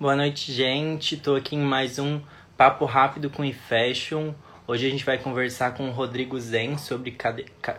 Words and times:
Boa 0.00 0.16
noite, 0.16 0.50
gente. 0.50 1.14
Estou 1.16 1.36
aqui 1.36 1.54
em 1.54 1.60
mais 1.60 1.98
um 1.98 2.22
Papo 2.56 2.86
Rápido 2.86 3.28
com 3.28 3.44
eFashion. 3.44 4.32
Hoje 4.66 4.86
a 4.86 4.90
gente 4.90 5.04
vai 5.04 5.18
conversar 5.18 5.74
com 5.74 5.90
o 5.90 5.92
Rodrigo 5.92 6.40
Zen 6.40 6.78
sobre 6.78 7.10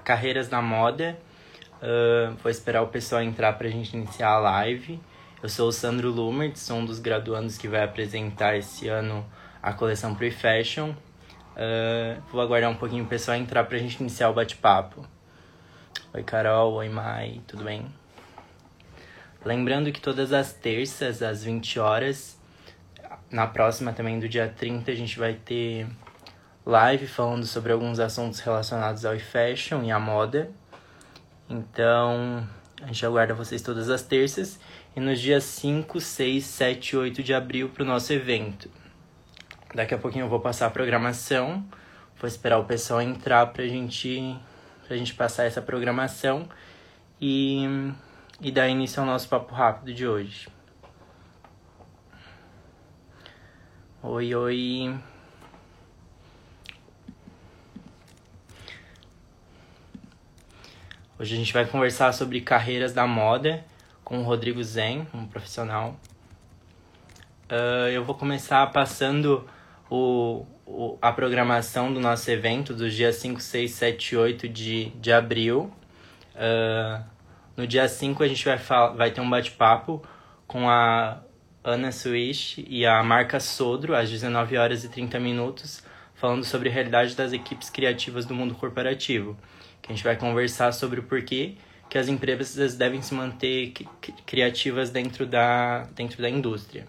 carreiras 0.04 0.47
na 0.47 0.62
moda. 0.62 1.18
Uh, 1.81 2.36
vou 2.36 2.52
esperar 2.52 2.84
o 2.84 2.89
pessoal 2.89 3.23
entrar 3.23 3.54
para 3.54 3.68
a 3.68 3.71
gente 3.71 3.97
iniciar 3.97 4.34
a 4.34 4.38
live. 4.38 4.99
Eu 5.42 5.49
sou 5.49 5.70
o 5.70 5.71
Sandro 5.71 6.12
Lumert, 6.12 6.57
sou 6.57 6.78
um 6.78 6.86
dos 6.86 6.99
graduandos 6.99 7.57
que 7.57 7.68
vai 7.68 7.84
apresentar 7.84 8.56
esse 8.56 8.88
ano 8.88 9.26
a 9.60 9.74
coleção 9.74 10.13
Pre-Fashion. 10.13 10.92
Uh, 10.92 12.22
vou 12.31 12.40
aguardar 12.40 12.69
um 12.69 12.76
pouquinho 12.76 13.03
o 13.03 13.08
pessoal 13.08 13.35
entrar 13.35 13.63
para 13.63 13.78
a 13.78 13.79
gente 13.79 13.99
iniciar 13.99 14.29
o 14.29 14.33
bate-papo. 14.33 15.03
Oi, 16.13 16.22
Carol. 16.22 16.73
Oi, 16.73 16.88
Mai. 16.88 17.41
Tudo 17.48 17.63
bem? 17.63 18.01
Lembrando 19.44 19.91
que 19.91 19.99
todas 19.99 20.34
as 20.34 20.53
terças, 20.53 21.23
às 21.23 21.44
20 21.44 21.80
horas, 21.80 22.39
na 23.31 23.48
próxima 23.48 23.91
também 23.91 24.20
do 24.20 24.29
dia 24.29 24.47
30, 24.47 24.91
a 24.91 24.95
gente 24.95 25.17
vai 25.17 25.33
ter 25.33 25.88
live 26.63 27.07
falando 27.07 27.45
sobre 27.45 27.71
alguns 27.71 27.99
assuntos 27.99 28.39
relacionados 28.39 29.03
ao 29.03 29.17
fashion 29.17 29.83
e 29.83 29.91
à 29.91 29.99
moda. 29.99 30.52
Então, 31.49 32.47
a 32.83 32.88
gente 32.88 33.03
aguarda 33.03 33.33
vocês 33.33 33.63
todas 33.63 33.89
as 33.89 34.03
terças 34.03 34.59
e 34.95 34.99
nos 34.99 35.19
dias 35.19 35.44
5, 35.44 35.99
6, 35.99 36.44
7 36.44 36.89
e 36.89 36.97
8 36.97 37.23
de 37.23 37.33
abril 37.33 37.69
para 37.69 37.81
o 37.81 37.85
nosso 37.85 38.13
evento. 38.13 38.69
Daqui 39.73 39.95
a 39.95 39.97
pouquinho 39.97 40.25
eu 40.25 40.30
vou 40.30 40.39
passar 40.39 40.67
a 40.67 40.69
programação, 40.69 41.66
vou 42.19 42.27
esperar 42.27 42.59
o 42.59 42.66
pessoal 42.66 43.02
entrar 43.02 43.47
para 43.47 43.66
gente, 43.67 44.38
a 44.89 44.95
gente 44.95 45.13
passar 45.13 45.45
essa 45.45 45.61
programação 45.61 46.47
e 47.19 47.91
e 48.41 48.52
dar 48.52 48.68
início 48.68 49.00
ao 49.00 49.05
nosso 49.05 49.30
papo 49.30 49.54
rápido 49.54 49.94
de 49.94 50.08
hoje. 50.08 50.50
Oi, 54.02 54.34
oi. 54.34 55.00
Hoje 61.20 61.36
a 61.36 61.38
gente 61.38 61.53
vai 61.53 61.67
conversar 61.67 62.11
sobre 62.14 62.42
carreiras 62.42 62.94
da 62.94 63.06
moda 63.06 63.64
com 64.03 64.20
o 64.20 64.23
Rodrigo 64.23 64.64
Zen, 64.64 65.08
um 65.14 65.28
profissional. 65.28 65.95
Uh, 67.48 67.89
eu 67.94 68.03
vou 68.03 68.16
começar 68.16 68.66
passando 68.72 69.48
o, 69.88 70.48
o, 70.66 70.98
a 71.00 71.11
programação 71.11 71.94
do 71.94 72.00
nosso 72.00 72.31
evento 72.31 72.73
dos 72.73 72.95
dias 72.95 73.17
5, 73.17 73.39
6, 73.39 73.72
7 73.72 74.16
e 74.16 74.17
8 74.17 74.50
de, 74.50 74.86
de 74.89 75.14
abril. 75.14 75.72
Uh, 76.33 77.11
no 77.62 77.67
dia 77.67 77.88
5 77.88 78.23
a 78.23 78.28
gente 78.28 78.44
vai, 78.44 78.58
vai 78.95 79.12
ter 79.12 79.22
um 79.22 79.30
bate-papo 79.30 80.02
com 80.48 80.67
a 80.67 81.22
Ana 81.64 81.92
Swish 81.92 82.66
e 82.67 82.88
a 82.88 83.04
Marca 83.04 83.40
Sodro, 83.40 83.95
às 83.95 84.09
19 84.09 84.58
horas 84.58 84.84
e 84.84 84.90
30 84.90 85.20
minutos, 85.20 85.84
falando 86.16 86.44
sobre 86.44 86.70
a 86.70 86.72
realidade 86.72 87.16
das 87.16 87.34
equipes 87.34 87.70
criativas 87.70 88.26
do 88.26 88.34
mundo 88.34 88.56
corporativo. 88.56 89.38
Que 89.80 89.92
a 89.92 89.95
gente 89.95 90.04
vai 90.04 90.16
conversar 90.16 90.72
sobre 90.72 91.02
o 91.02 91.04
porquê 91.04 91.54
que 91.88 92.00
as 92.00 92.08
empresas 92.08 92.76
devem 92.76 93.00
se 93.00 93.14
manter 93.14 93.73
criativas 94.26 94.89
dentro 94.89 95.28
da, 95.28 95.84
dentro 95.94 96.20
da 96.20 96.30
indústria. 96.32 96.88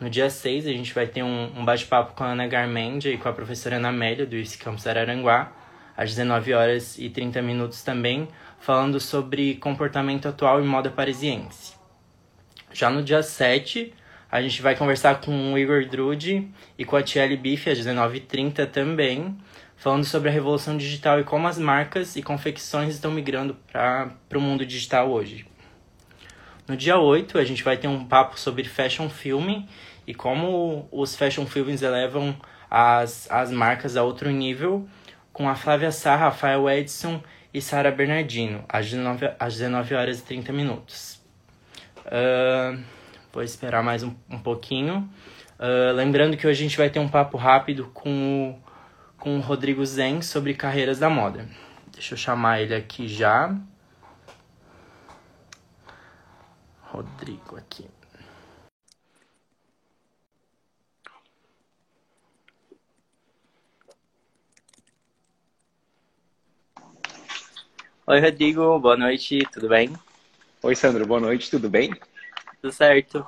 No 0.00 0.08
dia 0.08 0.30
6, 0.30 0.66
a 0.66 0.70
gente 0.70 0.94
vai 0.94 1.06
ter 1.06 1.22
um, 1.22 1.52
um 1.54 1.62
bate-papo 1.62 2.14
com 2.14 2.24
a 2.24 2.28
Ana 2.28 2.46
Garmendia 2.46 3.12
e 3.12 3.18
com 3.18 3.28
a 3.28 3.34
professora 3.34 3.76
Ana 3.76 3.88
Amélia, 3.88 4.24
do 4.24 4.34
IFSC 4.34 4.56
Campus 4.56 4.86
Araranguá, 4.86 5.52
às 5.98 6.10
19 6.10 6.54
horas 6.54 6.96
e 6.96 7.10
30 7.10 7.42
minutos 7.42 7.82
também, 7.82 8.28
falando 8.60 9.00
sobre 9.00 9.56
comportamento 9.56 10.28
atual 10.28 10.62
e 10.62 10.64
moda 10.64 10.88
parisiense. 10.88 11.74
Já 12.72 12.88
no 12.88 13.02
dia 13.02 13.20
7, 13.20 13.92
a 14.30 14.40
gente 14.40 14.62
vai 14.62 14.76
conversar 14.76 15.20
com 15.20 15.52
o 15.52 15.58
Igor 15.58 15.84
Drude 15.88 16.48
e 16.78 16.84
com 16.84 16.94
a 16.94 17.02
Tiele 17.02 17.36
Biff 17.36 17.68
às 17.68 17.78
19h30 17.80 18.66
também, 18.70 19.36
falando 19.76 20.04
sobre 20.04 20.28
a 20.28 20.32
revolução 20.32 20.76
digital 20.76 21.18
e 21.18 21.24
como 21.24 21.48
as 21.48 21.58
marcas 21.58 22.14
e 22.14 22.22
confecções 22.22 22.94
estão 22.94 23.10
migrando 23.10 23.56
para 23.72 24.14
o 24.36 24.40
mundo 24.40 24.64
digital 24.64 25.10
hoje. 25.10 25.46
No 26.68 26.76
dia 26.76 26.96
8, 26.96 27.38
a 27.38 27.44
gente 27.44 27.64
vai 27.64 27.76
ter 27.76 27.88
um 27.88 28.04
papo 28.04 28.38
sobre 28.38 28.62
fashion 28.64 29.08
filming 29.08 29.66
e 30.06 30.14
como 30.14 30.86
os 30.92 31.16
fashion 31.16 31.44
films 31.44 31.82
elevam 31.82 32.36
as, 32.70 33.28
as 33.30 33.50
marcas 33.50 33.96
a 33.96 34.04
outro 34.04 34.30
nível, 34.30 34.86
com 35.38 35.48
a 35.48 35.54
Flávia 35.54 35.92
Sá, 35.92 36.16
Rafael 36.16 36.68
Edson 36.68 37.22
e 37.54 37.62
Sara 37.62 37.92
Bernardino, 37.92 38.64
às 38.68 38.86
19, 38.86 39.30
às 39.38 39.52
19 39.54 39.94
horas 39.94 40.18
e 40.18 40.22
30 40.24 40.52
minutos. 40.52 41.22
Uh, 42.06 42.82
vou 43.32 43.44
esperar 43.44 43.80
mais 43.80 44.02
um, 44.02 44.12
um 44.28 44.40
pouquinho. 44.40 45.08
Uh, 45.56 45.94
lembrando 45.94 46.36
que 46.36 46.44
hoje 46.44 46.58
a 46.58 46.68
gente 46.68 46.76
vai 46.76 46.90
ter 46.90 46.98
um 46.98 47.08
papo 47.08 47.36
rápido 47.36 47.88
com 47.94 48.50
o, 48.50 49.16
com 49.16 49.38
o 49.38 49.40
Rodrigo 49.40 49.86
Zen 49.86 50.22
sobre 50.22 50.54
carreiras 50.54 50.98
da 50.98 51.08
moda. 51.08 51.48
Deixa 51.92 52.14
eu 52.14 52.18
chamar 52.18 52.60
ele 52.60 52.74
aqui 52.74 53.06
já. 53.06 53.56
Rodrigo 56.82 57.56
aqui. 57.56 57.88
Oi, 68.10 68.20
Rodrigo, 68.20 68.78
boa 68.78 68.96
noite, 68.96 69.38
tudo 69.52 69.68
bem? 69.68 69.92
Oi, 70.62 70.74
Sandro, 70.74 71.06
boa 71.06 71.20
noite, 71.20 71.50
tudo 71.50 71.68
bem? 71.68 71.92
Tudo 72.58 72.72
certo. 72.72 73.18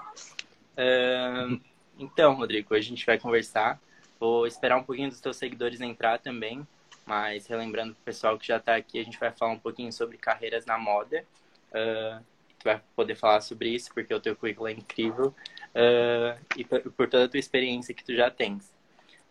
Uh, 0.72 1.60
então, 1.98 2.32
Rodrigo, 2.32 2.74
a 2.74 2.80
gente 2.80 3.04
vai 3.04 3.18
conversar. 3.18 3.78
Vou 4.18 4.46
esperar 4.46 4.78
um 4.78 4.82
pouquinho 4.82 5.10
dos 5.10 5.20
teus 5.20 5.36
seguidores 5.36 5.82
entrar 5.82 6.18
também, 6.18 6.66
mas 7.04 7.46
relembrando 7.46 7.92
para 7.92 8.00
o 8.00 8.04
pessoal 8.06 8.38
que 8.38 8.46
já 8.46 8.56
está 8.56 8.74
aqui, 8.74 8.98
a 8.98 9.04
gente 9.04 9.20
vai 9.20 9.30
falar 9.30 9.52
um 9.52 9.58
pouquinho 9.58 9.92
sobre 9.92 10.16
carreiras 10.16 10.64
na 10.64 10.78
moda. 10.78 11.26
Uh, 11.68 12.24
tu 12.58 12.64
vai 12.64 12.80
poder 12.96 13.16
falar 13.16 13.42
sobre 13.42 13.68
isso, 13.68 13.92
porque 13.92 14.14
o 14.14 14.20
teu 14.20 14.34
currículo 14.34 14.66
é 14.66 14.72
incrível 14.72 15.34
uh, 15.74 16.40
e 16.56 16.64
por, 16.64 16.80
por 16.92 17.06
toda 17.06 17.26
a 17.26 17.28
tua 17.28 17.38
experiência 17.38 17.92
que 17.94 18.02
tu 18.02 18.16
já 18.16 18.30
tens. 18.30 18.72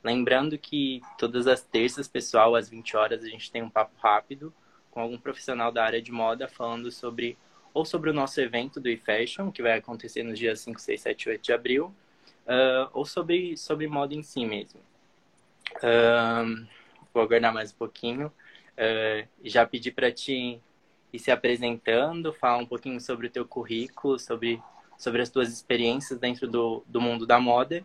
Lembrando 0.03 0.59
que 0.59 1.01
todas 1.17 1.47
as 1.47 1.63
terças, 1.63 2.07
pessoal, 2.07 2.55
às 2.55 2.69
20 2.69 2.95
horas, 2.95 3.23
a 3.23 3.27
gente 3.27 3.51
tem 3.51 3.63
um 3.63 3.69
papo 3.69 3.97
rápido 3.99 4.53
com 4.91 5.01
algum 5.01 5.17
profissional 5.17 5.71
da 5.71 5.83
área 5.83 6.01
de 6.01 6.11
moda 6.11 6.47
falando 6.47 6.91
sobre 6.91 7.37
ou 7.73 7.85
sobre 7.85 8.09
o 8.09 8.13
nosso 8.13 8.39
evento 8.41 8.79
do 8.79 8.89
eFashion, 8.89 9.51
que 9.51 9.61
vai 9.61 9.77
acontecer 9.77 10.23
nos 10.23 10.37
dias 10.37 10.59
5, 10.61 10.79
6, 10.79 11.01
7 11.01 11.23
e 11.23 11.29
8 11.29 11.41
de 11.41 11.53
abril, 11.53 11.93
uh, 12.45 12.89
ou 12.93 13.05
sobre, 13.05 13.55
sobre 13.57 13.87
moda 13.87 14.13
em 14.13 14.23
si 14.23 14.45
mesmo. 14.45 14.79
Uh, 15.75 16.67
vou 17.13 17.23
aguardar 17.23 17.53
mais 17.53 17.71
um 17.71 17.75
pouquinho. 17.75 18.33
Uh, 18.75 19.27
já 19.43 19.65
pedi 19.65 19.91
para 19.91 20.11
ti 20.11 20.59
ir 21.11 21.19
se 21.19 21.31
apresentando, 21.31 22.33
falar 22.33 22.57
um 22.57 22.65
pouquinho 22.65 22.99
sobre 22.99 23.27
o 23.27 23.29
teu 23.29 23.45
currículo, 23.45 24.19
sobre, 24.19 24.61
sobre 24.97 25.21
as 25.21 25.29
tuas 25.29 25.51
experiências 25.51 26.19
dentro 26.19 26.47
do, 26.47 26.83
do 26.87 26.99
mundo 26.99 27.25
da 27.25 27.39
moda. 27.39 27.83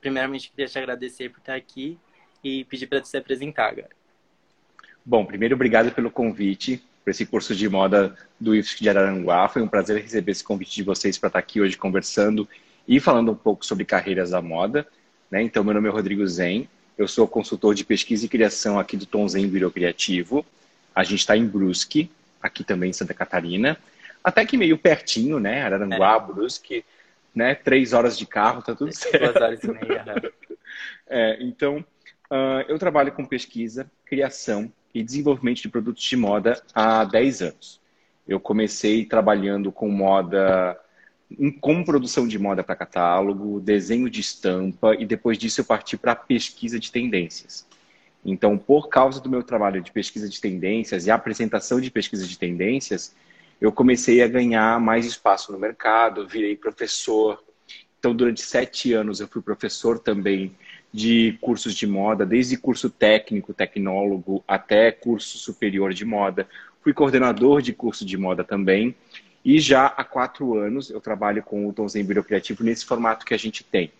primeiramente, 0.00 0.50
queria 0.50 0.66
te 0.66 0.78
agradecer 0.78 1.30
por 1.30 1.38
estar 1.38 1.54
aqui 1.54 1.98
e 2.42 2.64
pedir 2.64 2.86
para 2.86 3.00
te 3.00 3.08
se 3.08 3.16
apresentar 3.16 3.68
agora. 3.70 3.99
Bom, 5.04 5.24
primeiro, 5.24 5.54
obrigado 5.54 5.92
pelo 5.92 6.10
convite 6.10 6.82
para 7.02 7.10
esse 7.10 7.24
curso 7.24 7.54
de 7.54 7.68
moda 7.68 8.14
do 8.38 8.54
IFSC 8.54 8.82
de 8.82 8.90
Araranguá. 8.90 9.48
Foi 9.48 9.62
um 9.62 9.68
prazer 9.68 10.00
receber 10.00 10.32
esse 10.32 10.44
convite 10.44 10.74
de 10.74 10.82
vocês 10.82 11.16
para 11.16 11.28
estar 11.28 11.38
aqui 11.38 11.60
hoje 11.60 11.76
conversando 11.76 12.48
e 12.86 13.00
falando 13.00 13.32
um 13.32 13.34
pouco 13.34 13.64
sobre 13.64 13.84
carreiras 13.84 14.30
da 14.30 14.42
moda. 14.42 14.86
Né? 15.30 15.42
Então, 15.42 15.64
meu 15.64 15.74
nome 15.74 15.88
é 15.88 15.90
Rodrigo 15.90 16.26
Zen, 16.26 16.68
eu 16.98 17.08
sou 17.08 17.26
consultor 17.26 17.74
de 17.74 17.84
pesquisa 17.84 18.26
e 18.26 18.28
criação 18.28 18.78
aqui 18.78 18.96
do 18.96 19.06
Tom 19.06 19.26
Zen 19.26 19.50
Criativo. 19.70 20.44
A 20.94 21.02
gente 21.02 21.20
está 21.20 21.34
em 21.34 21.46
Brusque, 21.46 22.10
aqui 22.42 22.62
também 22.62 22.90
em 22.90 22.92
Santa 22.92 23.14
Catarina. 23.14 23.78
Até 24.22 24.44
que 24.44 24.56
meio 24.56 24.76
pertinho, 24.76 25.40
né? 25.40 25.62
Araranguá, 25.62 26.16
é. 26.16 26.20
Brusque, 26.20 26.84
né? 27.34 27.54
Três 27.54 27.94
horas 27.94 28.18
de 28.18 28.26
carro, 28.26 28.60
tá 28.60 28.74
tudo 28.74 28.92
certo. 28.92 29.18
Duas 29.18 29.36
horas 29.36 29.64
e 29.64 29.68
meia. 29.68 30.04
Né? 30.04 30.14
é, 31.08 31.38
então, 31.40 31.78
uh, 32.30 32.64
eu 32.68 32.78
trabalho 32.78 33.12
com 33.12 33.24
pesquisa, 33.24 33.90
criação 34.04 34.70
e 34.94 35.02
desenvolvimento 35.02 35.62
de 35.62 35.68
produtos 35.68 36.02
de 36.02 36.16
moda 36.16 36.62
há 36.74 37.04
10 37.04 37.42
anos. 37.42 37.80
Eu 38.26 38.38
comecei 38.40 39.04
trabalhando 39.04 39.72
com 39.72 39.88
moda, 39.88 40.78
com 41.60 41.84
produção 41.84 42.26
de 42.26 42.38
moda 42.38 42.62
para 42.62 42.76
catálogo, 42.76 43.60
desenho 43.60 44.10
de 44.10 44.20
estampa 44.20 44.94
e 44.94 45.06
depois 45.06 45.38
disso 45.38 45.60
eu 45.60 45.64
parti 45.64 45.96
para 45.96 46.14
pesquisa 46.14 46.78
de 46.78 46.90
tendências. 46.90 47.66
Então, 48.24 48.58
por 48.58 48.88
causa 48.88 49.20
do 49.20 49.30
meu 49.30 49.42
trabalho 49.42 49.80
de 49.80 49.90
pesquisa 49.90 50.28
de 50.28 50.40
tendências 50.40 51.06
e 51.06 51.10
apresentação 51.10 51.80
de 51.80 51.90
pesquisa 51.90 52.26
de 52.26 52.38
tendências, 52.38 53.14
eu 53.60 53.72
comecei 53.72 54.22
a 54.22 54.28
ganhar 54.28 54.78
mais 54.80 55.06
espaço 55.06 55.52
no 55.52 55.58
mercado, 55.58 56.26
virei 56.26 56.56
professor. 56.56 57.42
Então, 57.98 58.14
durante 58.14 58.42
sete 58.42 58.92
anos 58.92 59.20
eu 59.20 59.28
fui 59.28 59.42
professor 59.42 59.98
também 59.98 60.54
de 60.92 61.38
cursos 61.40 61.74
de 61.74 61.86
moda, 61.86 62.26
desde 62.26 62.56
curso 62.56 62.90
técnico, 62.90 63.54
tecnólogo, 63.54 64.42
até 64.46 64.90
curso 64.90 65.38
superior 65.38 65.92
de 65.94 66.04
moda. 66.04 66.48
Fui 66.82 66.92
coordenador 66.92 67.62
de 67.62 67.72
curso 67.72 68.04
de 68.04 68.16
moda 68.16 68.42
também. 68.42 68.94
E 69.44 69.58
já 69.58 69.86
há 69.86 70.04
quatro 70.04 70.58
anos 70.58 70.90
eu 70.90 71.00
trabalho 71.00 71.42
com 71.42 71.66
o 71.66 71.72
Tom 71.72 71.88
Zen 71.88 72.06
Criativo 72.06 72.62
nesse 72.64 72.84
formato 72.84 73.24
que 73.24 73.32
a 73.32 73.38
gente 73.38 73.64
tem, 73.64 73.90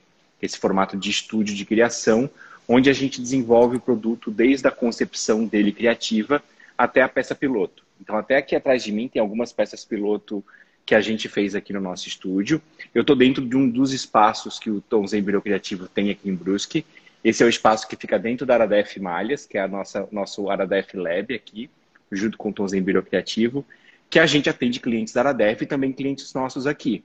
esse 0.43 0.59
formato 0.59 0.97
de 0.97 1.09
estúdio 1.09 1.55
de 1.55 1.65
criação, 1.65 2.29
onde 2.69 2.91
a 2.91 2.93
gente 2.93 3.21
desenvolve 3.21 3.77
o 3.77 3.81
produto 3.81 4.31
desde 4.31 4.69
a 4.69 4.71
concepção 4.71 5.47
dele 5.47 5.73
criativa 5.73 6.43
até 6.77 7.03
a 7.03 7.09
peça 7.09 7.35
piloto. 7.35 7.83
Então, 8.01 8.17
até 8.17 8.37
aqui 8.37 8.55
atrás 8.55 8.83
de 8.83 8.93
mim 8.93 9.09
tem 9.09 9.21
algumas 9.21 9.53
peças 9.53 9.85
piloto 9.85 10.45
que 10.85 10.95
a 10.95 11.01
gente 11.01 11.29
fez 11.29 11.55
aqui 11.55 11.73
no 11.73 11.81
nosso 11.81 12.09
estúdio. 12.09 12.61
Eu 12.95 13.03
estou 13.03 13.15
dentro 13.15 13.47
de 13.47 13.57
um 13.57 13.69
dos 13.69 13.93
espaços 13.93 14.59
que 14.59 14.71
o 14.71 14.81
Tom 14.81 15.07
Zen 15.07 15.25
Criativo 15.25 15.89
tem 15.89 16.11
aqui 16.11 16.29
em 16.29 16.35
Brusque. 16.35 16.85
Esse 17.23 17.43
é 17.43 17.47
o 17.47 17.49
espaço 17.49 17.87
que 17.87 17.97
fica 17.97 18.19
dentro 18.19 18.47
da 18.47 18.55
Aradef 18.55 18.99
Malhas, 18.99 19.47
que 19.47 19.59
é 19.59 19.61
a 19.61 19.69
nossa 19.69 20.09
nosso 20.11 20.51
Aradef 20.51 20.97
Lab 20.97 21.35
aqui, 21.35 21.71
junto 22.11 22.37
com 22.37 22.51
o 22.51 22.53
Tom 22.53 22.67
Zen 22.67 22.83
Criativo, 22.83 23.65
que 24.09 24.19
a 24.19 24.27
gente 24.27 24.51
atende 24.51 24.81
clientes 24.81 25.15
da 25.15 25.21
Aradef 25.21 25.63
e 25.63 25.67
também 25.67 25.93
clientes 25.93 26.33
nossos 26.35 26.67
aqui. 26.67 27.05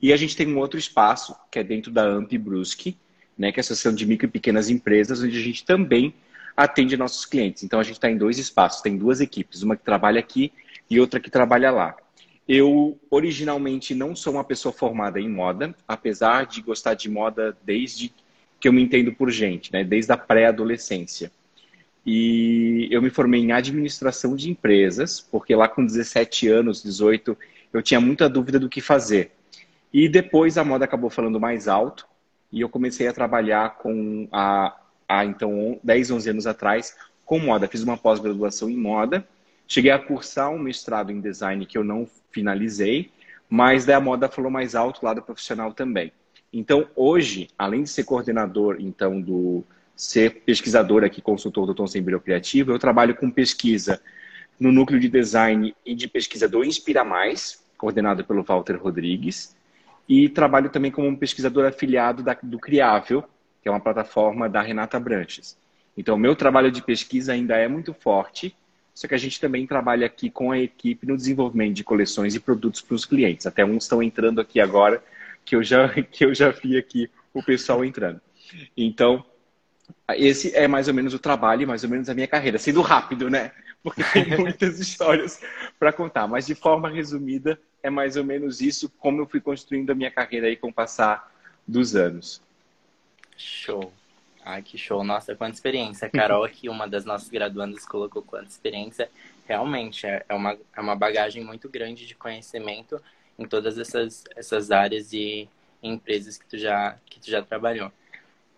E 0.00 0.12
a 0.12 0.16
gente 0.16 0.36
tem 0.36 0.46
um 0.46 0.58
outro 0.58 0.78
espaço, 0.78 1.34
que 1.50 1.58
é 1.58 1.64
dentro 1.64 1.90
da 1.90 2.02
AMP 2.02 2.36
Brusque, 2.36 2.96
né, 3.38 3.50
que 3.50 3.58
é 3.58 3.60
a 3.60 3.62
Associação 3.62 3.94
de 3.94 4.04
Micro 4.04 4.26
e 4.26 4.30
Pequenas 4.30 4.68
Empresas, 4.68 5.22
onde 5.22 5.36
a 5.36 5.42
gente 5.42 5.64
também 5.64 6.14
atende 6.56 6.96
nossos 6.96 7.24
clientes. 7.24 7.62
Então 7.62 7.80
a 7.80 7.82
gente 7.82 7.94
está 7.94 8.10
em 8.10 8.16
dois 8.16 8.38
espaços, 8.38 8.82
tem 8.82 8.96
duas 8.96 9.20
equipes, 9.20 9.62
uma 9.62 9.76
que 9.76 9.84
trabalha 9.84 10.20
aqui 10.20 10.52
e 10.90 11.00
outra 11.00 11.18
que 11.18 11.30
trabalha 11.30 11.70
lá. 11.70 11.96
Eu 12.54 13.00
originalmente 13.10 13.94
não 13.94 14.14
sou 14.14 14.34
uma 14.34 14.44
pessoa 14.44 14.74
formada 14.74 15.18
em 15.18 15.26
moda, 15.26 15.74
apesar 15.88 16.44
de 16.44 16.60
gostar 16.60 16.92
de 16.92 17.08
moda 17.08 17.56
desde 17.64 18.12
que 18.60 18.68
eu 18.68 18.74
me 18.74 18.82
entendo 18.82 19.10
por 19.10 19.30
gente, 19.30 19.72
né? 19.72 19.82
desde 19.82 20.12
a 20.12 20.18
pré-adolescência. 20.18 21.32
E 22.04 22.88
eu 22.90 23.00
me 23.00 23.08
formei 23.08 23.40
em 23.40 23.52
administração 23.52 24.36
de 24.36 24.50
empresas, 24.50 25.18
porque 25.18 25.56
lá 25.56 25.66
com 25.66 25.82
17 25.86 26.46
anos, 26.48 26.82
18, 26.82 27.38
eu 27.72 27.80
tinha 27.80 28.02
muita 28.02 28.28
dúvida 28.28 28.58
do 28.58 28.68
que 28.68 28.82
fazer. 28.82 29.32
E 29.90 30.06
depois 30.06 30.58
a 30.58 30.64
moda 30.64 30.84
acabou 30.84 31.08
falando 31.08 31.40
mais 31.40 31.68
alto 31.68 32.06
e 32.52 32.60
eu 32.60 32.68
comecei 32.68 33.08
a 33.08 33.14
trabalhar 33.14 33.78
com 33.78 34.28
a, 34.30 34.78
a 35.08 35.24
então 35.24 35.80
10, 35.82 36.10
11 36.10 36.28
anos 36.28 36.46
atrás 36.46 36.94
com 37.24 37.38
moda. 37.38 37.66
Fiz 37.66 37.82
uma 37.82 37.96
pós-graduação 37.96 38.68
em 38.68 38.76
moda 38.76 39.26
Cheguei 39.72 39.90
a 39.90 39.98
cursar 39.98 40.50
um 40.50 40.58
mestrado 40.58 41.10
em 41.10 41.18
design 41.18 41.64
que 41.64 41.78
eu 41.78 41.82
não 41.82 42.06
finalizei, 42.30 43.10
mas 43.48 43.86
daí 43.86 43.96
a 43.96 44.00
moda 44.00 44.28
falou 44.28 44.50
mais 44.50 44.74
alto 44.74 45.02
lá 45.02 45.14
do 45.14 45.22
profissional 45.22 45.72
também. 45.72 46.12
Então, 46.52 46.86
hoje, 46.94 47.48
além 47.56 47.84
de 47.84 47.88
ser 47.88 48.04
coordenador, 48.04 48.76
então, 48.78 49.18
do 49.18 49.64
ser 49.96 50.42
pesquisador 50.42 51.04
aqui, 51.04 51.22
consultor 51.22 51.64
do 51.64 51.74
Tom 51.74 51.86
Sembrio 51.86 52.20
Criativo, 52.20 52.70
eu 52.70 52.78
trabalho 52.78 53.16
com 53.16 53.30
pesquisa 53.30 53.98
no 54.60 54.70
núcleo 54.70 55.00
de 55.00 55.08
design 55.08 55.74
e 55.86 55.94
de 55.94 56.06
pesquisa 56.06 56.46
do 56.46 56.62
Inspira 56.62 57.02
Mais, 57.02 57.64
coordenado 57.78 58.26
pelo 58.26 58.42
Walter 58.42 58.76
Rodrigues, 58.76 59.56
e 60.06 60.28
trabalho 60.28 60.68
também 60.68 60.90
como 60.90 61.08
um 61.08 61.16
pesquisador 61.16 61.64
afiliado 61.64 62.22
da, 62.22 62.36
do 62.42 62.58
Criável, 62.58 63.24
que 63.62 63.70
é 63.70 63.72
uma 63.72 63.80
plataforma 63.80 64.50
da 64.50 64.60
Renata 64.60 65.00
Branches. 65.00 65.56
Então, 65.96 66.18
meu 66.18 66.36
trabalho 66.36 66.70
de 66.70 66.82
pesquisa 66.82 67.32
ainda 67.32 67.56
é 67.56 67.66
muito 67.66 67.94
forte, 67.94 68.54
só 68.94 69.08
que 69.08 69.14
a 69.14 69.18
gente 69.18 69.40
também 69.40 69.66
trabalha 69.66 70.06
aqui 70.06 70.30
com 70.30 70.50
a 70.50 70.58
equipe 70.58 71.06
no 71.06 71.16
desenvolvimento 71.16 71.74
de 71.74 71.84
coleções 71.84 72.34
e 72.34 72.40
produtos 72.40 72.82
para 72.82 72.94
os 72.94 73.04
clientes. 73.04 73.46
Até 73.46 73.64
uns 73.64 73.84
estão 73.84 74.02
entrando 74.02 74.40
aqui 74.40 74.60
agora, 74.60 75.02
que 75.44 75.56
eu 75.56 75.62
já, 75.62 75.88
que 76.10 76.24
eu 76.24 76.34
já 76.34 76.50
vi 76.50 76.76
aqui 76.76 77.10
o 77.32 77.42
pessoal 77.42 77.84
entrando. 77.84 78.20
Então, 78.76 79.24
esse 80.10 80.54
é 80.54 80.68
mais 80.68 80.88
ou 80.88 80.94
menos 80.94 81.14
o 81.14 81.18
trabalho, 81.18 81.66
mais 81.66 81.84
ou 81.84 81.90
menos 81.90 82.08
a 82.10 82.14
minha 82.14 82.28
carreira. 82.28 82.58
Sendo 82.58 82.82
rápido, 82.82 83.30
né? 83.30 83.52
Porque 83.82 84.04
tem 84.04 84.24
muitas 84.38 84.78
histórias 84.78 85.40
para 85.78 85.92
contar. 85.92 86.26
Mas 86.28 86.46
de 86.46 86.54
forma 86.54 86.90
resumida, 86.90 87.58
é 87.82 87.88
mais 87.88 88.16
ou 88.16 88.24
menos 88.24 88.60
isso, 88.60 88.90
como 88.98 89.22
eu 89.22 89.26
fui 89.26 89.40
construindo 89.40 89.90
a 89.90 89.94
minha 89.94 90.10
carreira 90.10 90.46
aí 90.46 90.56
com 90.56 90.68
o 90.68 90.72
passar 90.72 91.32
dos 91.66 91.96
anos. 91.96 92.42
Show. 93.36 93.92
Ai, 94.44 94.62
que 94.62 94.76
show. 94.76 95.04
Nossa, 95.04 95.34
quanta 95.34 95.54
experiência. 95.54 96.06
A 96.06 96.10
Carol 96.10 96.44
aqui, 96.44 96.68
uma 96.68 96.88
das 96.88 97.04
nossas 97.04 97.28
graduandas, 97.28 97.86
colocou 97.86 98.22
quanta 98.22 98.48
experiência. 98.48 99.08
Realmente, 99.46 100.06
é, 100.06 100.24
é 100.28 100.34
uma, 100.34 100.56
é 100.76 100.80
uma 100.80 100.96
bagagem 100.96 101.44
muito 101.44 101.68
grande 101.68 102.06
de 102.06 102.14
conhecimento 102.14 103.00
em 103.38 103.46
todas 103.46 103.78
essas, 103.78 104.24
essas 104.34 104.70
áreas 104.70 105.12
e 105.12 105.48
empresas 105.82 106.36
que 106.36 106.46
tu 106.46 106.58
já, 106.58 106.96
que 107.06 107.20
tu 107.20 107.30
já 107.30 107.42
trabalhou. 107.42 107.90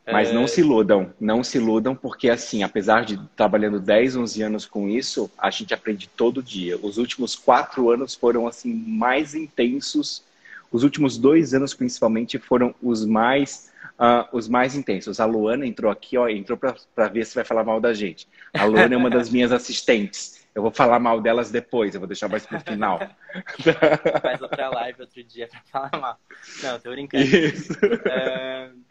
Mas 0.07 0.33
não 0.33 0.45
é... 0.45 0.47
se 0.47 0.61
iludam, 0.61 1.13
não 1.19 1.43
se 1.43 1.57
iludam, 1.57 1.95
porque 1.97 2.29
assim, 2.29 2.63
apesar 2.63 3.05
de 3.05 3.19
trabalhando 3.35 3.81
10, 3.81 4.17
11 4.17 4.43
anos 4.43 4.67
com 4.67 4.89
isso, 4.89 5.31
a 5.39 5.51
gente 5.51 5.73
aprende 5.73 6.09
todo 6.09 6.43
dia. 6.43 6.79
Os 6.83 6.99
últimos 6.99 7.35
quatro 7.35 7.91
anos 7.91 8.15
foram 8.15 8.47
assim 8.47 8.73
mais 8.73 9.35
intensos. 9.35 10.23
Os 10.71 10.83
últimos 10.83 11.17
dois 11.17 11.55
anos, 11.55 11.73
principalmente, 11.73 12.39
foram 12.39 12.75
os 12.83 13.07
mais 13.07 13.73
uh, 13.99 14.29
os 14.33 14.49
mais 14.49 14.75
intensos. 14.75 15.21
A 15.21 15.25
Luana 15.25 15.67
entrou 15.67 15.91
aqui, 15.91 16.17
ó, 16.17 16.29
entrou 16.29 16.59
para 16.59 17.09
ver 17.09 17.25
se 17.27 17.35
vai 17.35 17.45
falar 17.45 17.65
mal 17.65 17.81
da 17.81 17.93
gente. 17.93 18.29
A 18.53 18.65
Luana 18.65 18.95
é 18.95 18.97
uma 18.97 19.11
das 19.11 19.31
minhas 19.31 19.53
assistentes. 19.53 20.47
Eu 20.55 20.63
vou 20.63 20.71
falar 20.71 21.01
mal 21.01 21.21
delas 21.21 21.51
depois, 21.51 21.95
eu 21.95 22.01
vou 22.01 22.07
deixar 22.07 22.29
mais 22.29 22.47
pro 22.47 22.61
final. 22.61 22.99
Faz 24.23 24.41
outra 24.41 24.69
live 24.69 25.01
outro 25.01 25.25
dia 25.25 25.49
para 25.49 25.63
falar 25.63 26.01
mal. 26.01 26.21
Não, 26.63 26.79
tô 26.79 26.91
brincando. 26.91 27.25
Uh... 27.25 28.85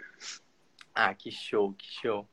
Ah, 0.94 1.14
que 1.14 1.32
show, 1.32 1.74
que 1.74 1.86
show. 2.02 2.28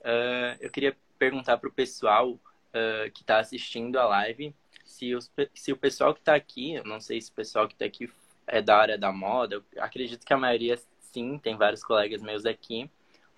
Uh, 0.00 0.56
eu 0.60 0.70
queria 0.70 0.96
perguntar 1.18 1.58
pro 1.58 1.72
pessoal 1.72 2.30
uh, 2.30 3.10
que 3.12 3.22
está 3.22 3.38
assistindo 3.38 3.98
a 3.98 4.06
live 4.06 4.54
se, 4.86 5.14
os, 5.14 5.30
se 5.52 5.72
o 5.72 5.76
pessoal 5.76 6.14
que 6.14 6.20
está 6.20 6.34
aqui, 6.34 6.74
eu 6.74 6.84
não 6.84 7.00
sei 7.00 7.20
se 7.20 7.30
o 7.30 7.34
pessoal 7.34 7.66
que 7.68 7.74
está 7.74 7.84
aqui 7.84 8.10
é 8.46 8.62
da 8.62 8.78
área 8.78 8.96
da 8.96 9.12
moda, 9.12 9.62
acredito 9.78 10.24
que 10.24 10.32
a 10.32 10.38
maioria 10.38 10.78
sim, 11.16 11.38
tem 11.38 11.56
vários 11.56 11.82
colegas 11.82 12.20
meus 12.20 12.44
aqui, 12.44 12.90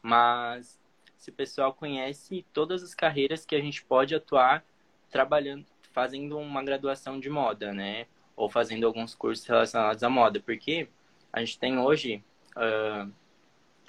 mas 0.03 0.81
se 1.17 1.31
o 1.31 1.33
pessoal 1.33 1.73
conhece 1.73 2.45
todas 2.53 2.83
as 2.83 2.93
carreiras 2.93 3.47
que 3.47 3.55
a 3.55 3.61
gente 3.61 3.85
pode 3.85 4.17
atuar 4.17 4.65
trabalhando, 5.09 5.65
fazendo 5.93 6.37
uma 6.39 6.63
graduação 6.65 7.21
de 7.21 7.31
moda, 7.31 7.73
né? 7.73 8.07
Ou 8.35 8.51
fazendo 8.51 8.85
alguns 8.85 9.15
cursos 9.15 9.47
relacionados 9.47 10.03
à 10.03 10.11
moda, 10.11 10.41
porque 10.41 10.89
a 11.33 11.39
gente 11.41 11.59
tem 11.59 11.79
hoje 11.79 12.23
uh, 12.57 13.11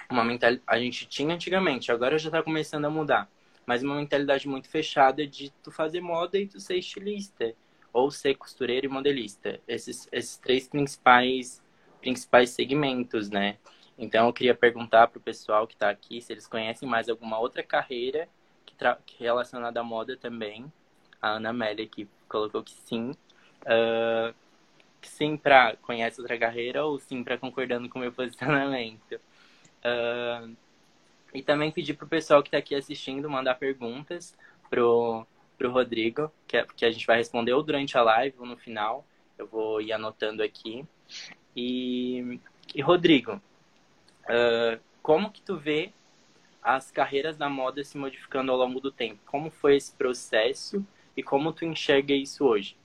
uma 0.09 0.23
mentalidade, 0.23 0.63
a 0.67 0.79
gente 0.79 1.07
tinha 1.07 1.33
antigamente, 1.33 1.91
agora 1.91 2.17
já 2.19 2.29
está 2.29 2.43
começando 2.43 2.85
a 2.85 2.89
mudar, 2.91 3.27
mas 3.65 3.81
uma 3.81 3.95
mentalidade 3.95 4.47
muito 4.47 4.69
fechada 4.69 5.25
de 5.25 5.51
tu 5.63 5.71
fazer 5.71 6.01
moda 6.01 6.37
e 6.37 6.47
tu 6.47 6.59
ser 6.59 6.77
estilista, 6.77 7.55
ou 7.91 8.11
ser 8.11 8.35
costureiro 8.35 8.85
e 8.85 8.89
modelista. 8.89 9.59
Esses, 9.67 10.07
esses 10.11 10.37
três 10.37 10.67
principais 10.67 11.59
principais 11.99 12.51
segmentos, 12.51 13.29
né? 13.29 13.57
Então, 14.01 14.27
eu 14.27 14.33
queria 14.33 14.55
perguntar 14.55 15.07
para 15.07 15.17
o 15.17 15.21
pessoal 15.21 15.67
que 15.67 15.73
está 15.73 15.89
aqui 15.89 16.21
se 16.21 16.31
eles 16.31 16.47
conhecem 16.47 16.87
mais 16.87 17.09
alguma 17.09 17.37
outra 17.37 17.61
carreira 17.61 18.29
que, 18.65 18.73
que 19.05 19.21
relacionada 19.21 19.81
à 19.81 19.83
moda 19.83 20.15
também. 20.15 20.71
A 21.21 21.31
Ana 21.31 21.49
Amélia 21.49 21.85
que 21.85 22.07
colocou 22.29 22.63
que 22.63 22.71
sim. 22.71 23.11
Uh, 23.63 24.33
sim 25.01 25.35
para 25.35 25.75
conhece 25.81 26.21
outra 26.21 26.37
carreira 26.37 26.85
ou 26.85 26.97
sim 26.97 27.23
para 27.25 27.37
concordando 27.37 27.89
com 27.89 27.99
o 27.99 28.01
meu 28.01 28.11
posicionamento. 28.13 29.19
Uh, 29.83 30.55
e 31.33 31.43
também 31.43 31.69
pedir 31.69 31.95
para 31.95 32.05
o 32.05 32.09
pessoal 32.09 32.41
que 32.41 32.47
está 32.47 32.57
aqui 32.57 32.73
assistindo 32.75 33.29
mandar 33.29 33.55
perguntas 33.55 34.33
pro 34.69 35.27
pro 35.57 35.71
Rodrigo, 35.73 36.31
que, 36.47 36.55
é, 36.55 36.65
que 36.65 36.85
a 36.85 36.91
gente 36.91 37.05
vai 37.05 37.17
responder 37.17 37.51
ou 37.51 37.61
durante 37.61 37.97
a 37.97 38.01
live 38.01 38.33
ou 38.39 38.45
no 38.45 38.55
final. 38.55 39.05
Eu 39.37 39.45
vou 39.45 39.81
ir 39.81 39.91
anotando 39.91 40.41
aqui. 40.41 40.85
E, 41.53 42.39
e 42.73 42.81
Rodrigo, 42.81 43.41
Uh, 44.29 44.79
como 45.01 45.31
que 45.31 45.41
tu 45.41 45.57
vê 45.57 45.91
as 46.61 46.91
carreiras 46.91 47.35
da 47.35 47.49
moda 47.49 47.83
se 47.83 47.97
modificando 47.97 48.51
ao 48.51 48.57
longo 48.57 48.79
do 48.79 48.91
tempo? 48.91 49.19
Como 49.25 49.49
foi 49.49 49.75
esse 49.75 49.91
processo 49.91 50.85
e 51.17 51.23
como 51.23 51.51
tu 51.51 51.65
enxerga 51.65 52.13
isso 52.13 52.45
hoje? 52.45 52.75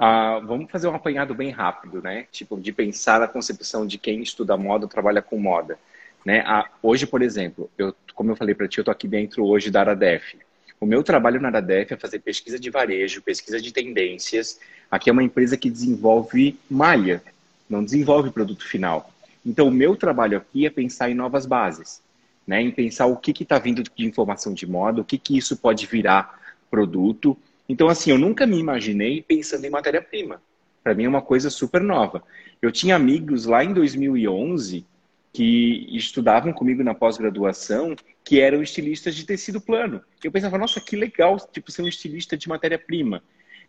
Uh, 0.00 0.46
vamos 0.46 0.70
fazer 0.70 0.88
um 0.88 0.94
apanhado 0.94 1.34
bem 1.34 1.50
rápido, 1.50 2.00
né? 2.00 2.26
Tipo, 2.30 2.58
de 2.58 2.72
pensar 2.72 3.20
na 3.20 3.28
concepção 3.28 3.86
de 3.86 3.98
quem 3.98 4.22
estuda 4.22 4.56
moda 4.56 4.88
trabalha 4.88 5.20
com 5.20 5.38
moda. 5.38 5.78
Né? 6.24 6.42
Uh, 6.42 6.64
hoje, 6.82 7.06
por 7.06 7.22
exemplo, 7.22 7.70
eu, 7.76 7.94
como 8.14 8.30
eu 8.30 8.36
falei 8.36 8.54
para 8.54 8.68
ti, 8.68 8.78
eu 8.78 8.84
tô 8.84 8.90
aqui 8.90 9.08
dentro 9.08 9.44
hoje 9.44 9.70
da 9.70 9.80
Aradef. 9.80 10.38
O 10.80 10.86
meu 10.86 11.02
trabalho 11.02 11.40
na 11.40 11.48
Aradef 11.48 11.92
é 11.92 11.96
fazer 11.96 12.20
pesquisa 12.20 12.58
de 12.58 12.70
varejo, 12.70 13.20
pesquisa 13.20 13.60
de 13.60 13.72
tendências. 13.72 14.58
Aqui 14.90 15.10
é 15.10 15.12
uma 15.12 15.22
empresa 15.22 15.56
que 15.56 15.68
desenvolve 15.68 16.58
malha, 16.70 17.22
não 17.68 17.84
desenvolve 17.84 18.30
produto 18.30 18.66
final. 18.66 19.12
Então, 19.44 19.68
o 19.68 19.70
meu 19.70 19.96
trabalho 19.96 20.38
aqui 20.38 20.66
é 20.66 20.70
pensar 20.70 21.10
em 21.10 21.14
novas 21.14 21.46
bases, 21.46 22.02
né? 22.46 22.60
em 22.60 22.70
pensar 22.70 23.06
o 23.06 23.16
que 23.16 23.42
está 23.42 23.58
vindo 23.58 23.82
de 23.82 24.06
informação 24.06 24.52
de 24.52 24.66
moda, 24.66 25.00
o 25.00 25.04
que, 25.04 25.18
que 25.18 25.36
isso 25.36 25.56
pode 25.56 25.86
virar 25.86 26.38
produto. 26.70 27.36
Então, 27.68 27.88
assim, 27.88 28.10
eu 28.10 28.18
nunca 28.18 28.46
me 28.46 28.58
imaginei 28.58 29.22
pensando 29.22 29.64
em 29.64 29.70
matéria-prima. 29.70 30.42
Para 30.82 30.94
mim 30.94 31.04
é 31.04 31.08
uma 31.08 31.22
coisa 31.22 31.50
super 31.50 31.82
nova. 31.82 32.22
Eu 32.60 32.70
tinha 32.70 32.96
amigos 32.96 33.46
lá 33.46 33.64
em 33.64 33.72
2011 33.72 34.84
que 35.32 35.86
estudavam 35.96 36.52
comigo 36.52 36.82
na 36.82 36.94
pós-graduação 36.94 37.94
que 38.24 38.40
eram 38.40 38.62
estilistas 38.62 39.14
de 39.14 39.24
tecido 39.24 39.60
plano. 39.60 40.02
Eu 40.22 40.32
pensava, 40.32 40.58
nossa, 40.58 40.80
que 40.80 40.96
legal, 40.96 41.38
tipo, 41.52 41.70
ser 41.70 41.82
um 41.82 41.88
estilista 41.88 42.36
de 42.36 42.48
matéria-prima. 42.48 43.22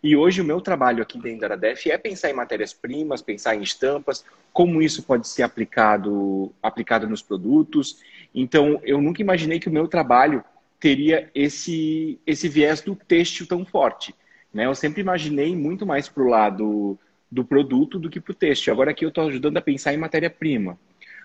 E 0.03 0.15
hoje 0.15 0.41
o 0.41 0.46
meu 0.46 0.60
trabalho 0.60 1.03
aqui 1.03 1.20
dentro 1.20 1.41
da 1.41 1.48
Aradef 1.48 1.89
é 1.91 1.98
pensar 1.98 2.31
em 2.31 2.34
matérias-primas, 2.34 3.22
pensar 3.22 3.55
em 3.55 3.62
estampas, 3.62 4.25
como 4.51 4.81
isso 4.81 5.03
pode 5.03 5.27
ser 5.27 5.43
aplicado, 5.43 6.51
aplicado 6.62 7.08
nos 7.08 7.22
produtos. 7.22 8.01
Então, 8.34 8.81
eu 8.84 9.00
nunca 9.00 9.22
imaginei 9.22 9.60
que 9.60 9.70
o 9.70 9.72
meu 9.72 9.88
trabalho 9.88 10.43
teria 10.79 11.29
esse, 11.36 12.20
esse 12.25 12.50
viés 12.50 12.81
do 12.81 12.96
têxtil 12.96 13.46
tão 13.46 13.63
forte. 13.63 14.15
Né? 14.51 14.65
Eu 14.65 14.74
sempre 14.74 15.01
imaginei 15.01 15.55
muito 15.55 15.86
mais 15.86 16.10
para 16.10 16.24
o 16.24 16.27
lado 16.27 17.00
do 17.31 17.46
produto 17.46 18.00
do 18.00 18.10
que 18.10 18.20
para 18.20 18.31
o 18.31 18.36
têxtil. 18.36 18.74
Agora 18.74 18.89
aqui 18.89 19.05
eu 19.05 19.10
estou 19.10 19.27
ajudando 19.27 19.58
a 19.58 19.62
pensar 19.62 19.93
em 19.93 19.98
matéria-prima. 19.98 20.79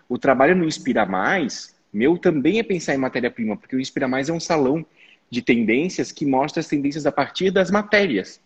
O 0.07 0.19
trabalho 0.19 0.55
no 0.55 0.67
Inspira 0.67 1.07
Mais, 1.07 1.75
meu 1.91 2.19
também 2.19 2.59
é 2.59 2.63
pensar 2.63 2.95
em 2.95 2.99
matéria-prima, 2.99 3.57
porque 3.57 3.75
o 3.75 3.81
Inspira 3.81 4.07
Mais 4.07 4.29
é 4.29 4.33
um 4.33 4.39
salão 4.39 4.85
de 5.31 5.41
tendências 5.41 6.13
que 6.13 6.27
mostra 6.27 6.61
as 6.61 6.69
tendências 6.69 7.07
a 7.07 7.11
partir 7.11 7.51
das 7.51 7.71
matérias. 7.71 8.41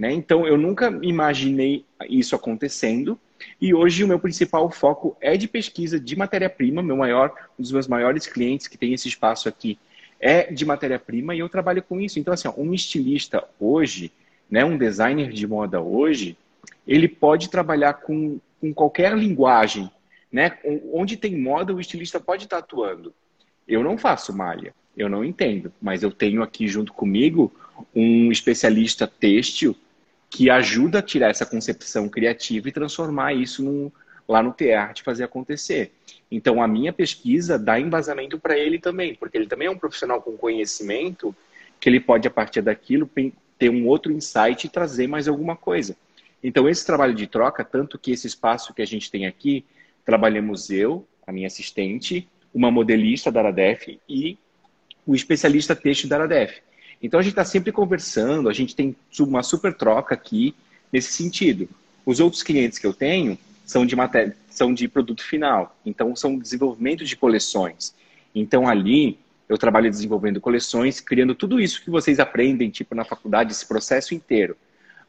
Né? 0.00 0.14
Então, 0.14 0.46
eu 0.46 0.56
nunca 0.56 0.98
imaginei 1.02 1.84
isso 2.08 2.34
acontecendo. 2.34 3.20
E 3.60 3.74
hoje 3.74 4.02
o 4.02 4.08
meu 4.08 4.18
principal 4.18 4.70
foco 4.70 5.14
é 5.20 5.36
de 5.36 5.46
pesquisa 5.46 6.00
de 6.00 6.16
matéria-prima. 6.16 6.82
Meu 6.82 6.96
maior, 6.96 7.30
um 7.58 7.62
dos 7.62 7.70
meus 7.70 7.86
maiores 7.86 8.26
clientes 8.26 8.66
que 8.66 8.78
tem 8.78 8.94
esse 8.94 9.08
espaço 9.08 9.46
aqui 9.46 9.78
é 10.18 10.50
de 10.50 10.64
matéria-prima 10.64 11.34
e 11.34 11.40
eu 11.40 11.50
trabalho 11.50 11.82
com 11.82 12.00
isso. 12.00 12.18
Então, 12.18 12.32
assim, 12.32 12.48
ó, 12.48 12.54
um 12.56 12.72
estilista 12.72 13.44
hoje, 13.60 14.10
né, 14.50 14.64
um 14.64 14.78
designer 14.78 15.30
de 15.32 15.46
moda 15.46 15.82
hoje, 15.82 16.34
ele 16.88 17.06
pode 17.06 17.50
trabalhar 17.50 17.92
com, 17.92 18.40
com 18.58 18.72
qualquer 18.72 19.14
linguagem. 19.14 19.90
Né? 20.32 20.56
Onde 20.94 21.14
tem 21.18 21.38
moda, 21.38 21.74
o 21.74 21.80
estilista 21.80 22.18
pode 22.18 22.44
estar 22.44 22.56
atuando. 22.56 23.12
Eu 23.68 23.84
não 23.84 23.98
faço 23.98 24.34
malha, 24.34 24.74
eu 24.96 25.10
não 25.10 25.22
entendo, 25.22 25.70
mas 25.78 26.02
eu 26.02 26.10
tenho 26.10 26.42
aqui 26.42 26.66
junto 26.66 26.90
comigo 26.90 27.52
um 27.94 28.32
especialista 28.32 29.06
têxtil 29.06 29.76
que 30.30 30.48
ajuda 30.48 31.00
a 31.00 31.02
tirar 31.02 31.28
essa 31.28 31.44
concepção 31.44 32.08
criativa 32.08 32.68
e 32.68 32.72
transformar 32.72 33.34
isso 33.34 33.64
num, 33.64 33.90
lá 34.28 34.40
no 34.40 34.52
TEART 34.52 35.02
fazer 35.02 35.24
acontecer. 35.24 35.92
Então, 36.30 36.62
a 36.62 36.68
minha 36.68 36.92
pesquisa 36.92 37.58
dá 37.58 37.80
embasamento 37.80 38.38
para 38.38 38.56
ele 38.56 38.78
também, 38.78 39.16
porque 39.16 39.36
ele 39.36 39.48
também 39.48 39.66
é 39.66 39.70
um 39.70 39.76
profissional 39.76 40.22
com 40.22 40.36
conhecimento 40.36 41.34
que 41.80 41.88
ele 41.88 41.98
pode, 41.98 42.28
a 42.28 42.30
partir 42.30 42.62
daquilo, 42.62 43.10
ter 43.58 43.68
um 43.68 43.86
outro 43.88 44.12
insight 44.12 44.66
e 44.66 44.70
trazer 44.70 45.08
mais 45.08 45.26
alguma 45.26 45.56
coisa. 45.56 45.96
Então, 46.42 46.68
esse 46.68 46.86
trabalho 46.86 47.14
de 47.14 47.26
troca, 47.26 47.64
tanto 47.64 47.98
que 47.98 48.12
esse 48.12 48.26
espaço 48.26 48.72
que 48.72 48.80
a 48.80 48.86
gente 48.86 49.10
tem 49.10 49.26
aqui, 49.26 49.64
trabalhamos 50.04 50.70
eu, 50.70 51.04
a 51.26 51.32
minha 51.32 51.48
assistente, 51.48 52.28
uma 52.54 52.70
modelista 52.70 53.32
da 53.32 53.40
Aradef 53.40 53.98
e 54.08 54.38
o 55.06 55.14
especialista 55.14 55.74
texto 55.74 56.06
da 56.06 56.16
Aradef. 56.16 56.60
Então, 57.02 57.18
a 57.18 57.22
gente 57.22 57.32
está 57.32 57.44
sempre 57.44 57.72
conversando, 57.72 58.48
a 58.48 58.52
gente 58.52 58.76
tem 58.76 58.94
uma 59.18 59.42
super 59.42 59.72
troca 59.74 60.14
aqui 60.14 60.54
nesse 60.92 61.12
sentido. 61.12 61.68
Os 62.04 62.20
outros 62.20 62.42
clientes 62.42 62.78
que 62.78 62.86
eu 62.86 62.92
tenho, 62.92 63.38
são 63.64 63.86
de 63.86 63.94
matéria, 63.94 64.36
são 64.48 64.74
de 64.74 64.88
produto 64.88 65.22
final. 65.22 65.76
Então, 65.86 66.14
são 66.14 66.38
desenvolvimento 66.38 67.04
de 67.04 67.16
coleções. 67.16 67.94
Então, 68.34 68.68
ali, 68.68 69.18
eu 69.48 69.56
trabalho 69.56 69.90
desenvolvendo 69.90 70.40
coleções, 70.40 71.00
criando 71.00 71.34
tudo 71.34 71.60
isso 71.60 71.82
que 71.82 71.90
vocês 71.90 72.20
aprendem, 72.20 72.68
tipo, 72.70 72.94
na 72.94 73.04
faculdade, 73.04 73.52
esse 73.52 73.66
processo 73.66 74.14
inteiro. 74.14 74.56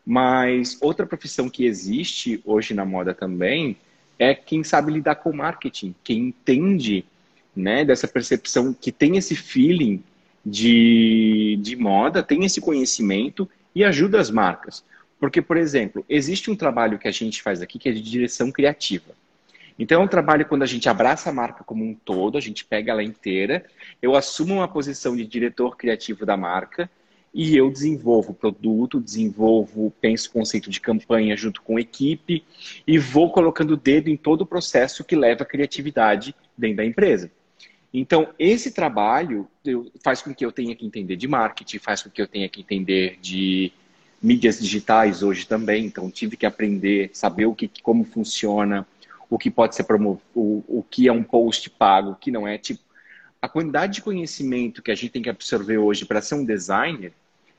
Mas 0.05 0.77
outra 0.81 1.05
profissão 1.05 1.49
que 1.49 1.65
existe 1.65 2.41
hoje 2.45 2.73
na 2.73 2.85
moda 2.85 3.13
também 3.13 3.77
é 4.17 4.33
quem 4.33 4.63
sabe 4.63 4.91
lidar 4.91 5.15
com 5.15 5.33
marketing, 5.33 5.93
quem 6.03 6.27
entende 6.27 7.05
né, 7.55 7.83
dessa 7.83 8.07
percepção, 8.07 8.73
que 8.73 8.91
tem 8.91 9.17
esse 9.17 9.35
feeling 9.35 10.03
de, 10.45 11.57
de 11.61 11.75
moda, 11.75 12.23
tem 12.23 12.43
esse 12.43 12.59
conhecimento 12.59 13.49
e 13.73 13.83
ajuda 13.83 14.19
as 14.19 14.29
marcas. 14.29 14.83
Porque, 15.19 15.41
por 15.41 15.55
exemplo, 15.55 16.03
existe 16.09 16.49
um 16.49 16.55
trabalho 16.55 16.97
que 16.97 17.07
a 17.07 17.11
gente 17.11 17.41
faz 17.41 17.61
aqui 17.61 17.77
que 17.77 17.89
é 17.89 17.91
de 17.91 18.01
direção 18.01 18.51
criativa. 18.51 19.13
Então, 19.77 20.01
é 20.01 20.03
um 20.03 20.07
trabalho 20.07 20.45
quando 20.45 20.63
a 20.63 20.67
gente 20.67 20.89
abraça 20.89 21.29
a 21.29 21.33
marca 21.33 21.63
como 21.63 21.83
um 21.83 21.93
todo, 21.93 22.37
a 22.37 22.41
gente 22.41 22.65
pega 22.65 22.91
ela 22.91 23.03
inteira, 23.03 23.65
eu 24.01 24.15
assumo 24.15 24.55
uma 24.55 24.67
posição 24.67 25.15
de 25.15 25.25
diretor 25.25 25.77
criativo 25.77 26.25
da 26.25 26.35
marca 26.35 26.89
e 27.33 27.55
eu 27.55 27.69
desenvolvo 27.71 28.33
produto, 28.33 28.99
desenvolvo, 28.99 29.93
penso 30.01 30.31
conceito 30.31 30.69
de 30.69 30.81
campanha 30.81 31.35
junto 31.37 31.61
com 31.61 31.79
equipe 31.79 32.43
e 32.85 32.99
vou 32.99 33.31
colocando 33.31 33.71
o 33.71 33.77
dedo 33.77 34.09
em 34.09 34.17
todo 34.17 34.41
o 34.41 34.45
processo 34.45 35.03
que 35.03 35.15
leva 35.15 35.43
a 35.43 35.45
criatividade 35.45 36.35
dentro 36.57 36.77
da 36.77 36.85
empresa. 36.85 37.31
Então, 37.93 38.29
esse 38.39 38.71
trabalho 38.71 39.47
faz 40.03 40.21
com 40.21 40.33
que 40.33 40.45
eu 40.45 40.51
tenha 40.51 40.75
que 40.75 40.85
entender 40.85 41.15
de 41.17 41.27
marketing, 41.27 41.79
faz 41.79 42.01
com 42.01 42.09
que 42.09 42.21
eu 42.21 42.27
tenha 42.27 42.47
que 42.47 42.61
entender 42.61 43.17
de 43.21 43.71
mídias 44.21 44.59
digitais 44.59 45.23
hoje 45.23 45.47
também, 45.47 45.85
então 45.85 46.09
tive 46.09 46.37
que 46.37 46.45
aprender, 46.45 47.09
saber 47.11 47.47
o 47.47 47.55
que, 47.55 47.69
como 47.81 48.03
funciona, 48.03 48.87
o 49.29 49.37
que 49.37 49.49
pode 49.49 49.75
ser 49.75 49.83
promovido, 49.83 50.23
o, 50.35 50.85
que 50.89 51.07
é 51.07 51.11
um 51.11 51.23
post 51.23 51.69
pago, 51.71 52.11
o 52.11 52.15
que 52.15 52.31
não 52.31 52.47
é. 52.47 52.57
Tipo, 52.57 52.81
a 53.41 53.49
quantidade 53.49 53.95
de 53.95 54.01
conhecimento 54.01 54.81
que 54.81 54.91
a 54.91 54.95
gente 54.95 55.09
tem 55.09 55.21
que 55.21 55.29
absorver 55.29 55.77
hoje 55.77 56.05
para 56.05 56.21
ser 56.21 56.35
um 56.35 56.45
designer, 56.45 57.11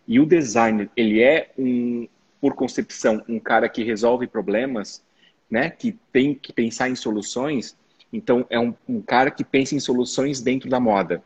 e 0.06 0.18
o 0.20 0.26
designer, 0.26 0.88
ele 0.96 1.20
é 1.20 1.50
um, 1.58 2.08
por 2.40 2.54
concepção, 2.54 3.22
um 3.28 3.38
cara 3.38 3.68
que 3.68 3.82
resolve 3.82 4.26
problemas, 4.26 5.02
né, 5.50 5.68
que 5.68 5.98
tem 6.12 6.34
que 6.34 6.52
pensar 6.52 6.88
em 6.88 6.94
soluções, 6.94 7.76
então 8.12 8.46
é 8.50 8.58
um, 8.58 8.74
um 8.88 9.00
cara 9.00 9.30
que 9.30 9.44
pensa 9.44 9.74
em 9.74 9.80
soluções 9.80 10.40
dentro 10.40 10.68
da 10.68 10.78
moda. 10.78 11.22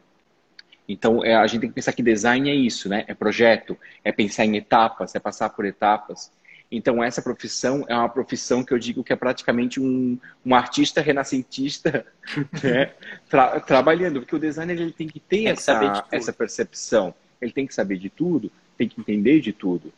Então, 0.89 1.25
é, 1.25 1.35
a 1.35 1.47
gente 1.47 1.63
tem 1.63 1.69
que 1.69 1.75
pensar 1.75 1.93
que 1.93 2.03
design 2.03 2.49
é 2.49 2.55
isso, 2.55 2.89
né? 2.89 3.05
É 3.09 3.15
projeto, 3.15 3.77
é 4.05 4.13
pensar 4.13 4.45
em 4.45 4.57
etapas, 4.57 5.15
é 5.15 5.19
passar 5.19 5.51
por 5.51 5.65
etapas. 5.65 6.31
Então, 6.71 7.03
essa 7.03 7.23
profissão 7.23 7.85
é 7.89 7.97
uma 7.97 8.09
profissão 8.09 8.65
que 8.65 8.73
eu 8.73 8.79
digo 8.79 9.03
que 9.03 9.13
é 9.13 9.17
praticamente 9.17 9.81
um, 9.81 10.19
um 10.45 10.55
artista 10.55 11.01
renascentista 11.01 12.07
né? 12.63 12.93
Tra 13.29 13.61
trabalhando, 13.61 14.21
porque 14.21 14.37
o 14.37 14.39
designer 14.39 14.81
ele 14.81 14.93
tem 14.93 15.09
que 15.09 15.21
ter 15.21 15.37
tem 15.37 15.49
essa, 15.49 16.03
que 16.09 16.17
essa 16.17 16.33
percepção. 16.33 17.15
Ele 17.41 17.53
tem 17.53 17.67
que 17.67 17.75
saber 17.75 17.99
de 17.99 18.09
tudo, 18.09 18.51
tem 18.77 18.89
que 18.89 19.01
entender 19.01 19.41
de 19.41 19.53
tudo. 19.53 19.93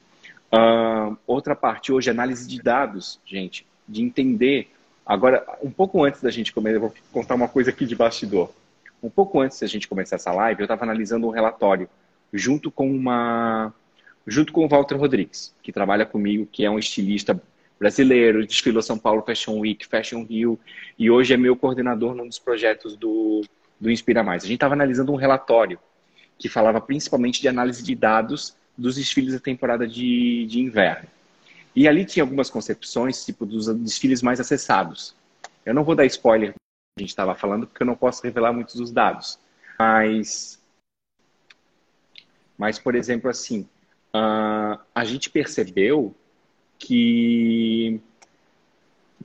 Uh, 0.53 1.17
outra 1.27 1.55
parte 1.55 1.93
hoje, 1.93 2.11
análise 2.11 2.49
de 2.49 2.61
dados, 2.63 3.21
gente, 3.25 3.67
de 3.87 4.03
entender. 4.03 4.71
Agora, 5.09 5.43
um 5.63 5.71
pouco 5.71 6.05
antes 6.05 6.21
da 6.21 6.31
gente 6.31 6.53
começar, 6.53 6.77
eu 6.77 6.81
vou 6.83 6.95
contar 7.11 7.35
uma 7.35 7.49
coisa 7.49 7.71
aqui 7.71 7.87
de 7.87 7.97
bastidor. 7.97 8.53
Um 9.03 9.09
pouco 9.09 9.41
antes 9.41 9.59
da 9.59 9.67
gente 9.67 9.89
começar 9.89 10.17
essa 10.17 10.31
live, 10.31 10.61
eu 10.61 10.65
estava 10.67 10.85
analisando 10.85 11.27
um 11.27 11.31
relatório 11.31 11.89
junto 12.31 12.71
com 12.71 12.91
uma 12.91 13.73
junto 14.27 14.53
com 14.53 14.67
o 14.67 14.69
Walter 14.69 14.97
Rodrigues, 14.97 15.55
que 15.63 15.73
trabalha 15.73 16.05
comigo, 16.05 16.47
que 16.53 16.63
é 16.63 16.71
um 16.71 16.79
estilista 16.79 17.41
brasileiro, 17.81 18.47
desfilou 18.47 18.83
São 18.83 18.99
Paulo 18.99 19.23
Fashion 19.23 19.59
Week, 19.61 19.87
Fashion 19.87 20.25
Rio, 20.25 20.61
e 20.99 21.11
hoje 21.11 21.33
é 21.33 21.39
meu 21.39 21.57
coordenador 21.57 22.15
num 22.15 22.29
dos 22.29 22.39
projetos 22.39 22.95
do, 22.95 23.43
do 23.81 23.91
Inspira 23.91 24.23
Mais. 24.23 24.45
A 24.45 24.47
gente 24.47 24.57
estava 24.57 24.75
analisando 24.75 25.11
um 25.11 25.17
relatório 25.17 25.79
que 26.39 26.51
falava 26.51 26.83
principalmente 26.83 27.41
de 27.41 27.49
análise 27.49 27.83
de 27.83 27.95
dados 27.95 28.55
dos 28.77 28.97
desfiles 28.97 29.33
da 29.33 29.41
temporada 29.41 29.89
de, 29.89 30.45
de 30.47 30.61
inverno. 30.61 31.09
E 31.75 31.87
ali 31.87 32.05
tinha 32.05 32.23
algumas 32.23 32.51
concepções, 32.51 33.25
tipo, 33.25 33.47
dos 33.47 33.67
desfiles 33.77 34.23
mais 34.23 34.41
acessados. 34.41 35.15
Eu 35.65 35.75
não 35.75 35.85
vou 35.85 35.95
dar 35.95 36.07
spoiler 36.07 36.55
a 36.99 37.01
gente 37.01 37.11
estava 37.11 37.35
falando, 37.35 37.67
porque 37.67 37.83
eu 37.83 37.87
não 37.87 37.95
posso 37.95 38.23
revelar 38.23 38.53
muitos 38.53 38.75
dos 38.75 38.91
dados. 38.91 39.39
Mas, 39.79 40.61
mas 42.57 42.79
por 42.79 42.95
exemplo, 42.95 43.31
assim, 43.31 43.61
uh, 44.15 44.79
a 44.95 45.05
gente 45.05 45.31
percebeu 45.31 46.15
que 46.79 48.01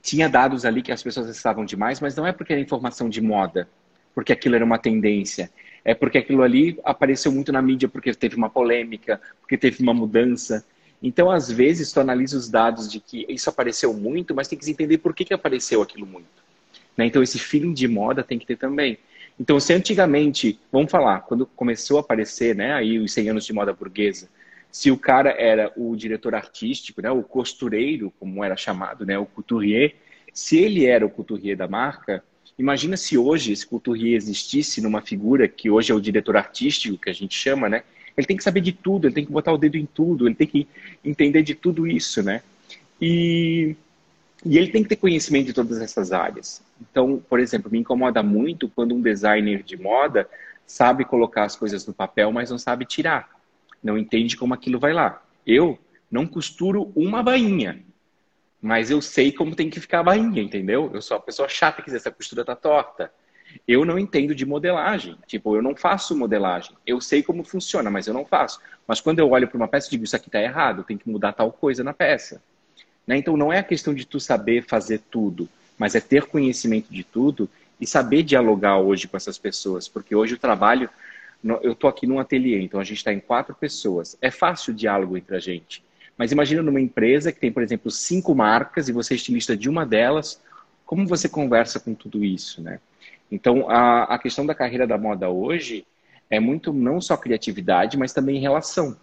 tinha 0.00 0.28
dados 0.28 0.64
ali 0.64 0.82
que 0.82 0.92
as 0.92 1.02
pessoas 1.02 1.28
acessavam 1.28 1.64
demais, 1.64 2.00
mas 2.00 2.14
não 2.14 2.26
é 2.26 2.32
porque 2.32 2.52
era 2.52 2.62
informação 2.62 3.08
de 3.08 3.20
moda, 3.20 3.68
porque 4.14 4.32
aquilo 4.32 4.54
era 4.54 4.64
uma 4.64 4.78
tendência. 4.78 5.50
É 5.84 5.94
porque 5.94 6.18
aquilo 6.18 6.42
ali 6.42 6.78
apareceu 6.84 7.30
muito 7.30 7.52
na 7.52 7.60
mídia 7.60 7.88
porque 7.88 8.14
teve 8.14 8.36
uma 8.36 8.48
polêmica, 8.48 9.20
porque 9.40 9.58
teve 9.58 9.82
uma 9.82 9.92
mudança. 9.92 10.64
Então, 11.06 11.30
às 11.30 11.50
vezes, 11.50 11.92
tu 11.92 12.00
analisa 12.00 12.34
os 12.34 12.48
dados 12.48 12.90
de 12.90 12.98
que 12.98 13.26
isso 13.28 13.50
apareceu 13.50 13.92
muito, 13.92 14.34
mas 14.34 14.48
tem 14.48 14.58
que 14.58 14.70
entender 14.70 14.96
por 14.96 15.14
que, 15.14 15.22
que 15.22 15.34
apareceu 15.34 15.82
aquilo 15.82 16.06
muito. 16.06 16.42
Né? 16.96 17.04
Então, 17.04 17.22
esse 17.22 17.38
feeling 17.38 17.74
de 17.74 17.86
moda 17.86 18.24
tem 18.24 18.38
que 18.38 18.46
ter 18.46 18.56
também. 18.56 18.96
Então, 19.38 19.60
se 19.60 19.74
antigamente, 19.74 20.58
vamos 20.72 20.90
falar, 20.90 21.20
quando 21.20 21.44
começou 21.44 21.98
a 21.98 22.00
aparecer, 22.00 22.56
né, 22.56 22.72
aí 22.72 22.98
os 22.98 23.12
100 23.12 23.28
anos 23.28 23.44
de 23.44 23.52
moda 23.52 23.70
burguesa, 23.74 24.30
se 24.72 24.90
o 24.90 24.96
cara 24.96 25.34
era 25.38 25.70
o 25.76 25.94
diretor 25.94 26.34
artístico, 26.34 27.02
né, 27.02 27.10
o 27.10 27.22
costureiro, 27.22 28.10
como 28.18 28.42
era 28.42 28.56
chamado, 28.56 29.04
né, 29.04 29.18
o 29.18 29.26
couturier, 29.26 29.96
se 30.32 30.56
ele 30.56 30.86
era 30.86 31.04
o 31.04 31.10
couturier 31.10 31.54
da 31.54 31.68
marca, 31.68 32.24
imagina 32.58 32.96
se 32.96 33.18
hoje 33.18 33.52
esse 33.52 33.66
couturier 33.66 34.16
existisse 34.16 34.80
numa 34.80 35.02
figura 35.02 35.46
que 35.48 35.68
hoje 35.68 35.92
é 35.92 35.94
o 35.94 36.00
diretor 36.00 36.34
artístico, 36.34 36.96
que 36.96 37.10
a 37.10 37.14
gente 37.14 37.36
chama, 37.36 37.68
né? 37.68 37.82
Ele 38.16 38.26
tem 38.26 38.36
que 38.36 38.44
saber 38.44 38.60
de 38.60 38.72
tudo, 38.72 39.06
ele 39.06 39.14
tem 39.14 39.24
que 39.24 39.32
botar 39.32 39.52
o 39.52 39.58
dedo 39.58 39.76
em 39.76 39.86
tudo, 39.86 40.26
ele 40.28 40.34
tem 40.34 40.46
que 40.46 40.68
entender 41.04 41.42
de 41.42 41.54
tudo 41.54 41.86
isso, 41.86 42.22
né? 42.22 42.42
E 43.00 43.76
e 44.44 44.58
ele 44.58 44.70
tem 44.70 44.82
que 44.82 44.90
ter 44.90 44.96
conhecimento 44.96 45.46
de 45.46 45.52
todas 45.54 45.80
essas 45.80 46.12
áreas. 46.12 46.62
Então, 46.80 47.22
por 47.28 47.40
exemplo, 47.40 47.70
me 47.70 47.78
incomoda 47.78 48.22
muito 48.22 48.68
quando 48.68 48.94
um 48.94 49.00
designer 49.00 49.62
de 49.62 49.76
moda 49.76 50.28
sabe 50.66 51.04
colocar 51.04 51.44
as 51.44 51.56
coisas 51.56 51.86
no 51.86 51.94
papel, 51.94 52.30
mas 52.30 52.50
não 52.50 52.58
sabe 52.58 52.84
tirar. 52.84 53.30
Não 53.82 53.96
entende 53.96 54.36
como 54.36 54.52
aquilo 54.54 54.78
vai 54.78 54.92
lá. 54.92 55.22
Eu 55.46 55.78
Não 56.10 56.26
costuro 56.26 56.92
uma 56.94 57.22
bainha, 57.24 57.82
mas 58.62 58.90
eu 58.90 59.02
sei 59.02 59.32
como 59.32 59.56
tem 59.56 59.68
que 59.68 59.80
ficar 59.80 60.00
a 60.00 60.04
bainha, 60.04 60.40
entendeu? 60.42 60.90
Eu 60.94 61.02
sou 61.02 61.16
a 61.16 61.20
pessoa 61.20 61.48
chata 61.48 61.82
que 61.82 61.90
diz 61.90 61.96
essa 61.96 62.10
costura 62.10 62.44
tá 62.44 62.54
torta. 62.54 63.12
Eu 63.66 63.84
não 63.84 63.98
entendo 63.98 64.34
de 64.34 64.44
modelagem. 64.44 65.16
Tipo, 65.26 65.56
eu 65.56 65.62
não 65.62 65.74
faço 65.74 66.16
modelagem. 66.16 66.72
Eu 66.86 67.00
sei 67.00 67.22
como 67.22 67.44
funciona, 67.44 67.90
mas 67.90 68.06
eu 68.06 68.14
não 68.14 68.24
faço. 68.24 68.60
Mas 68.86 69.00
quando 69.00 69.18
eu 69.18 69.30
olho 69.30 69.48
para 69.48 69.56
uma 69.56 69.68
peça 69.68 69.88
e 69.88 69.90
digo, 69.90 70.04
isso 70.04 70.16
aqui 70.16 70.28
está 70.28 70.40
errado, 70.40 70.84
tem 70.84 70.98
que 70.98 71.08
mudar 71.08 71.32
tal 71.32 71.50
coisa 71.50 71.82
na 71.84 71.92
peça. 71.92 72.42
Né? 73.06 73.16
Então, 73.16 73.36
não 73.36 73.52
é 73.52 73.58
a 73.58 73.62
questão 73.62 73.94
de 73.94 74.06
tu 74.06 74.18
saber 74.18 74.64
fazer 74.64 75.00
tudo, 75.10 75.48
mas 75.78 75.94
é 75.94 76.00
ter 76.00 76.26
conhecimento 76.26 76.92
de 76.92 77.04
tudo 77.04 77.48
e 77.80 77.86
saber 77.86 78.22
dialogar 78.22 78.78
hoje 78.78 79.08
com 79.08 79.16
essas 79.16 79.38
pessoas. 79.38 79.88
Porque 79.88 80.14
hoje 80.14 80.34
o 80.34 80.38
trabalho... 80.38 80.88
Eu 81.62 81.72
estou 81.72 81.90
aqui 81.90 82.06
num 82.06 82.18
ateliê, 82.18 82.62
então 82.62 82.80
a 82.80 82.84
gente 82.84 82.96
está 82.96 83.12
em 83.12 83.20
quatro 83.20 83.54
pessoas. 83.54 84.16
É 84.22 84.30
fácil 84.30 84.72
o 84.72 84.74
diálogo 84.74 85.14
entre 85.14 85.36
a 85.36 85.38
gente. 85.38 85.84
Mas 86.16 86.32
imagina 86.32 86.62
numa 86.62 86.80
empresa 86.80 87.30
que 87.30 87.38
tem, 87.38 87.52
por 87.52 87.62
exemplo, 87.62 87.90
cinco 87.90 88.34
marcas 88.34 88.88
e 88.88 88.92
você 88.92 89.12
é 89.12 89.16
estilista 89.16 89.54
de 89.54 89.68
uma 89.68 89.84
delas, 89.84 90.40
como 90.86 91.06
você 91.06 91.28
conversa 91.28 91.78
com 91.78 91.92
tudo 91.92 92.24
isso, 92.24 92.62
né? 92.62 92.80
Então, 93.34 93.68
a, 93.68 94.04
a 94.04 94.18
questão 94.18 94.46
da 94.46 94.54
carreira 94.54 94.86
da 94.86 94.96
moda 94.96 95.28
hoje 95.28 95.84
é 96.30 96.38
muito 96.38 96.72
não 96.72 97.00
só 97.00 97.16
criatividade, 97.16 97.98
mas 97.98 98.12
também 98.12 98.38
relação. 98.38 98.96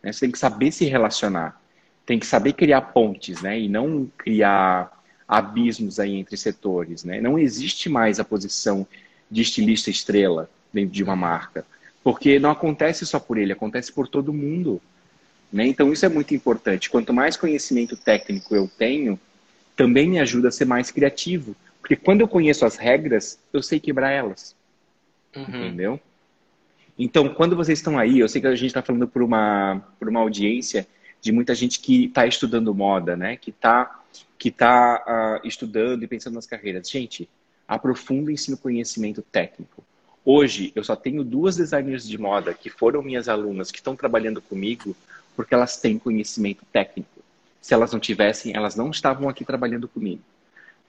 Né? 0.00 0.12
Você 0.12 0.20
tem 0.20 0.30
que 0.30 0.38
saber 0.38 0.70
se 0.70 0.84
relacionar, 0.84 1.60
tem 2.06 2.16
que 2.16 2.26
saber 2.26 2.52
criar 2.52 2.80
pontes, 2.80 3.42
né? 3.42 3.58
E 3.58 3.68
não 3.68 4.08
criar 4.16 5.02
abismos 5.26 5.98
aí 5.98 6.14
entre 6.14 6.36
setores, 6.36 7.02
né? 7.02 7.20
Não 7.20 7.36
existe 7.36 7.88
mais 7.88 8.20
a 8.20 8.24
posição 8.24 8.86
de 9.28 9.42
estilista 9.42 9.90
estrela 9.90 10.48
dentro 10.72 10.92
de 10.92 11.02
uma 11.02 11.16
marca, 11.16 11.64
porque 12.04 12.38
não 12.38 12.50
acontece 12.50 13.04
só 13.04 13.18
por 13.18 13.36
ele, 13.36 13.52
acontece 13.52 13.92
por 13.92 14.06
todo 14.06 14.32
mundo. 14.32 14.80
Né? 15.52 15.66
Então, 15.66 15.92
isso 15.92 16.06
é 16.06 16.08
muito 16.08 16.34
importante. 16.34 16.88
Quanto 16.88 17.12
mais 17.12 17.36
conhecimento 17.36 17.96
técnico 17.96 18.54
eu 18.54 18.68
tenho, 18.78 19.18
também 19.74 20.08
me 20.08 20.20
ajuda 20.20 20.48
a 20.48 20.52
ser 20.52 20.66
mais 20.66 20.90
criativo. 20.90 21.56
Porque 21.92 22.04
quando 22.06 22.22
eu 22.22 22.28
conheço 22.28 22.64
as 22.64 22.76
regras, 22.76 23.38
eu 23.52 23.62
sei 23.62 23.78
quebrar 23.78 24.10
elas. 24.10 24.56
Uhum. 25.36 25.42
Entendeu? 25.42 26.00
Então, 26.98 27.28
quando 27.28 27.54
vocês 27.54 27.80
estão 27.80 27.98
aí, 27.98 28.18
eu 28.18 28.28
sei 28.30 28.40
que 28.40 28.46
a 28.46 28.54
gente 28.54 28.68
está 28.68 28.80
falando 28.80 29.06
por 29.06 29.22
uma, 29.22 29.82
por 29.98 30.08
uma 30.08 30.20
audiência 30.20 30.86
de 31.20 31.30
muita 31.32 31.54
gente 31.54 31.80
que 31.80 32.06
está 32.06 32.26
estudando 32.26 32.74
moda, 32.74 33.14
né? 33.14 33.36
Que 33.36 33.50
está 33.50 34.00
que 34.38 34.50
tá, 34.50 35.04
uh, 35.44 35.46
estudando 35.46 36.02
e 36.02 36.06
pensando 36.06 36.32
nas 36.34 36.46
carreiras. 36.46 36.88
Gente, 36.88 37.28
aprofundem-se 37.68 38.50
no 38.50 38.56
conhecimento 38.56 39.20
técnico. 39.20 39.84
Hoje, 40.24 40.72
eu 40.74 40.82
só 40.82 40.96
tenho 40.96 41.22
duas 41.22 41.56
designers 41.56 42.08
de 42.08 42.16
moda 42.16 42.54
que 42.54 42.70
foram 42.70 43.02
minhas 43.02 43.28
alunas, 43.28 43.70
que 43.70 43.78
estão 43.78 43.94
trabalhando 43.94 44.40
comigo, 44.40 44.96
porque 45.36 45.52
elas 45.52 45.76
têm 45.76 45.98
conhecimento 45.98 46.64
técnico. 46.72 47.20
Se 47.60 47.74
elas 47.74 47.92
não 47.92 48.00
tivessem, 48.00 48.56
elas 48.56 48.74
não 48.76 48.90
estavam 48.90 49.28
aqui 49.28 49.44
trabalhando 49.44 49.86
comigo. 49.86 50.22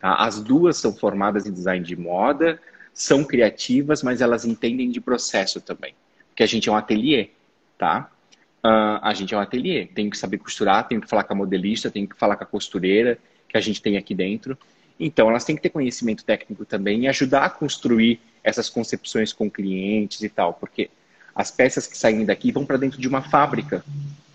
Tá? 0.04 0.16
As 0.16 0.42
duas 0.42 0.76
são 0.76 0.94
formadas 0.94 1.46
em 1.46 1.54
design 1.54 1.86
de 1.86 1.96
moda, 1.96 2.60
são 2.94 3.24
criativas, 3.24 4.04
mas 4.04 4.20
elas 4.20 4.44
entendem 4.44 4.92
de 4.92 5.00
processo 5.00 5.62
também. 5.62 5.96
Porque 6.28 6.44
a 6.44 6.46
gente 6.46 6.68
é 6.68 6.72
um 6.74 6.76
ateliê, 6.76 7.30
tá? 7.78 8.12
Uh, 8.62 9.00
a 9.02 9.14
gente 9.14 9.34
é 9.34 9.38
um 9.38 9.40
ateliê. 9.40 9.86
Tem 9.86 10.10
que 10.10 10.18
saber 10.18 10.40
costurar, 10.40 10.90
tem 10.90 11.00
que 11.00 11.08
falar 11.08 11.24
com 11.24 11.32
a 11.32 11.38
modelista, 11.38 11.90
tem 11.90 12.06
que 12.06 12.18
falar 12.18 12.36
com 12.36 12.44
a 12.44 12.48
costureira 12.48 13.18
que 13.48 13.56
a 13.56 13.62
gente 13.62 13.82
tem 13.82 13.96
aqui 13.96 14.14
dentro. 14.14 14.58
Então, 15.00 15.30
elas 15.30 15.46
têm 15.46 15.56
que 15.56 15.62
ter 15.62 15.70
conhecimento 15.70 16.26
técnico 16.26 16.66
também 16.66 17.04
e 17.04 17.08
ajudar 17.08 17.46
a 17.46 17.50
construir 17.50 18.20
essas 18.44 18.70
concepções 18.70 19.32
com 19.32 19.50
clientes 19.50 20.22
e 20.22 20.28
tal, 20.28 20.54
porque 20.54 20.90
as 21.34 21.50
peças 21.50 21.88
que 21.88 21.98
saem 21.98 22.26
daqui 22.26 22.52
vão 22.52 22.66
para 22.66 22.76
dentro 22.76 23.00
de 23.00 23.08
uma 23.08 23.22
fábrica 23.22 23.86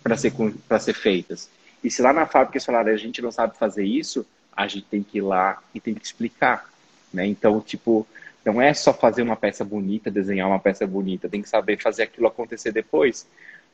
para 0.03 0.17
ser, 0.17 0.33
ser 0.81 0.95
feitas. 0.95 1.51
E 1.85 1.91
se 1.91 2.01
lá 2.01 2.11
na 2.11 2.27
fábrica 2.27 2.57
eles 2.57 2.65
falaram, 2.65 2.91
a 2.91 2.97
gente 2.97 3.21
não 3.21 3.31
sabe 3.31 3.55
fazer 3.59 3.85
isso, 3.85 4.27
a 4.59 4.67
gente 4.67 4.87
tem 4.87 5.03
que 5.03 5.19
ir 5.19 5.23
lá 5.23 5.63
e 5.75 5.81
tem 5.81 5.95
que 5.95 6.05
explicar. 6.05 6.69
Né? 7.13 7.27
Então, 7.27 7.61
tipo, 7.61 8.07
não 8.45 8.61
é 8.61 8.75
só 8.75 8.93
fazer 8.93 9.23
uma 9.23 9.37
peça 9.37 9.65
bonita, 9.65 10.11
desenhar 10.11 10.49
uma 10.49 10.59
peça 10.59 10.87
bonita, 10.87 11.29
tem 11.29 11.41
que 11.41 11.49
saber 11.49 11.81
fazer 11.81 12.03
aquilo 12.03 12.27
acontecer 12.27 12.73
depois. 12.73 13.27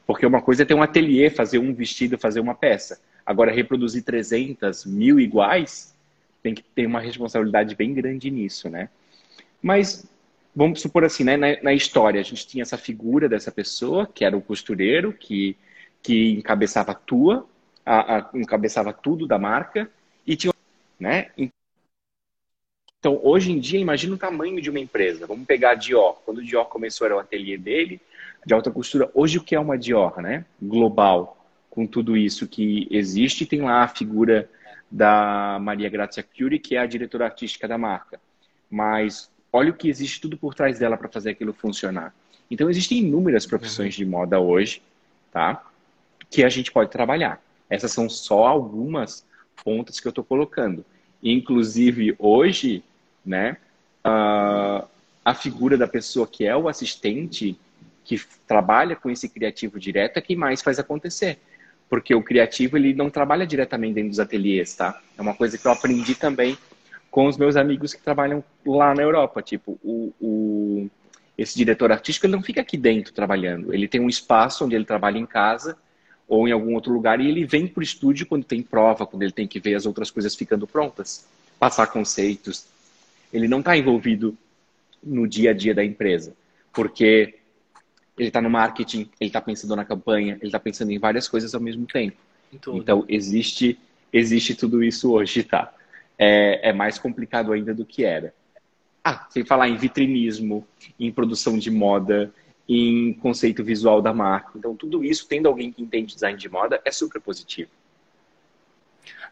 Porque 0.07 0.27
uma 0.27 0.43
coisa 0.43 0.63
é 0.63 0.67
ter 0.67 0.75
um 0.75 0.83
ateliê, 0.83 1.31
fazer 1.31 1.59
um 1.59 1.73
vestido, 1.73 2.19
fazer 2.19 2.41
uma 2.41 2.55
peça. 2.55 3.01
Agora, 3.25 3.51
reproduzir 3.51 4.05
300, 4.05 4.85
mil 4.85 5.19
iguais, 5.19 5.95
tem 6.43 6.55
que 6.55 6.63
ter 6.63 6.87
uma 6.87 7.01
responsabilidade 7.01 7.75
bem 7.75 7.95
grande 7.95 8.31
nisso, 8.31 8.69
né? 8.69 8.91
Mas, 9.63 10.07
vamos 10.55 10.83
supor 10.83 11.05
assim, 11.05 11.25
né? 11.25 11.39
Na, 11.39 11.63
na 11.63 11.73
história, 11.73 12.21
a 12.21 12.25
gente 12.25 12.47
tinha 12.47 12.61
essa 12.61 12.77
figura 12.77 13.27
dessa 13.27 13.51
pessoa, 13.51 14.07
que 14.07 14.27
era 14.27 14.37
o 14.37 14.43
costureiro, 14.43 15.13
que 15.15 15.57
que 16.05 16.33
encabeçava 16.33 16.95
tua, 16.95 17.47
a, 17.85 18.19
a, 18.19 18.31
encabeçava 18.35 18.93
tudo 18.93 19.27
da 19.27 19.39
marca 19.39 19.91
e 20.27 20.37
tinha, 20.37 20.53
né? 21.05 21.27
Então, 22.99 23.21
hoje 23.23 23.53
em 23.53 23.61
dia, 23.61 23.79
imagina 23.79 24.15
o 24.15 24.19
tamanho 24.19 24.63
de 24.63 24.71
uma 24.71 24.81
empresa. 24.81 25.27
Vamos 25.27 25.47
pegar 25.47 25.73
a 25.73 25.75
Dior. 25.75 26.23
Quando 26.25 26.39
o 26.39 26.43
Dior 26.43 26.65
começou, 26.67 27.05
era 27.07 27.15
o 27.15 27.19
ateliê 27.19 27.59
dele, 27.59 28.01
de 28.47 28.55
alta 28.55 28.71
costura. 28.71 29.11
Hoje, 29.13 29.37
o 29.37 29.45
que 29.45 29.55
é 29.55 29.61
uma 29.61 29.77
Dior, 29.77 30.23
né? 30.23 30.47
Global, 30.61 31.47
com 31.69 31.87
tudo 31.87 32.17
isso 32.17 32.49
que 32.49 32.89
existe. 32.91 33.45
Tem 33.45 33.61
lá 33.61 33.83
a 33.83 33.89
figura 33.89 34.49
da 34.91 35.59
Maria 35.61 35.91
Grazia 35.91 36.23
Curie, 36.23 36.59
que 36.59 36.77
é 36.77 36.79
a 36.79 36.87
diretora 36.87 37.27
artística 37.27 37.69
da 37.69 37.77
marca. 37.77 38.19
Mas 38.71 39.31
olha 39.53 39.71
o 39.71 39.77
que 39.77 39.91
existe 39.91 40.23
tudo 40.23 40.39
por 40.39 40.55
trás 40.55 40.79
dela 40.79 40.97
para 40.97 41.11
fazer 41.11 41.33
aquilo 41.33 41.53
funcionar. 41.53 42.15
Então, 42.51 42.71
existem 42.71 42.99
inúmeras 42.99 43.45
profissões 43.45 43.95
de 43.95 44.07
moda 44.07 44.41
hoje, 44.41 44.81
tá? 45.31 45.63
que 46.31 46.43
a 46.43 46.49
gente 46.49 46.73
pode 46.73 46.91
trabalhar. 46.91 47.41
Essas 47.69 47.93
são 47.93 48.09
só 48.09 48.47
algumas 48.47 49.27
pontas 49.63 50.01
que 50.01 50.09
eu 50.09 50.11
estou 50.11 50.25
colocando. 50.25 50.85
Inclusive, 51.25 52.15
hoje, 52.19 52.85
né, 53.25 53.57
uh, 54.05 54.87
a 55.25 55.35
figura 55.35 55.79
da 55.79 55.89
pessoa 55.89 56.27
que 56.27 56.45
é 56.45 56.55
o 56.55 56.69
assistente, 56.69 57.59
que 58.05 58.21
trabalha 58.47 58.95
com 58.95 59.09
esse 59.09 59.27
criativo 59.31 59.81
direto, 59.81 60.19
é 60.19 60.21
quem 60.21 60.37
mais 60.37 60.61
faz 60.61 60.79
acontecer. 60.79 61.39
Porque 61.89 62.15
o 62.15 62.23
criativo, 62.23 62.77
ele 62.77 62.93
não 62.93 63.09
trabalha 63.09 63.47
diretamente 63.47 63.95
dentro 63.95 64.11
dos 64.11 64.21
ateliês, 64.21 64.75
tá? 64.75 65.01
É 65.17 65.23
uma 65.23 65.35
coisa 65.35 65.57
que 65.57 65.67
eu 65.67 65.73
aprendi 65.73 66.15
também 66.15 66.59
com 67.11 67.27
os 67.27 67.39
meus 67.39 67.57
amigos 67.57 67.95
que 67.95 68.03
trabalham 68.03 68.45
lá 68.67 68.95
na 68.95 69.03
Europa. 69.03 69.41
Tipo, 69.41 69.79
o, 69.83 70.13
o, 70.21 70.91
esse 71.39 71.57
diretor 71.57 71.91
artístico, 71.91 72.27
ele 72.27 72.35
não 72.35 72.43
fica 72.43 72.61
aqui 72.61 72.77
dentro 72.77 73.15
trabalhando. 73.15 73.73
Ele 73.73 73.89
tem 73.89 74.01
um 74.01 74.09
espaço 74.09 74.65
onde 74.65 74.75
ele 74.75 74.85
trabalha 74.85 75.19
em 75.19 75.25
casa 75.25 75.77
ou 76.29 76.49
em 76.49 76.53
algum 76.53 76.75
outro 76.75 76.93
lugar 76.93 77.21
e 77.21 77.29
ele 77.29 77.45
vem 77.45 77.67
para 77.67 77.81
o 77.81 77.85
estúdio 77.85 78.27
quando 78.27 78.45
tem 78.45 78.63
prova, 78.63 79.07
quando 79.07 79.23
ele 79.23 79.33
tem 79.33 79.47
que 79.47 79.61
ver 79.61 79.75
as 79.75 79.87
outras 79.87 80.11
coisas 80.11 80.35
ficando 80.35 80.67
prontas, 80.67 81.27
passar 81.59 81.87
conceitos. 81.89 82.67
Ele 83.33 83.49
não 83.49 83.59
está 83.61 83.77
envolvido 83.77 84.37
no 85.03 85.29
dia 85.29 85.51
a 85.51 85.55
dia 85.55 85.75
da 85.75 85.85
empresa, 85.85 86.35
porque 86.73 87.35
ele 88.17 88.29
está 88.29 88.41
no 88.41 88.49
marketing, 88.49 89.11
ele 89.21 89.29
está 89.29 89.41
pensando 89.41 89.77
na 89.77 89.85
campanha, 89.85 90.35
ele 90.35 90.47
está 90.47 90.59
pensando 90.59 90.93
em 90.93 90.99
várias 90.99 91.29
coisas 91.29 91.55
ao 91.55 91.61
mesmo 91.61 91.87
tempo. 91.87 92.17
Então 92.53 93.05
existe 93.09 93.79
existe 94.13 94.55
tudo 94.55 94.83
isso 94.83 95.13
hoje, 95.13 95.43
tá? 95.43 95.75
É, 96.17 96.71
é 96.71 96.73
mais 96.73 96.99
complicado 96.99 97.53
ainda 97.53 97.75
do 97.75 97.85
que 97.85 98.05
era. 98.05 98.33
Ah, 99.03 99.27
sem 99.29 99.45
falar 99.45 99.69
em 99.69 99.77
vitrinismo, 99.77 100.67
em 100.99 101.11
produção 101.11 101.59
de 101.59 101.71
moda, 101.71 102.33
em 102.69 103.13
conceito 103.15 103.63
visual 103.63 104.01
da 104.01 104.13
marca. 104.13 104.53
Então, 104.57 104.75
tudo 104.75 105.05
isso, 105.05 105.29
tendo 105.29 105.49
alguém 105.49 105.71
que 105.71 105.83
entende 105.83 106.15
design 106.15 106.39
de 106.39 106.49
moda, 106.49 106.81
é 106.85 106.91
super 106.91 107.21
positivo. 107.21 107.71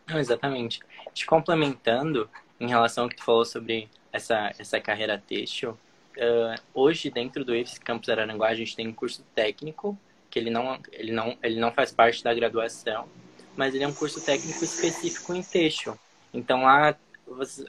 Não, 0.07 0.19
exatamente. 0.19 0.81
Te 1.15 1.25
complementando, 1.25 2.29
em 2.61 2.69
relação 2.69 3.05
ao 3.05 3.11
que 3.11 3.17
tu 3.17 3.25
falou 3.25 3.45
sobre 3.45 3.89
essa, 4.13 4.53
essa 4.59 4.81
carreira 4.81 5.23
têxtil, 5.27 5.71
uh, 5.71 6.61
hoje, 6.75 7.11
dentro 7.11 7.45
do 7.45 7.55
IFES 7.55 7.79
Campus 7.79 8.09
Araranguá, 8.09 8.49
a 8.49 8.55
gente 8.55 8.77
tem 8.77 8.87
um 8.87 8.93
curso 8.93 9.25
técnico, 9.35 9.99
que 10.31 10.39
ele 10.39 10.51
não, 10.51 10.79
ele, 10.93 11.13
não, 11.13 11.37
ele 11.43 11.59
não 11.59 11.73
faz 11.73 11.93
parte 11.93 12.23
da 12.23 12.35
graduação, 12.35 13.09
mas 13.57 13.75
ele 13.75 13.85
é 13.85 13.89
um 13.89 13.95
curso 13.95 14.25
técnico 14.25 14.65
específico 14.65 15.35
em 15.35 15.43
têxtil. 15.43 15.99
Então, 16.33 16.63
lá 16.63 16.97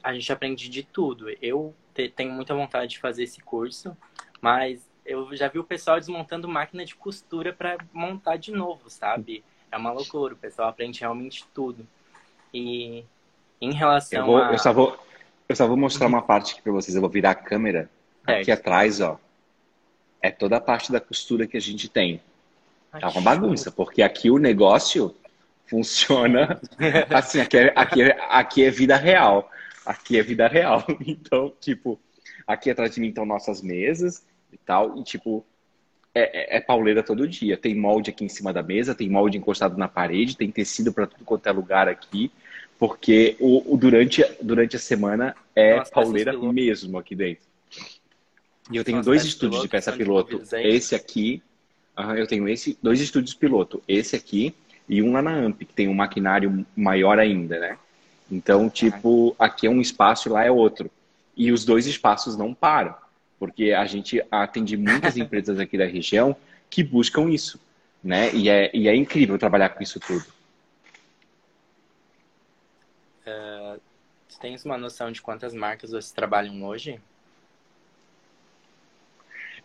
a 0.01 0.13
gente 0.13 0.31
aprende 0.31 0.69
de 0.69 0.83
tudo. 0.83 1.29
Eu 1.41 1.73
tenho 2.15 2.31
muita 2.31 2.53
vontade 2.53 2.91
de 2.91 2.99
fazer 2.99 3.23
esse 3.23 3.41
curso, 3.41 3.95
mas 4.41 4.81
eu 5.05 5.35
já 5.35 5.47
vi 5.47 5.59
o 5.59 5.63
pessoal 5.63 5.99
desmontando 5.99 6.47
máquina 6.47 6.85
de 6.85 6.95
costura 6.95 7.51
para 7.53 7.77
montar 7.91 8.37
de 8.37 8.51
novo, 8.51 8.89
sabe? 8.89 9.43
É 9.71 9.77
uma 9.77 9.91
loucura, 9.91 10.33
o 10.33 10.37
pessoal 10.37 10.69
aprende 10.69 10.99
realmente 10.99 11.45
tudo. 11.53 11.85
E 12.53 13.03
em 13.59 13.73
relação 13.73 14.19
eu, 14.19 14.25
vou, 14.25 14.37
a... 14.37 14.51
eu 14.51 14.59
só 14.59 14.71
vou 14.71 14.97
eu 15.47 15.55
só 15.55 15.67
vou 15.67 15.77
mostrar 15.77 16.07
uma 16.07 16.21
parte 16.21 16.53
aqui 16.53 16.61
para 16.61 16.71
vocês. 16.71 16.95
Eu 16.95 17.01
vou 17.01 17.09
virar 17.09 17.31
a 17.31 17.35
câmera 17.35 17.89
aqui 18.25 18.51
atrás, 18.51 19.01
ó. 19.01 19.19
É 20.21 20.31
toda 20.31 20.57
a 20.57 20.61
parte 20.61 20.91
da 20.91 21.01
costura 21.01 21.45
que 21.45 21.57
a 21.57 21.61
gente 21.61 21.89
tem. 21.89 22.21
Tá 22.91 23.09
uma 23.09 23.21
bagunça, 23.21 23.71
porque 23.71 24.01
aqui 24.01 24.31
o 24.31 24.37
negócio 24.37 25.13
funciona 25.67 26.61
assim, 27.13 27.41
aqui 27.41 27.57
é, 27.57 27.73
aqui, 27.75 28.01
é, 28.03 28.17
aqui 28.29 28.63
é 28.63 28.71
vida 28.71 28.95
real. 28.95 29.51
Aqui 29.85 30.17
é 30.17 30.23
vida 30.23 30.47
real. 30.47 30.85
Então, 31.05 31.53
tipo, 31.59 31.99
aqui 32.47 32.69
atrás 32.69 32.95
de 32.95 33.01
mim 33.01 33.09
estão 33.09 33.25
nossas 33.25 33.61
mesas 33.61 34.23
e 34.53 34.59
tal. 34.65 34.97
E, 34.97 35.03
tipo, 35.03 35.45
é, 36.13 36.55
é, 36.55 36.57
é 36.57 36.61
pauleira 36.61 37.01
todo 37.01 37.27
dia. 37.27 37.57
Tem 37.57 37.75
molde 37.75 38.09
aqui 38.11 38.23
em 38.23 38.29
cima 38.29 38.53
da 38.53 38.61
mesa, 38.61 38.93
tem 38.93 39.09
molde 39.09 39.37
encostado 39.37 39.77
na 39.77 39.87
parede, 39.87 40.37
tem 40.37 40.51
tecido 40.51 40.93
para 40.93 41.07
tudo 41.07 41.25
quanto 41.25 41.47
é 41.47 41.51
lugar 41.51 41.87
aqui, 41.87 42.31
porque 42.77 43.35
o, 43.39 43.73
o 43.73 43.77
durante, 43.77 44.23
durante 44.41 44.75
a 44.75 44.79
semana 44.79 45.35
é 45.55 45.77
Nossa, 45.77 45.91
pauleira 45.91 46.33
mesmo 46.37 46.97
aqui 46.97 47.15
dentro. 47.15 47.43
E 48.71 48.77
eu 48.77 48.83
tenho 48.83 48.97
Nossa, 48.97 49.09
dois 49.09 49.25
estúdios 49.25 49.61
de 49.61 49.67
peça 49.67 49.91
piloto. 49.91 50.41
Esse 50.53 50.95
aqui, 50.95 51.41
uh, 51.97 52.13
eu 52.13 52.27
tenho 52.27 52.47
esse, 52.47 52.77
dois 52.81 53.01
estúdios 53.01 53.33
piloto. 53.33 53.81
Esse 53.87 54.15
aqui 54.15 54.53
e 54.87 55.01
um 55.01 55.13
lá 55.13 55.21
na 55.21 55.31
AMP, 55.31 55.65
que 55.65 55.73
tem 55.73 55.87
um 55.87 55.93
maquinário 55.93 56.65
maior 56.75 57.17
ainda, 57.17 57.59
né? 57.59 57.77
Então, 58.31 58.69
tipo, 58.69 59.35
aqui 59.39 59.67
é 59.67 59.69
um 59.69 59.81
espaço 59.81 60.27
e 60.27 60.31
lá 60.31 60.43
é 60.43 60.51
outro. 60.51 60.89
E 61.35 61.51
os 61.51 61.65
dois 61.65 61.87
espaços 61.87 62.37
não 62.37 62.53
param 62.53 62.95
porque 63.43 63.73
a 63.73 63.83
gente 63.83 64.23
atende 64.31 64.77
muitas 64.77 65.17
empresas 65.17 65.59
aqui 65.59 65.77
da 65.77 65.85
região 65.85 66.33
que 66.69 66.81
buscam 66.81 67.29
isso, 67.29 67.59
né? 68.01 68.33
E 68.33 68.47
é, 68.47 68.71
e 68.73 68.87
é 68.87 68.95
incrível 68.95 69.37
trabalhar 69.37 69.67
com 69.67 69.83
isso 69.83 69.99
tudo. 69.99 70.25
Uh, 73.27 73.77
você 74.29 74.39
tem 74.39 74.55
uma 74.63 74.77
noção 74.77 75.11
de 75.11 75.21
quantas 75.21 75.53
marcas 75.53 75.89
vocês 75.89 76.13
trabalham 76.13 76.63
hoje? 76.63 77.01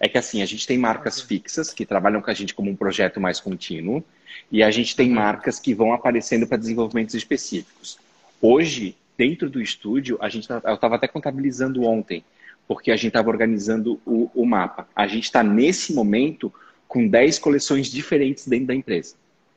É 0.01 0.09
que 0.09 0.19
assim, 0.19 0.43
a 0.43 0.47
gente 0.47 0.67
tem 0.67 0.77
marcas 0.77 1.21
fixas 1.21 1.73
que 1.73 1.87
trabalham 1.87 2.21
com 2.21 2.33
a 2.33 2.35
gente 2.35 2.55
como 2.55 2.69
um 2.69 2.77
projeto 2.77 3.21
mais 3.21 3.39
contínuo 3.39 4.03
e 4.51 4.61
a 4.61 4.73
gente 4.73 4.97
tem 4.97 5.09
marcas 5.09 5.61
que 5.61 5.73
vão 5.73 5.93
aparecendo 5.93 6.49
para 6.49 6.57
desenvolvimentos 6.57 7.15
específicos. 7.15 7.97
Hoje, 8.43 8.97
dentro 9.17 9.49
do 9.49 9.63
estúdio, 9.63 10.19
a 10.21 10.29
gente 10.29 10.49
tá, 10.49 10.61
eu 10.65 10.75
estava 10.75 10.97
até 10.97 11.07
contabilizando 11.07 11.85
ontem 11.85 12.25
porque 12.69 12.91
a 12.91 12.97
gente 12.97 13.09
estava 13.09 13.31
organizando 13.31 13.99
o, 14.05 14.31
o, 14.35 14.45
mapa. 14.45 14.87
A 14.95 15.07
gente 15.07 15.25
está, 15.25 15.43
nesse 15.43 15.95
momento, 15.95 16.53
com 16.87 17.09
10 17.09 17.39
coleções 17.39 17.87
diferentes 17.87 18.47
dentro 18.47 18.67
da 18.67 18.75
empresa, 18.75 19.15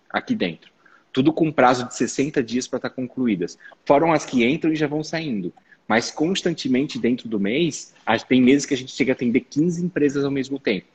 aqui 0.10 0.34
dentro. 0.34 0.72
Tudo 1.12 1.34
com 1.34 1.52
prazo 1.52 1.86
de 1.86 1.94
60 1.94 2.42
dias 2.42 2.70
para 2.70 2.78
estar 2.78 2.90
tá 2.90 2.96
concluídas. 2.96 3.58
Foram 3.86 4.14
as 4.14 4.26
que 4.26 4.46
entram 4.46 4.72
e 4.72 4.78
já 4.78 4.88
vão 4.88 5.04
saindo. 5.04 5.54
Mas 5.86 6.10
constantemente 6.10 6.98
dentro 6.98 7.28
do 7.28 7.38
mês, 7.38 7.94
tem 8.30 8.42
meses 8.42 8.66
que 8.66 8.74
a 8.74 8.78
gente 8.78 8.94
chega 8.94 9.12
a 9.12 9.14
atender 9.14 9.42
15 9.42 9.84
empresas 9.84 10.24
ao 10.24 10.32
mesmo 10.32 10.58
tempo 10.58 10.88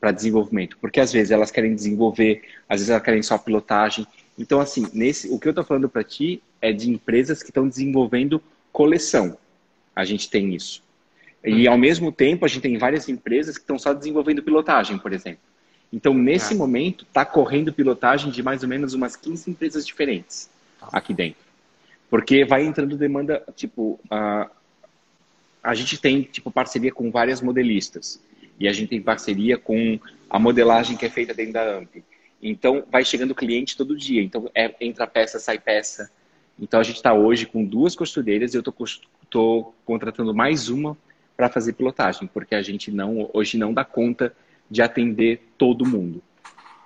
para 0.00 0.10
desenvolvimento. 0.10 0.78
Porque 0.80 1.00
às 1.00 1.12
vezes 1.12 1.30
elas 1.30 1.50
querem 1.50 1.74
desenvolver, 1.74 2.42
às 2.66 2.80
vezes 2.80 2.88
elas 2.88 3.02
querem 3.02 3.22
só 3.22 3.36
pilotagem. 3.36 4.06
Então, 4.38 4.58
assim, 4.58 4.86
nesse, 4.94 5.28
o 5.28 5.38
que 5.38 5.48
eu 5.48 5.50
estou 5.50 5.64
falando 5.64 5.88
para 5.88 6.02
ti 6.02 6.42
é 6.62 6.72
de 6.72 6.88
empresas 6.88 7.42
que 7.42 7.50
estão 7.50 7.68
desenvolvendo 7.68 8.42
coleção. 8.72 9.36
A 9.94 10.02
gente 10.06 10.30
tem 10.30 10.54
isso. 10.54 10.82
E 11.44 11.66
ao 11.66 11.76
mesmo 11.76 12.12
tempo, 12.12 12.44
a 12.44 12.48
gente 12.48 12.62
tem 12.62 12.78
várias 12.78 13.08
empresas 13.08 13.56
que 13.56 13.62
estão 13.62 13.78
só 13.78 13.92
desenvolvendo 13.92 14.42
pilotagem, 14.42 14.96
por 14.98 15.12
exemplo. 15.12 15.40
Então, 15.92 16.14
nesse 16.14 16.54
ah. 16.54 16.56
momento, 16.56 17.04
está 17.04 17.24
correndo 17.24 17.72
pilotagem 17.72 18.30
de 18.30 18.42
mais 18.42 18.62
ou 18.62 18.68
menos 18.68 18.94
umas 18.94 19.16
15 19.16 19.50
empresas 19.50 19.86
diferentes 19.86 20.48
aqui 20.92 21.12
dentro. 21.12 21.42
Porque 22.08 22.44
vai 22.44 22.64
entrando 22.64 22.96
demanda, 22.96 23.42
tipo, 23.56 23.98
a, 24.08 24.50
a 25.62 25.74
gente 25.74 25.98
tem, 25.98 26.22
tipo, 26.22 26.50
parceria 26.50 26.92
com 26.92 27.10
várias 27.10 27.40
modelistas. 27.40 28.22
E 28.58 28.68
a 28.68 28.72
gente 28.72 28.90
tem 28.90 29.02
parceria 29.02 29.58
com 29.58 29.98
a 30.30 30.38
modelagem 30.38 30.96
que 30.96 31.04
é 31.04 31.10
feita 31.10 31.34
dentro 31.34 31.54
da 31.54 31.78
AMP. 31.78 32.04
Então, 32.40 32.84
vai 32.90 33.04
chegando 33.04 33.34
cliente 33.34 33.76
todo 33.76 33.96
dia. 33.96 34.22
Então, 34.22 34.48
é, 34.54 34.74
entra 34.80 35.06
peça, 35.06 35.38
sai 35.38 35.58
peça. 35.58 36.10
Então, 36.58 36.78
a 36.78 36.82
gente 36.82 36.96
está 36.96 37.12
hoje 37.12 37.46
com 37.46 37.64
duas 37.64 37.96
costureiras 37.96 38.54
e 38.54 38.56
eu 38.56 38.62
estou 38.62 39.74
contratando 39.84 40.34
mais 40.34 40.68
uma 40.68 40.96
para 41.42 41.48
fazer 41.48 41.72
pilotagem, 41.72 42.30
porque 42.32 42.54
a 42.54 42.62
gente 42.62 42.92
não 42.92 43.28
hoje 43.32 43.58
não 43.58 43.74
dá 43.74 43.84
conta 43.84 44.32
de 44.70 44.80
atender 44.80 45.42
todo 45.58 45.84
mundo, 45.84 46.22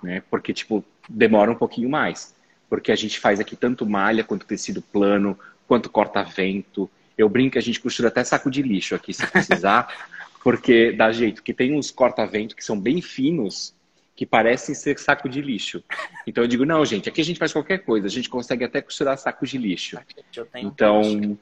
né? 0.01 0.23
Porque 0.31 0.51
tipo 0.51 0.83
demora 1.07 1.51
um 1.51 1.55
pouquinho 1.55 1.87
mais, 1.87 2.35
porque 2.67 2.91
a 2.91 2.95
gente 2.95 3.19
faz 3.19 3.39
aqui 3.39 3.55
tanto 3.55 3.85
malha 3.85 4.23
quanto 4.23 4.47
tecido 4.47 4.81
plano, 4.81 5.37
quanto 5.67 5.91
corta-vento. 5.91 6.89
Eu 7.15 7.29
brinco 7.29 7.51
que 7.51 7.59
a 7.59 7.61
gente 7.61 7.79
costura 7.79 8.07
até 8.07 8.23
saco 8.23 8.49
de 8.49 8.63
lixo 8.63 8.95
aqui 8.95 9.13
se 9.13 9.27
precisar, 9.27 9.93
porque 10.43 10.91
dá 10.91 11.11
jeito. 11.11 11.43
Que 11.43 11.53
tem 11.53 11.75
uns 11.75 11.91
corta-vento 11.91 12.55
que 12.55 12.65
são 12.65 12.79
bem 12.79 12.99
finos, 12.99 13.75
que 14.15 14.25
parecem 14.25 14.73
ser 14.73 14.97
saco 14.97 15.29
de 15.29 15.39
lixo. 15.39 15.83
Então 16.25 16.43
eu 16.43 16.47
digo 16.47 16.65
não, 16.65 16.83
gente, 16.83 17.07
aqui 17.07 17.21
a 17.21 17.25
gente 17.25 17.37
faz 17.37 17.53
qualquer 17.53 17.77
coisa, 17.85 18.07
a 18.07 18.11
gente 18.11 18.27
consegue 18.27 18.63
até 18.63 18.81
costurar 18.81 19.19
saco 19.19 19.45
de 19.45 19.59
lixo. 19.59 19.99
Então 20.55 21.37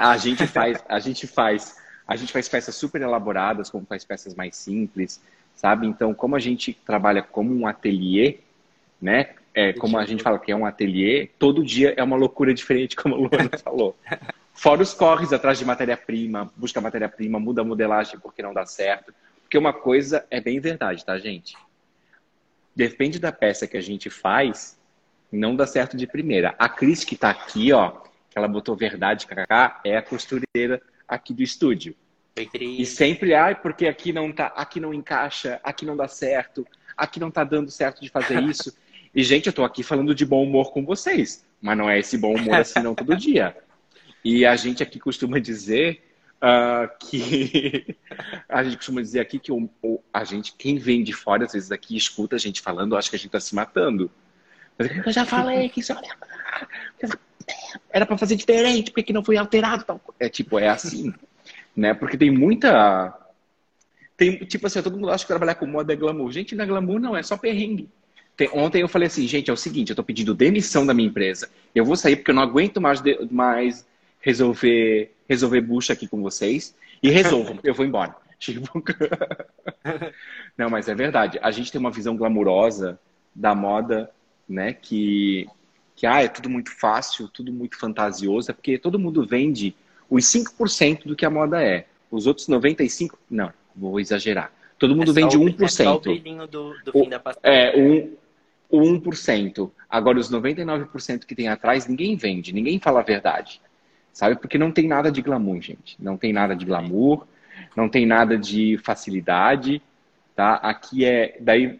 a 0.00 0.16
gente 0.16 0.46
faz, 0.46 0.82
a 0.88 0.98
gente 0.98 1.26
faz, 1.26 1.76
a 2.10 2.16
gente 2.16 2.32
faz 2.32 2.48
peças 2.48 2.74
super 2.74 3.00
elaboradas, 3.00 3.70
como 3.70 3.86
faz 3.86 4.04
peças 4.04 4.34
mais 4.34 4.56
simples, 4.56 5.22
sabe? 5.54 5.86
Então, 5.86 6.12
como 6.12 6.34
a 6.34 6.40
gente 6.40 6.74
trabalha 6.74 7.22
como 7.22 7.54
um 7.54 7.68
ateliê, 7.68 8.40
né? 9.00 9.30
É, 9.54 9.72
como 9.72 9.96
a 9.96 10.04
gente 10.04 10.20
fala 10.20 10.36
que 10.36 10.50
é 10.50 10.56
um 10.56 10.66
ateliê, 10.66 11.28
todo 11.38 11.64
dia 11.64 11.94
é 11.96 12.02
uma 12.02 12.16
loucura 12.16 12.52
diferente, 12.52 12.96
como 12.96 13.14
a 13.14 13.18
Luana 13.18 13.50
falou. 13.62 13.96
Fora 14.52 14.82
os 14.82 14.92
corres 14.92 15.32
atrás 15.32 15.60
de 15.60 15.64
matéria-prima, 15.64 16.50
busca 16.56 16.80
matéria-prima, 16.80 17.38
muda 17.38 17.60
a 17.60 17.64
modelagem 17.64 18.18
porque 18.18 18.42
não 18.42 18.52
dá 18.52 18.66
certo. 18.66 19.14
Porque 19.42 19.56
uma 19.56 19.72
coisa 19.72 20.26
é 20.32 20.40
bem 20.40 20.58
verdade, 20.58 21.04
tá, 21.04 21.16
gente? 21.16 21.56
Depende 22.74 23.20
da 23.20 23.30
peça 23.30 23.68
que 23.68 23.76
a 23.76 23.80
gente 23.80 24.10
faz, 24.10 24.76
não 25.30 25.54
dá 25.54 25.64
certo 25.64 25.96
de 25.96 26.08
primeira. 26.08 26.56
A 26.58 26.68
Cris 26.68 27.04
que 27.04 27.14
tá 27.14 27.30
aqui, 27.30 27.72
ó, 27.72 27.90
que 28.28 28.36
ela 28.36 28.48
botou 28.48 28.74
verdade 28.74 29.26
kkk, 29.28 29.80
é 29.84 29.96
a 29.96 30.02
costureira 30.02 30.82
aqui 31.10 31.34
do 31.34 31.42
estúdio. 31.42 31.94
E 32.36 32.86
sempre, 32.86 33.34
ai, 33.34 33.52
ah, 33.52 33.56
porque 33.56 33.86
aqui 33.86 34.12
não 34.12 34.32
tá, 34.32 34.46
aqui 34.56 34.80
não 34.80 34.94
encaixa, 34.94 35.60
aqui 35.62 35.84
não 35.84 35.96
dá 35.96 36.08
certo, 36.08 36.66
aqui 36.96 37.20
não 37.20 37.30
tá 37.30 37.44
dando 37.44 37.70
certo 37.70 38.00
de 38.00 38.08
fazer 38.08 38.40
isso. 38.44 38.74
e, 39.14 39.22
gente, 39.22 39.46
eu 39.46 39.52
tô 39.52 39.64
aqui 39.64 39.82
falando 39.82 40.14
de 40.14 40.24
bom 40.24 40.42
humor 40.42 40.72
com 40.72 40.84
vocês, 40.84 41.44
mas 41.60 41.76
não 41.76 41.90
é 41.90 41.98
esse 41.98 42.16
bom 42.16 42.34
humor 42.34 42.60
assim 42.60 42.80
não 42.80 42.94
todo 42.94 43.16
dia. 43.16 43.56
E 44.24 44.46
a 44.46 44.54
gente 44.56 44.82
aqui 44.82 44.98
costuma 44.98 45.38
dizer 45.38 46.02
uh, 46.40 46.88
que 46.98 47.96
a 48.48 48.62
gente 48.62 48.76
costuma 48.76 49.00
dizer 49.00 49.20
aqui 49.20 49.38
que 49.38 49.52
o, 49.52 49.68
o, 49.82 50.00
a 50.12 50.24
gente, 50.24 50.54
quem 50.56 50.78
vem 50.78 51.02
de 51.02 51.12
fora, 51.12 51.44
às 51.44 51.52
vezes 51.52 51.72
aqui 51.72 51.96
escuta 51.96 52.36
a 52.36 52.38
gente 52.38 52.60
falando, 52.60 52.96
acha 52.96 53.10
que 53.10 53.16
a 53.16 53.18
gente 53.18 53.30
tá 53.30 53.40
se 53.40 53.54
matando. 53.54 54.10
Mas 54.78 55.06
eu 55.06 55.12
já 55.12 55.26
falei 55.26 55.68
que 55.68 55.80
isso 55.80 55.92
era 57.90 58.06
para 58.06 58.16
fazer 58.16 58.36
diferente, 58.36 58.90
porque 58.90 59.02
que 59.02 59.12
não 59.12 59.24
foi 59.24 59.36
alterado? 59.36 59.84
Tal. 59.84 60.00
É 60.18 60.28
tipo, 60.28 60.58
é 60.58 60.68
assim, 60.68 61.12
né? 61.76 61.94
Porque 61.94 62.16
tem 62.16 62.30
muita. 62.30 63.16
Tem, 64.16 64.38
tipo 64.38 64.66
assim, 64.66 64.82
todo 64.82 64.96
mundo 64.96 65.10
acha 65.10 65.24
que 65.24 65.28
trabalhar 65.28 65.54
com 65.54 65.66
moda 65.66 65.92
é 65.92 65.96
glamour. 65.96 66.30
Gente, 66.30 66.54
não 66.54 66.64
é 66.64 66.66
glamour, 66.66 67.00
não, 67.00 67.16
é 67.16 67.22
só 67.22 67.36
perrengue. 67.36 67.88
Tem, 68.36 68.48
ontem 68.52 68.82
eu 68.82 68.88
falei 68.88 69.06
assim, 69.06 69.26
gente, 69.26 69.50
é 69.50 69.52
o 69.52 69.56
seguinte, 69.56 69.90
eu 69.90 69.96
tô 69.96 70.04
pedindo 70.04 70.34
demissão 70.34 70.84
da 70.84 70.94
minha 70.94 71.08
empresa. 71.08 71.48
Eu 71.74 71.84
vou 71.84 71.96
sair 71.96 72.16
porque 72.16 72.30
eu 72.30 72.34
não 72.34 72.42
aguento 72.42 72.80
mais, 72.80 73.00
de, 73.00 73.18
mais 73.30 73.86
resolver, 74.20 75.14
resolver 75.28 75.60
bucha 75.62 75.92
aqui 75.92 76.06
com 76.06 76.22
vocês. 76.22 76.74
E 77.02 77.10
resolvo, 77.10 77.58
eu 77.64 77.74
vou 77.74 77.86
embora. 77.86 78.14
Tipo... 78.38 78.82
não, 80.56 80.68
mas 80.68 80.88
é 80.88 80.94
verdade. 80.94 81.38
A 81.42 81.50
gente 81.50 81.72
tem 81.72 81.80
uma 81.80 81.90
visão 81.90 82.16
glamurosa 82.16 82.98
da 83.34 83.54
moda, 83.54 84.10
né? 84.48 84.72
Que 84.72 85.48
que 86.00 86.06
ah, 86.06 86.22
é 86.22 86.28
tudo 86.28 86.48
muito 86.48 86.70
fácil, 86.70 87.28
tudo 87.28 87.52
muito 87.52 87.78
fantasioso, 87.78 88.50
é 88.50 88.54
porque 88.54 88.78
todo 88.78 88.98
mundo 88.98 89.26
vende 89.26 89.74
os 90.10 90.24
5% 90.24 91.06
do 91.06 91.14
que 91.14 91.24
a 91.24 91.30
moda 91.30 91.62
é. 91.62 91.86
Os 92.10 92.26
outros 92.26 92.48
95%, 92.48 93.12
não, 93.30 93.52
vou 93.74 94.00
exagerar. 94.00 94.52
Todo 94.78 94.96
mundo 94.96 95.12
é 95.12 95.14
vende 95.14 95.36
o, 95.36 95.40
1%. 95.40 95.62
É 95.62 95.68
só 95.68 95.96
o 95.96 96.00
brilhinho 96.00 96.46
do, 96.46 96.74
do 96.84 96.92
fim 96.92 97.08
da 97.08 97.20
pastel. 97.20 97.52
É, 97.52 97.78
um, 97.78 98.16
o 98.68 98.80
1%. 98.80 99.70
Agora, 99.88 100.18
os 100.18 100.30
99% 100.30 101.24
que 101.24 101.34
tem 101.34 101.48
atrás, 101.48 101.86
ninguém 101.86 102.16
vende, 102.16 102.52
ninguém 102.52 102.80
fala 102.80 103.00
a 103.00 103.04
verdade. 103.04 103.60
Sabe? 104.12 104.36
Porque 104.36 104.58
não 104.58 104.72
tem 104.72 104.88
nada 104.88 105.12
de 105.12 105.22
glamour, 105.22 105.60
gente. 105.60 105.96
Não 106.00 106.16
tem 106.16 106.32
nada 106.32 106.56
de 106.56 106.64
glamour, 106.64 107.26
não 107.76 107.88
tem 107.88 108.04
nada 108.04 108.36
de 108.36 108.76
facilidade, 108.78 109.80
tá? 110.34 110.54
Aqui 110.54 111.04
é... 111.04 111.36
Daí 111.40 111.78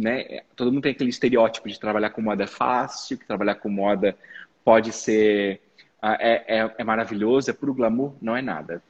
né? 0.00 0.40
Todo 0.56 0.72
mundo 0.72 0.82
tem 0.82 0.92
aquele 0.92 1.10
estereótipo 1.10 1.68
de 1.68 1.78
trabalhar 1.78 2.08
com 2.08 2.22
moda 2.22 2.46
fácil, 2.46 3.18
que 3.18 3.26
trabalhar 3.26 3.56
com 3.56 3.68
moda 3.68 4.16
pode 4.64 4.92
ser 4.92 5.60
é, 6.02 6.58
é, 6.58 6.74
é 6.78 6.84
maravilhoso, 6.84 7.50
é 7.50 7.52
puro 7.52 7.74
glamour, 7.74 8.14
não 8.20 8.36
é 8.36 8.42
nada. 8.42 8.82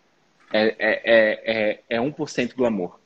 É, 0.52 0.76
é, 0.78 1.80
é, 1.88 1.96
é 1.96 1.98
1% 1.98 2.54
glamour. 2.54 2.98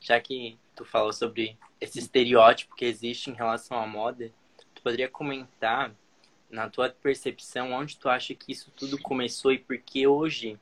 Já 0.00 0.20
que 0.20 0.58
tu 0.74 0.84
falou 0.84 1.12
sobre 1.12 1.56
esse 1.80 1.98
estereótipo 1.98 2.74
que 2.74 2.84
existe 2.84 3.30
em 3.30 3.34
relação 3.34 3.80
à 3.80 3.86
moda, 3.86 4.30
tu 4.74 4.82
poderia 4.82 5.08
comentar, 5.08 5.92
na 6.50 6.68
tua 6.68 6.90
percepção, 6.90 7.72
onde 7.72 7.96
tu 7.96 8.10
acha 8.10 8.34
que 8.34 8.52
isso 8.52 8.70
tudo 8.76 9.00
começou 9.00 9.52
e 9.52 9.58
por 9.58 9.78
que 9.78 10.06
hoje 10.06 10.58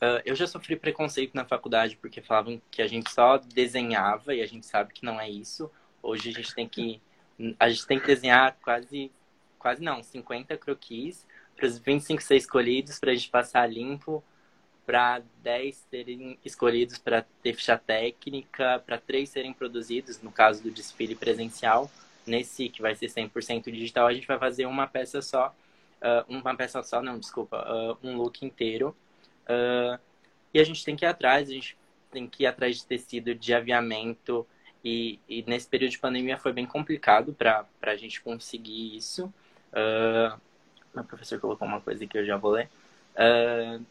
Uh, 0.00 0.16
eu 0.24 0.34
já 0.34 0.46
sofri 0.46 0.76
preconceito 0.76 1.34
na 1.34 1.44
faculdade 1.44 1.94
porque 2.00 2.22
falavam 2.22 2.60
que 2.70 2.80
a 2.80 2.86
gente 2.86 3.12
só 3.12 3.36
desenhava 3.36 4.34
e 4.34 4.40
a 4.40 4.46
gente 4.46 4.64
sabe 4.64 4.94
que 4.94 5.04
não 5.04 5.20
é 5.20 5.28
isso. 5.28 5.70
Hoje 6.02 6.30
a 6.30 6.32
gente 6.32 6.54
tem 6.54 6.66
que 6.66 6.98
a 7.58 7.68
gente 7.68 7.86
tem 7.86 8.00
que 8.00 8.06
desenhar 8.06 8.56
quase 8.62 9.12
quase 9.58 9.82
não, 9.82 10.02
50 10.02 10.56
croquis 10.56 11.26
para 11.60 11.68
os 11.68 11.78
25 11.78 12.22
ser 12.22 12.36
escolhidos 12.36 12.98
para 12.98 13.10
a 13.10 13.14
gente 13.14 13.28
passar 13.28 13.70
limpo 13.70 14.24
para 14.86 15.22
10 15.42 15.76
serem 15.90 16.38
escolhidos 16.44 16.98
para 16.98 17.24
ter 17.42 17.54
ficha 17.54 17.78
técnica, 17.78 18.82
para 18.84 18.98
3 18.98 19.28
serem 19.28 19.52
produzidos, 19.52 20.20
no 20.20 20.32
caso 20.32 20.62
do 20.62 20.70
desfile 20.70 21.14
presencial. 21.14 21.88
Nesse 22.26 22.68
que 22.68 22.82
vai 22.82 22.94
ser 22.96 23.06
100% 23.06 23.70
digital, 23.70 24.06
a 24.06 24.12
gente 24.12 24.26
vai 24.26 24.38
fazer 24.38 24.66
uma 24.66 24.88
peça 24.88 25.22
só, 25.22 25.54
uh, 26.02 26.24
uma 26.28 26.56
peça 26.56 26.82
só, 26.82 27.00
não, 27.00 27.20
desculpa, 27.20 27.64
uh, 27.70 27.98
um 28.02 28.16
look 28.16 28.44
inteiro. 28.44 28.96
Uh, 29.44 30.00
e 30.52 30.58
a 30.58 30.64
gente 30.64 30.84
tem 30.84 30.96
que 30.96 31.04
ir 31.04 31.08
atrás, 31.08 31.48
a 31.48 31.52
gente 31.52 31.76
tem 32.10 32.26
que 32.26 32.42
ir 32.42 32.46
atrás 32.46 32.78
de 32.78 32.84
tecido, 32.84 33.32
de 33.32 33.54
aviamento. 33.54 34.44
E, 34.84 35.20
e 35.28 35.44
nesse 35.46 35.68
período 35.68 35.92
de 35.92 35.98
pandemia 36.00 36.36
foi 36.36 36.52
bem 36.52 36.66
complicado 36.66 37.32
para 37.32 37.64
a 37.82 37.96
gente 37.96 38.20
conseguir 38.20 38.96
isso. 38.96 39.32
Uh, 39.72 40.40
meu 40.94 41.04
professor 41.04 41.38
colocou 41.38 41.66
uma 41.66 41.80
coisa 41.80 42.06
que 42.06 42.18
eu 42.18 42.24
já 42.24 42.36
vou 42.36 42.52
ler. 42.52 42.68
Uh, 43.14 43.84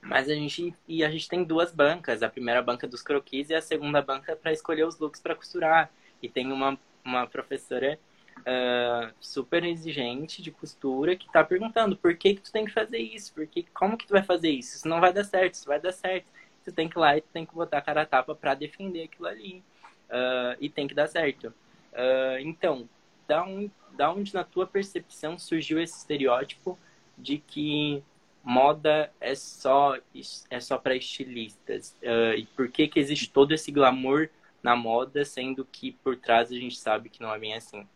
mas 0.00 0.28
a 0.28 0.34
gente 0.34 0.74
e 0.86 1.04
a 1.04 1.10
gente 1.10 1.28
tem 1.28 1.42
duas 1.42 1.72
bancas, 1.72 2.22
a 2.22 2.28
primeira 2.28 2.62
banca 2.62 2.86
dos 2.86 3.02
croquis 3.02 3.50
e 3.50 3.54
a 3.54 3.60
segunda 3.60 4.00
banca 4.00 4.36
para 4.36 4.52
escolher 4.52 4.86
os 4.86 4.98
looks 4.98 5.20
para 5.20 5.34
costurar. 5.34 5.90
E 6.22 6.28
tem 6.28 6.52
uma, 6.52 6.78
uma 7.04 7.26
professora 7.26 7.98
uh, 8.38 9.12
super 9.20 9.64
exigente 9.64 10.42
de 10.42 10.50
costura 10.50 11.16
que 11.16 11.26
está 11.26 11.42
perguntando 11.44 11.96
por 11.96 12.14
que, 12.16 12.34
que 12.34 12.42
tu 12.42 12.52
tem 12.52 12.64
que 12.64 12.72
fazer 12.72 12.98
isso, 12.98 13.34
por 13.34 13.46
que, 13.46 13.64
como 13.74 13.96
que 13.96 14.06
tu 14.06 14.12
vai 14.12 14.22
fazer 14.22 14.50
isso? 14.50 14.76
Isso 14.76 14.88
não 14.88 15.00
vai 15.00 15.12
dar 15.12 15.24
certo, 15.24 15.54
isso 15.54 15.66
vai 15.66 15.80
dar 15.80 15.92
certo. 15.92 16.26
Tu 16.64 16.72
tem 16.72 16.88
que 16.88 16.98
ir 16.98 17.00
lá 17.00 17.16
e 17.16 17.20
tu 17.20 17.28
tem 17.32 17.46
que 17.46 17.54
botar 17.54 17.78
a 17.78 17.82
cara 17.82 18.02
a 18.02 18.06
tapa 18.06 18.34
para 18.34 18.54
defender 18.54 19.04
aquilo 19.04 19.28
ali. 19.28 19.62
Uh, 20.08 20.56
e 20.60 20.68
tem 20.68 20.86
que 20.86 20.94
dar 20.94 21.08
certo. 21.08 21.48
Uh, 21.92 22.38
então, 22.40 22.88
da, 23.26 23.44
um, 23.44 23.70
da 23.96 24.10
onde 24.12 24.34
na 24.34 24.44
tua 24.44 24.66
percepção 24.66 25.38
surgiu 25.38 25.80
esse 25.80 25.98
estereótipo 25.98 26.78
de 27.16 27.38
que 27.38 28.02
moda 28.44 29.10
é 29.20 29.34
só 29.34 29.96
é 30.50 30.60
só 30.60 30.78
para 30.78 30.94
estilistas. 30.94 31.94
Uh, 32.02 32.38
e 32.38 32.46
por 32.56 32.68
que 32.68 32.88
que 32.88 33.00
existe 33.00 33.30
todo 33.30 33.52
esse 33.52 33.72
glamour 33.72 34.28
na 34.62 34.76
moda 34.76 35.24
sendo 35.24 35.64
que 35.64 35.92
por 35.92 36.16
trás 36.16 36.50
a 36.50 36.54
gente 36.54 36.78
sabe 36.78 37.08
que 37.08 37.20
não 37.20 37.32
é 37.34 37.38
bem 37.38 37.54
assim? 37.54 37.86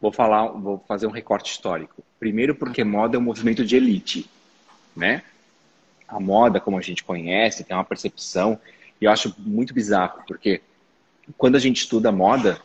Vou 0.00 0.12
falar 0.12 0.48
vou 0.48 0.78
fazer 0.86 1.06
um 1.06 1.10
recorte 1.10 1.50
histórico. 1.50 2.02
Primeiro 2.18 2.54
porque 2.54 2.84
moda 2.84 3.16
é 3.16 3.18
um 3.18 3.22
movimento 3.22 3.64
de 3.64 3.76
elite 3.76 4.28
né? 4.94 5.22
A 6.06 6.20
moda 6.20 6.60
como 6.60 6.78
a 6.78 6.82
gente 6.82 7.02
conhece 7.02 7.64
tem 7.64 7.76
uma 7.76 7.84
percepção 7.84 8.58
e 9.00 9.04
eu 9.04 9.10
acho 9.10 9.34
muito 9.38 9.72
bizarro 9.74 10.22
porque 10.26 10.60
quando 11.38 11.56
a 11.56 11.58
gente 11.58 11.78
estuda 11.78 12.12
moda 12.12 12.60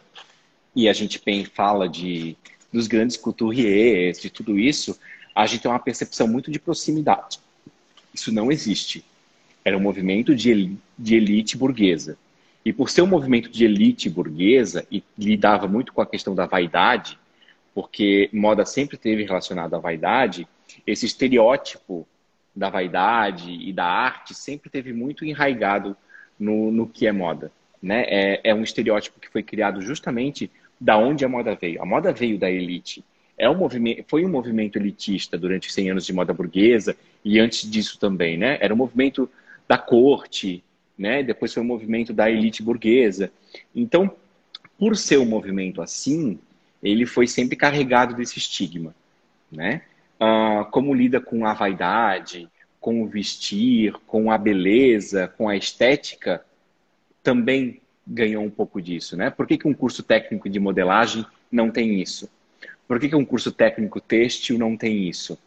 e 0.78 0.88
a 0.88 0.94
gente 0.94 1.22
fala 1.54 1.90
de 1.90 2.38
dos 2.72 2.88
grandes 2.88 3.18
couturiers 3.18 4.22
de 4.22 4.30
tudo 4.30 4.58
isso 4.60 4.98
a 5.38 5.46
gente 5.46 5.62
tem 5.62 5.72
uma 5.72 5.80
percepção 5.80 6.28
muito 6.28 6.50
de 6.50 6.58
proximidade. 6.58 7.40
Isso 8.12 8.32
não 8.32 8.52
existe. 8.52 9.06
Era 9.63 9.78
um 9.78 9.80
movimento 9.80 10.36
de, 10.36 10.76
de 10.98 11.16
elite 11.16 11.56
burguesa. 11.56 12.18
E 12.66 12.74
por 12.74 12.90
ser 12.90 13.04
um 13.04 13.08
movimento 13.08 13.48
de 13.48 13.63
elite 13.63 14.10
burguesa 14.10 14.84
e 14.92 15.04
lidava 15.16 15.68
muito 15.68 15.94
com 15.94 16.02
a 16.02 16.08
questão 16.08 16.34
da 16.34 16.48
vaidade, 16.48 17.20
porque 17.76 18.32
moda 18.34 18.66
sempre 18.66 18.98
teve 18.98 19.26
relacionado 19.26 19.76
à 19.76 19.78
vaidade, 19.78 20.48
esse 20.88 21.06
estereótipo 21.06 22.08
da 22.56 22.72
vaidade 22.72 23.52
e 23.52 23.72
da 23.72 23.86
arte 23.86 24.34
sempre 24.34 24.72
teve 24.72 24.92
muito 24.92 25.24
enraigado 25.24 25.96
no, 26.40 26.72
no 26.72 26.88
que 26.88 27.06
é 27.06 27.12
moda. 27.12 27.52
Né? 27.80 28.06
É, 28.08 28.42
é 28.46 28.56
um 28.56 28.63
estereótipo 28.63 29.20
que 29.20 29.30
foi 29.30 29.44
criado 29.44 29.84
justamente 29.84 30.50
da 30.80 30.98
onde 30.98 31.26
a 31.26 31.30
moda 31.30 31.56
veio. 31.56 31.82
A 31.82 31.86
moda 31.86 32.12
veio 32.12 32.38
da 32.38 32.50
elite 32.50 33.04
é 33.38 33.48
um 33.48 33.56
movimento, 33.56 34.04
foi 34.08 34.26
um 34.26 34.30
movimento 34.30 34.78
elitista 34.78 35.38
durante 35.38 35.72
100 35.72 35.92
anos 35.92 36.06
de 36.06 36.12
moda 36.12 36.34
burguesa 36.34 36.98
e 37.24 37.40
antes 37.40 37.70
disso 37.70 38.00
também, 38.00 38.36
né? 38.36 38.58
Era 38.60 38.74
um 38.74 38.78
movimento 38.78 39.30
da 39.68 39.78
corte, 39.78 40.63
né? 40.98 41.22
Depois 41.22 41.54
foi 41.54 41.62
um 41.62 41.68
movimento 41.68 42.12
da 42.12 42.30
elite 42.32 42.63
burguesa. 42.63 43.32
Então, 43.76 44.12
por 44.78 44.98
ser 44.98 45.18
um 45.18 45.26
movimento 45.26 45.82
assim, 45.82 46.40
ele 46.82 47.06
foi 47.06 47.28
sempre 47.28 47.56
carregado 47.56 48.16
desse 48.16 48.40
estigma, 48.40 48.96
né? 49.52 49.84
Ah, 50.20 50.68
como 50.72 50.96
lida 50.96 51.22
com 51.22 51.46
a 51.46 51.54
vaidade, 51.54 52.50
com 52.80 53.04
o 53.04 53.08
vestir, 53.08 53.94
com 54.08 54.32
a 54.32 54.38
beleza, 54.38 55.28
com 55.38 55.48
a 55.48 55.56
estética, 55.56 56.44
também 57.22 57.82
ganhou 58.08 58.43
um 58.43 58.50
pouco 58.50 58.82
disso, 58.82 59.17
né? 59.17 59.30
Por 59.30 59.46
que, 59.46 59.58
que 59.58 59.67
um 59.67 59.74
curso 59.74 60.02
técnico 60.02 60.50
de 60.50 60.60
modelagem 60.60 61.26
não 61.52 61.70
tem 61.70 62.02
isso? 62.02 62.30
Por 62.88 63.00
que, 63.00 63.10
que 63.10 63.15
um 63.15 63.26
curso 63.26 63.52
técnico 63.52 64.00
têxtil 64.00 64.58
não 64.58 64.78
tem 64.78 65.10
isso? 65.10 65.38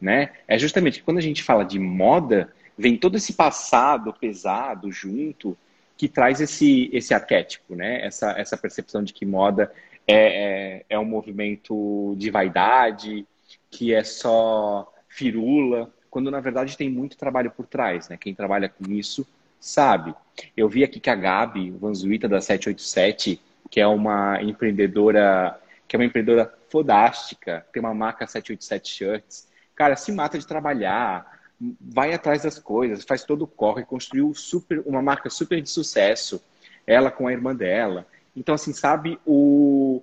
Né? 0.00 0.32
É 0.46 0.58
justamente 0.58 0.98
que 0.98 1.04
quando 1.04 1.18
a 1.18 1.22
gente 1.22 1.42
fala 1.42 1.64
de 1.64 1.78
moda, 1.78 2.52
vem 2.76 2.96
todo 2.96 3.16
esse 3.16 3.32
passado 3.32 4.12
pesado 4.12 4.90
junto 4.90 5.56
que 5.96 6.08
traz 6.08 6.40
esse, 6.40 6.90
esse 6.92 7.14
arquétipo, 7.14 7.74
né? 7.74 8.04
essa, 8.04 8.32
essa 8.32 8.56
percepção 8.56 9.02
de 9.02 9.12
que 9.12 9.24
moda 9.24 9.72
é, 10.06 10.80
é, 10.80 10.84
é 10.90 10.98
um 10.98 11.04
movimento 11.04 12.14
de 12.18 12.30
vaidade, 12.30 13.26
que 13.70 13.94
é 13.94 14.02
só 14.02 14.92
firula, 15.08 15.92
quando 16.10 16.30
na 16.30 16.40
verdade 16.40 16.76
tem 16.76 16.90
muito 16.90 17.16
trabalho 17.16 17.50
por 17.50 17.66
trás. 17.66 18.08
Né? 18.08 18.18
Quem 18.18 18.34
trabalha 18.34 18.68
com 18.68 18.90
isso 18.90 19.26
sabe. 19.62 20.14
Eu 20.56 20.68
vi 20.68 20.82
aqui 20.82 20.98
que 20.98 21.08
a 21.08 21.14
Gabi 21.14 21.70
Vanzuita 21.70 22.28
da 22.28 22.40
787, 22.40 23.40
que 23.70 23.80
é 23.80 23.86
uma 23.86 24.42
empreendedora 24.42 25.58
que 25.86 25.96
é 25.96 25.98
uma 25.98 26.06
empreendedora 26.06 26.52
fodástica, 26.70 27.66
tem 27.70 27.80
uma 27.80 27.92
marca 27.92 28.26
787 28.26 28.88
Shirts. 28.88 29.48
Cara, 29.74 29.94
se 29.94 30.10
mata 30.10 30.38
de 30.38 30.46
trabalhar, 30.46 31.38
vai 31.78 32.14
atrás 32.14 32.42
das 32.42 32.58
coisas, 32.58 33.04
faz 33.04 33.24
todo 33.24 33.42
o 33.42 33.46
corre, 33.46 33.84
construiu 33.84 34.32
super, 34.32 34.82
uma 34.86 35.02
marca 35.02 35.28
super 35.28 35.60
de 35.60 35.68
sucesso, 35.68 36.42
ela 36.86 37.10
com 37.10 37.26
a 37.26 37.32
irmã 37.32 37.54
dela. 37.54 38.06
Então, 38.34 38.54
assim, 38.54 38.72
sabe 38.72 39.18
o, 39.26 40.02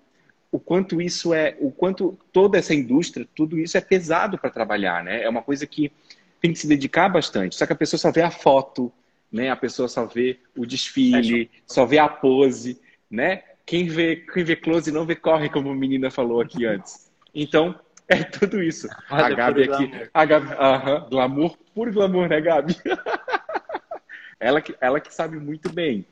o 0.51 0.59
quanto 0.59 1.01
isso 1.01 1.33
é, 1.33 1.57
o 1.59 1.71
quanto 1.71 2.17
toda 2.31 2.59
essa 2.59 2.75
indústria, 2.75 3.27
tudo 3.35 3.57
isso 3.57 3.75
é 3.75 3.81
pesado 3.81 4.37
para 4.37 4.51
trabalhar, 4.51 5.03
né? 5.03 5.23
É 5.23 5.29
uma 5.29 5.41
coisa 5.41 5.65
que 5.65 5.91
tem 6.39 6.53
que 6.53 6.59
se 6.59 6.67
dedicar 6.67 7.09
bastante. 7.09 7.55
Só 7.55 7.65
que 7.65 7.73
a 7.73 7.75
pessoa 7.75 7.99
só 7.99 8.11
vê 8.11 8.21
a 8.21 8.29
foto, 8.29 8.91
né? 9.31 9.49
A 9.49 9.55
pessoa 9.55 9.87
só 9.87 10.05
vê 10.05 10.39
o 10.55 10.65
desfile, 10.65 11.49
só 11.65 11.85
vê 11.85 11.97
a 11.97 12.07
pose, 12.07 12.79
né? 13.09 13.43
Quem 13.65 13.87
vê, 13.87 14.15
quem 14.15 14.43
vê 14.43 14.55
close 14.55 14.91
não 14.91 15.05
vê 15.05 15.15
corre, 15.15 15.49
como 15.49 15.69
a 15.69 15.75
menina 15.75 16.09
falou 16.09 16.41
aqui 16.41 16.65
antes. 16.65 17.11
Então, 17.33 17.79
é 18.07 18.23
tudo 18.23 18.63
isso. 18.63 18.87
Olha, 19.11 19.27
a 19.27 19.29
Gabi 19.29 19.63
aqui. 19.63 19.87
Glamour. 19.87 20.09
A 20.13 20.25
Gabi, 20.25 20.47
-huh, 20.47 21.09
glamour, 21.09 21.57
puro 21.75 21.93
glamour, 21.93 22.27
né, 22.27 22.41
Gabi? 22.41 22.75
ela, 24.39 24.59
que, 24.61 24.75
ela 24.81 24.99
que 24.99 25.13
sabe 25.13 25.37
muito 25.37 25.71
bem. 25.71 26.05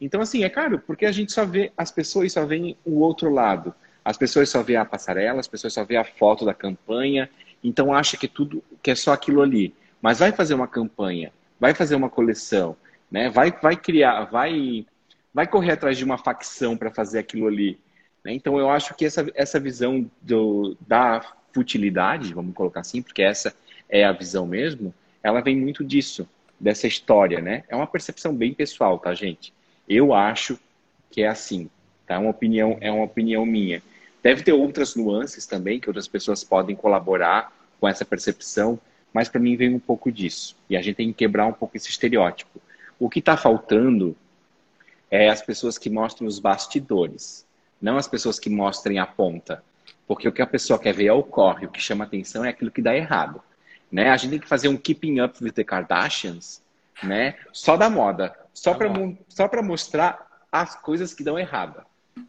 Então, 0.00 0.20
assim, 0.20 0.42
é 0.42 0.48
caro, 0.48 0.80
porque 0.80 1.06
a 1.06 1.12
gente 1.12 1.32
só 1.32 1.44
vê, 1.44 1.72
as 1.76 1.92
pessoas 1.92 2.32
só 2.32 2.44
veem 2.44 2.76
o 2.84 2.98
outro 2.98 3.30
lado. 3.30 3.72
As 4.04 4.18
pessoas 4.18 4.48
só 4.48 4.62
vê 4.62 4.76
a 4.76 4.84
passarela, 4.84 5.40
as 5.40 5.48
pessoas 5.48 5.72
só 5.72 5.84
vê 5.84 5.96
a 5.96 6.04
foto 6.04 6.44
da 6.44 6.52
campanha, 6.52 7.30
então 7.62 7.94
acha 7.94 8.16
que 8.16 8.28
tudo, 8.28 8.62
que 8.82 8.90
é 8.90 8.94
só 8.94 9.12
aquilo 9.12 9.40
ali. 9.40 9.72
Mas 10.02 10.18
vai 10.18 10.32
fazer 10.32 10.52
uma 10.52 10.68
campanha, 10.68 11.32
vai 11.64 11.72
fazer 11.72 11.94
uma 11.94 12.10
coleção, 12.10 12.76
né? 13.10 13.30
Vai, 13.30 13.50
vai 13.50 13.74
criar, 13.74 14.26
vai 14.26 14.84
vai 15.32 15.46
correr 15.46 15.72
atrás 15.72 15.96
de 15.96 16.04
uma 16.04 16.18
facção 16.18 16.76
para 16.76 16.90
fazer 16.90 17.18
aquilo 17.18 17.46
ali. 17.46 17.80
Né? 18.22 18.34
Então, 18.34 18.58
eu 18.58 18.68
acho 18.68 18.94
que 18.94 19.06
essa, 19.06 19.26
essa 19.34 19.58
visão 19.58 20.08
do, 20.20 20.76
da 20.86 21.24
futilidade, 21.54 22.34
vamos 22.34 22.54
colocar 22.54 22.80
assim, 22.80 23.00
porque 23.00 23.22
essa 23.22 23.54
é 23.88 24.04
a 24.04 24.12
visão 24.12 24.46
mesmo, 24.46 24.92
ela 25.22 25.40
vem 25.40 25.56
muito 25.56 25.82
disso, 25.82 26.28
dessa 26.60 26.86
história, 26.86 27.40
né? 27.40 27.64
É 27.66 27.74
uma 27.74 27.86
percepção 27.86 28.34
bem 28.34 28.52
pessoal, 28.52 28.98
tá, 28.98 29.14
gente? 29.14 29.50
Eu 29.88 30.12
acho 30.12 30.58
que 31.10 31.22
é 31.22 31.28
assim, 31.28 31.70
tá? 32.06 32.18
Uma 32.18 32.30
opinião, 32.30 32.76
é 32.82 32.92
uma 32.92 33.04
opinião 33.04 33.46
minha. 33.46 33.82
Deve 34.22 34.42
ter 34.42 34.52
outras 34.52 34.94
nuances 34.94 35.46
também 35.46 35.80
que 35.80 35.88
outras 35.88 36.06
pessoas 36.06 36.44
podem 36.44 36.76
colaborar 36.76 37.50
com 37.80 37.88
essa 37.88 38.04
percepção, 38.04 38.78
mas 39.14 39.28
para 39.28 39.40
mim 39.40 39.56
vem 39.56 39.72
um 39.72 39.78
pouco 39.78 40.10
disso. 40.10 40.56
E 40.68 40.76
a 40.76 40.82
gente 40.82 40.96
tem 40.96 41.08
que 41.08 41.14
quebrar 41.14 41.46
um 41.46 41.52
pouco 41.52 41.76
esse 41.76 41.88
estereótipo. 41.88 42.60
O 42.98 43.08
que 43.08 43.20
está 43.20 43.36
faltando 43.36 44.16
é 45.08 45.28
as 45.28 45.40
pessoas 45.40 45.78
que 45.78 45.88
mostram 45.88 46.26
os 46.26 46.40
bastidores, 46.40 47.46
não 47.80 47.96
as 47.96 48.08
pessoas 48.08 48.40
que 48.40 48.50
mostrem 48.50 48.98
a 48.98 49.06
ponta. 49.06 49.62
Porque 50.06 50.28
o 50.28 50.32
que 50.32 50.42
a 50.42 50.46
pessoa 50.46 50.78
quer 50.78 50.92
ver 50.92 51.06
é 51.06 51.12
o 51.12 51.22
corre, 51.22 51.66
o 51.66 51.70
que 51.70 51.80
chama 51.80 52.04
atenção 52.04 52.44
é 52.44 52.48
aquilo 52.48 52.72
que 52.72 52.82
dá 52.82 52.94
errado. 52.94 53.40
Né? 53.90 54.10
A 54.10 54.16
gente 54.16 54.32
tem 54.32 54.40
que 54.40 54.48
fazer 54.48 54.66
um 54.66 54.76
keeping 54.76 55.20
up 55.20 55.42
with 55.42 55.52
the 55.52 55.62
Kardashians, 55.62 56.60
né? 57.00 57.36
Só 57.52 57.76
da 57.76 57.88
moda, 57.88 58.36
só 58.52 58.74
para 58.74 58.90
só 59.28 59.46
para 59.46 59.62
mostrar 59.62 60.46
as 60.50 60.74
coisas 60.74 61.14
que 61.14 61.22
dão 61.22 61.38
errado. 61.38 61.82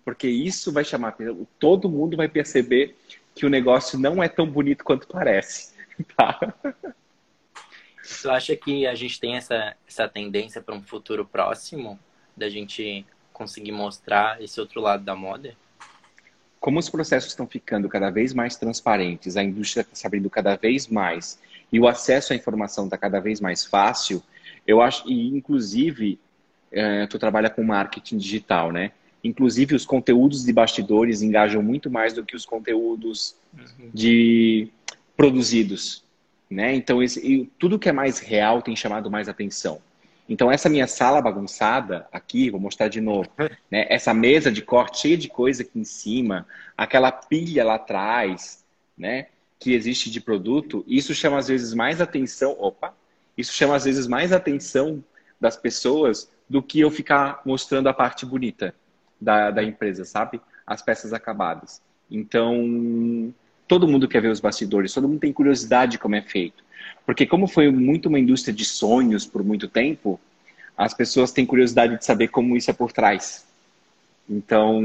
Porque 0.04 0.28
isso 0.28 0.72
vai 0.72 0.84
chamar 0.84 1.10
atenção, 1.10 1.48
todo 1.60 1.90
mundo 1.90 2.16
vai 2.16 2.28
perceber 2.28 2.96
que 3.34 3.46
o 3.46 3.50
negócio 3.50 4.00
não 4.00 4.24
é 4.24 4.30
tão 4.30 4.48
bonito 4.48 4.84
quanto 4.84 5.08
parece. 5.08 5.75
Tá? 6.16 6.54
Tu 8.22 8.30
acha 8.30 8.56
que 8.56 8.86
a 8.86 8.94
gente 8.94 9.20
tem 9.20 9.36
essa, 9.36 9.76
essa 9.88 10.08
tendência 10.08 10.62
para 10.62 10.76
um 10.76 10.82
futuro 10.82 11.26
próximo? 11.26 12.00
da 12.36 12.50
gente 12.50 13.06
conseguir 13.32 13.72
mostrar 13.72 14.42
esse 14.42 14.60
outro 14.60 14.82
lado 14.82 15.04
da 15.04 15.16
moda? 15.16 15.56
Como 16.60 16.80
os 16.80 16.90
processos 16.90 17.30
estão 17.30 17.48
ficando 17.48 17.88
cada 17.88 18.10
vez 18.10 18.34
mais 18.34 18.56
transparentes, 18.56 19.38
a 19.38 19.44
indústria 19.44 19.82
está 19.82 19.96
se 19.96 20.08
abrindo 20.08 20.30
cada 20.30 20.56
vez 20.56 20.88
mais 20.88 21.40
e 21.72 21.80
o 21.80 21.88
acesso 21.88 22.34
à 22.34 22.36
informação 22.36 22.86
está 22.86 22.98
cada 22.98 23.20
vez 23.20 23.40
mais 23.40 23.66
fácil, 23.66 24.22
eu 24.66 24.82
acho, 24.82 25.08
e 25.08 25.28
inclusive, 25.28 26.20
é, 26.72 27.06
tu 27.08 27.20
trabalha 27.20 27.50
com 27.50 27.64
marketing 27.64 28.18
digital, 28.18 28.72
né? 28.72 28.92
Inclusive, 29.24 29.76
os 29.76 29.86
conteúdos 29.86 30.44
de 30.44 30.54
bastidores 30.54 31.22
engajam 31.22 31.62
muito 31.62 31.90
mais 31.90 32.14
do 32.14 32.24
que 32.24 32.36
os 32.36 32.46
conteúdos 32.46 33.36
uhum. 33.54 33.90
de 33.94 34.70
produzidos, 35.16 36.04
né? 36.50 36.74
Então, 36.76 37.02
esse, 37.02 37.50
tudo 37.58 37.80
que 37.80 37.90
é 37.90 37.92
mais 37.92 38.20
real 38.20 38.62
tem 38.62 38.76
chamado 38.76 39.10
mais 39.10 39.28
atenção. 39.28 39.82
Então, 40.28 40.52
essa 40.52 40.68
minha 40.68 40.88
sala 40.88 41.22
bagunçada 41.22 42.08
aqui, 42.12 42.50
vou 42.50 42.60
mostrar 42.60 42.88
de 42.88 43.00
novo, 43.00 43.30
né? 43.70 43.86
Essa 43.90 44.14
mesa 44.14 44.52
de 44.52 44.62
corte 44.62 45.00
cheia 45.00 45.18
de 45.18 45.28
coisa 45.28 45.64
aqui 45.64 45.80
em 45.80 45.84
cima, 45.84 46.48
aquela 46.78 47.12
pilha 47.12 47.64
lá 47.64 47.76
atrás, 47.76 48.64
né? 48.98 49.28
Que 49.60 49.74
existe 49.74 50.10
de 50.10 50.20
produto, 50.20 50.84
isso 50.88 51.14
chama 51.14 51.38
às 51.38 51.48
vezes 51.48 51.74
mais 51.74 52.02
atenção. 52.02 52.56
Opa! 52.60 52.94
Isso 53.38 53.54
chama 53.54 53.76
às 53.76 53.86
vezes 53.86 54.08
mais 54.08 54.32
atenção 54.32 55.04
das 55.40 55.58
pessoas 55.58 56.32
do 56.50 56.62
que 56.62 56.80
eu 56.80 56.90
ficar 56.90 57.42
mostrando 57.46 57.88
a 57.88 57.94
parte 57.94 58.26
bonita 58.26 58.74
da, 59.20 59.52
da 59.52 59.64
empresa, 59.64 60.06
sabe? 60.06 60.42
As 60.66 60.82
peças 60.82 61.14
acabadas. 61.14 61.82
Então, 62.10 63.34
todo 63.68 63.88
mundo 63.88 64.08
quer 64.08 64.22
ver 64.22 64.30
os 64.30 64.40
bastidores, 64.40 64.94
todo 64.94 65.08
mundo 65.08 65.20
tem 65.20 65.34
curiosidade 65.34 65.94
de 65.94 65.98
como 65.98 66.16
é 66.16 66.22
feito. 66.22 66.64
Porque 67.06 67.26
como 67.26 67.48
foi 67.48 67.70
muito 67.72 68.10
uma 68.10 68.20
indústria 68.20 68.54
de 68.54 68.66
sonhos 68.66 69.26
por 69.26 69.44
muito 69.44 69.68
tempo, 69.68 70.20
as 70.78 70.94
pessoas 70.94 71.32
têm 71.32 71.46
curiosidade 71.46 71.98
de 71.98 72.06
saber 72.06 72.30
como 72.30 72.58
isso 72.58 72.70
é 72.70 72.74
por 72.74 72.92
trás. 72.92 73.46
Então, 74.30 74.84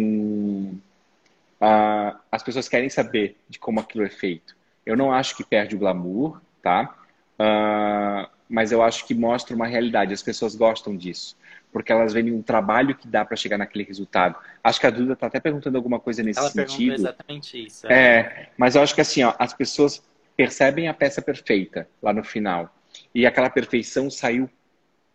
as 2.30 2.42
pessoas 2.42 2.68
querem 2.68 2.88
saber 2.88 3.36
de 3.48 3.58
como 3.58 3.80
aquilo 3.80 4.04
é 4.04 4.10
feito. 4.10 4.54
Eu 4.84 4.96
não 4.96 5.12
acho 5.12 5.36
que 5.36 5.44
perde 5.44 5.74
o 5.74 5.78
glamour, 5.78 6.40
tá? 6.62 6.94
Uh, 7.38 8.28
mas 8.48 8.72
eu 8.72 8.82
acho 8.82 9.06
que 9.06 9.14
mostra 9.14 9.54
uma 9.54 9.66
realidade. 9.66 10.12
As 10.12 10.22
pessoas 10.22 10.54
gostam 10.54 10.96
disso 10.96 11.36
porque 11.72 11.92
elas 11.92 12.12
veem 12.12 12.32
um 12.32 12.42
trabalho 12.42 12.94
que 12.94 13.06
dá 13.06 13.24
para 13.24 13.36
chegar 13.36 13.58
naquele 13.58 13.84
resultado. 13.84 14.36
Acho 14.62 14.80
que 14.80 14.86
a 14.86 14.90
Duda 14.90 15.12
está 15.12 15.26
até 15.26 15.40
perguntando 15.40 15.76
alguma 15.76 16.00
coisa 16.00 16.22
nesse 16.22 16.38
Ela 16.38 16.50
sentido. 16.50 16.94
exatamente 16.94 17.66
isso. 17.66 17.86
É. 17.86 17.94
é, 17.94 18.48
mas 18.56 18.74
eu 18.74 18.82
acho 18.82 18.94
que 18.94 19.00
assim, 19.00 19.22
ó, 19.22 19.34
as 19.38 19.54
pessoas 19.54 20.02
percebem 20.36 20.88
a 20.88 20.94
peça 20.94 21.22
perfeita 21.22 21.88
lá 22.02 22.12
no 22.12 22.24
final. 22.24 22.74
E 23.14 23.26
aquela 23.26 23.50
perfeição 23.50 24.10
saiu 24.10 24.48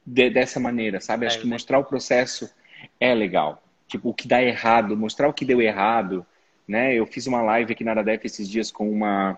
de, 0.05 0.29
dessa 0.29 0.59
maneira, 0.59 1.01
sabe? 1.01 1.25
Acho 1.25 1.39
é, 1.39 1.41
que 1.41 1.47
mostrar 1.47 1.79
o 1.79 1.83
processo 1.83 2.49
é 2.99 3.13
legal. 3.13 3.63
Tipo, 3.87 4.09
o 4.09 4.13
que 4.13 4.27
dá 4.27 4.41
errado, 4.41 4.95
mostrar 4.95 5.27
o 5.27 5.33
que 5.33 5.45
deu 5.45 5.61
errado, 5.61 6.25
né? 6.67 6.93
Eu 6.93 7.05
fiz 7.05 7.27
uma 7.27 7.41
live 7.41 7.73
aqui 7.73 7.83
na 7.83 7.91
Aradef 7.91 8.25
esses 8.25 8.49
dias 8.49 8.71
com 8.71 8.89
uma 8.89 9.37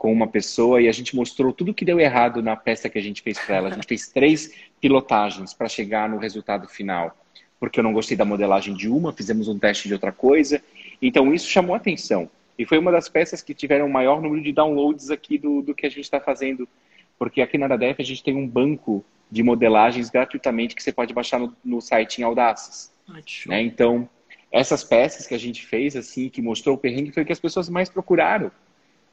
com 0.00 0.10
uma 0.10 0.26
pessoa 0.26 0.80
e 0.80 0.88
a 0.88 0.92
gente 0.92 1.14
mostrou 1.14 1.52
tudo 1.52 1.74
que 1.74 1.84
deu 1.84 2.00
errado 2.00 2.40
na 2.42 2.56
peça 2.56 2.88
que 2.88 2.96
a 2.96 3.02
gente 3.02 3.20
fez 3.20 3.38
para 3.38 3.56
ela. 3.56 3.68
A 3.68 3.72
gente 3.74 3.86
fez 3.86 4.08
três 4.08 4.50
pilotagens 4.80 5.52
para 5.52 5.68
chegar 5.68 6.08
no 6.08 6.16
resultado 6.16 6.66
final, 6.66 7.14
porque 7.60 7.78
eu 7.78 7.84
não 7.84 7.92
gostei 7.92 8.16
da 8.16 8.24
modelagem 8.24 8.72
de 8.72 8.88
uma, 8.88 9.12
fizemos 9.12 9.46
um 9.46 9.58
teste 9.58 9.88
de 9.88 9.92
outra 9.92 10.10
coisa. 10.10 10.62
Então 11.02 11.34
isso 11.34 11.50
chamou 11.50 11.76
atenção. 11.76 12.30
E 12.58 12.64
foi 12.64 12.78
uma 12.78 12.90
das 12.90 13.10
peças 13.10 13.42
que 13.42 13.52
tiveram 13.52 13.84
o 13.84 13.92
maior 13.92 14.22
número 14.22 14.42
de 14.42 14.52
downloads 14.52 15.10
aqui 15.10 15.36
do, 15.36 15.60
do 15.60 15.74
que 15.74 15.84
a 15.84 15.90
gente 15.90 16.00
está 16.00 16.18
fazendo. 16.18 16.66
Porque 17.18 17.42
aqui 17.42 17.58
na 17.58 17.66
Aradef 17.66 18.00
a 18.00 18.04
gente 18.04 18.24
tem 18.24 18.34
um 18.34 18.48
banco 18.48 19.04
de 19.30 19.42
modelagens 19.42 20.08
gratuitamente 20.08 20.74
que 20.74 20.82
você 20.82 20.92
pode 20.92 21.12
baixar 21.12 21.38
no, 21.38 21.54
no 21.62 21.78
site 21.82 22.22
em 22.22 22.24
Audaces. 22.24 22.90
Né? 23.50 23.60
Então, 23.60 24.08
essas 24.50 24.82
peças 24.82 25.26
que 25.26 25.34
a 25.34 25.38
gente 25.38 25.66
fez, 25.66 25.94
assim, 25.94 26.30
que 26.30 26.40
mostrou 26.40 26.76
o 26.76 26.78
perrengue, 26.78 27.12
foi 27.12 27.22
o 27.22 27.26
que 27.26 27.32
as 27.32 27.38
pessoas 27.38 27.68
mais 27.68 27.90
procuraram. 27.90 28.50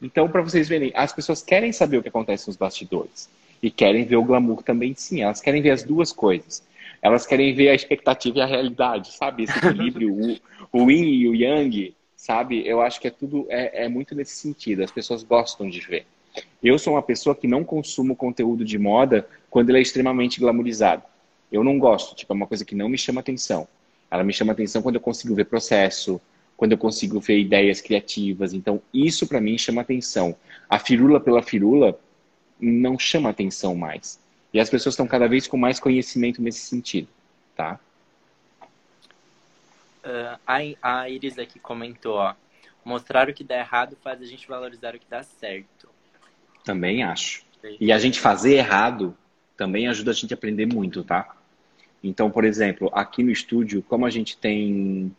Então, 0.01 0.29
para 0.29 0.41
vocês 0.41 0.67
verem, 0.67 0.91
as 0.95 1.11
pessoas 1.11 1.41
querem 1.41 1.71
saber 1.71 1.97
o 1.97 2.03
que 2.03 2.09
acontece 2.09 2.47
nos 2.47 2.55
bastidores 2.55 3.29
e 3.61 3.71
querem 3.71 4.05
ver 4.05 4.17
o 4.17 4.23
glamour 4.23 4.61
também, 4.61 4.93
sim. 4.95 5.21
Elas 5.21 5.41
querem 5.41 5.61
ver 5.61 5.71
as 5.71 5.83
duas 5.83 6.11
coisas. 6.11 6.63
Elas 7.01 7.25
querem 7.25 7.53
ver 7.53 7.69
a 7.69 7.75
expectativa 7.75 8.37
e 8.37 8.41
a 8.41 8.45
realidade, 8.45 9.11
sabe? 9.13 9.43
Esse 9.43 9.57
equilíbrio, 9.57 10.13
o, 10.71 10.83
o 10.83 10.91
yin 10.91 11.05
e 11.05 11.27
o 11.27 11.35
yang, 11.35 11.95
sabe? 12.15 12.67
Eu 12.67 12.81
acho 12.81 12.99
que 12.99 13.07
é 13.07 13.11
tudo 13.11 13.45
é, 13.49 13.85
é 13.85 13.89
muito 13.89 14.13
nesse 14.15 14.35
sentido. 14.35 14.83
As 14.83 14.91
pessoas 14.91 15.23
gostam 15.23 15.69
de 15.69 15.79
ver. 15.79 16.05
Eu 16.61 16.77
sou 16.77 16.93
uma 16.93 17.01
pessoa 17.01 17.35
que 17.35 17.47
não 17.47 17.63
consumo 17.63 18.15
conteúdo 18.15 18.63
de 18.63 18.77
moda 18.77 19.27
quando 19.49 19.69
ele 19.69 19.79
é 19.79 19.81
extremamente 19.81 20.39
glamourizado. 20.39 21.03
Eu 21.51 21.63
não 21.63 21.79
gosto, 21.79 22.15
tipo, 22.15 22.33
é 22.33 22.35
uma 22.35 22.47
coisa 22.47 22.65
que 22.65 22.75
não 22.75 22.89
me 22.89 22.97
chama 22.97 23.21
atenção. 23.21 23.67
Ela 24.11 24.23
me 24.23 24.33
chama 24.33 24.53
atenção 24.53 24.81
quando 24.81 24.95
eu 24.95 25.01
consigo 25.01 25.33
ver 25.33 25.45
processo, 25.45 26.21
quando 26.57 26.71
eu 26.71 26.77
consigo 26.77 27.19
ver 27.19 27.39
ideias 27.39 27.79
criativas. 27.79 28.51
Então, 28.51 28.81
isso 28.91 29.27
para 29.27 29.39
mim 29.39 29.57
chama 29.57 29.81
atenção. 29.81 30.35
A 30.67 30.79
firula 30.79 31.19
pela 31.19 31.43
firula 31.43 31.97
não 32.59 32.97
chama 32.97 33.29
atenção 33.29 33.75
mais. 33.75 34.19
E 34.51 34.59
as 34.59 34.69
pessoas 34.69 34.93
estão 34.93 35.07
cada 35.07 35.27
vez 35.27 35.47
com 35.47 35.55
mais 35.55 35.79
conhecimento 35.79 36.41
nesse 36.41 36.61
sentido, 36.61 37.07
tá? 37.55 37.79
Uh, 40.03 40.39
a, 40.47 40.57
a 40.81 41.09
Iris 41.09 41.37
aqui 41.37 41.59
comentou, 41.59 42.15
ó. 42.15 42.33
Mostrar 42.83 43.29
o 43.29 43.33
que 43.33 43.43
dá 43.43 43.59
errado 43.59 43.97
faz 44.01 44.21
a 44.21 44.25
gente 44.25 44.47
valorizar 44.47 44.95
o 44.95 44.99
que 44.99 45.05
dá 45.09 45.21
certo. 45.21 45.89
Também 46.63 47.03
acho. 47.03 47.43
E 47.79 47.91
a 47.91 47.99
gente 47.99 48.19
fazer 48.19 48.55
errado 48.55 49.15
também 49.57 49.87
ajuda 49.87 50.11
a 50.11 50.13
gente 50.13 50.33
a 50.33 50.37
aprender 50.37 50.65
muito, 50.65 51.03
tá? 51.03 51.35
Então, 52.01 52.31
por 52.31 52.45
exemplo, 52.45 52.89
aqui 52.93 53.21
no 53.23 53.31
estúdio, 53.31 53.83
como 53.83 54.05
a 54.05 54.09
gente 54.09 54.37
tem 54.37 55.13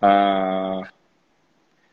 ah, 0.00 0.82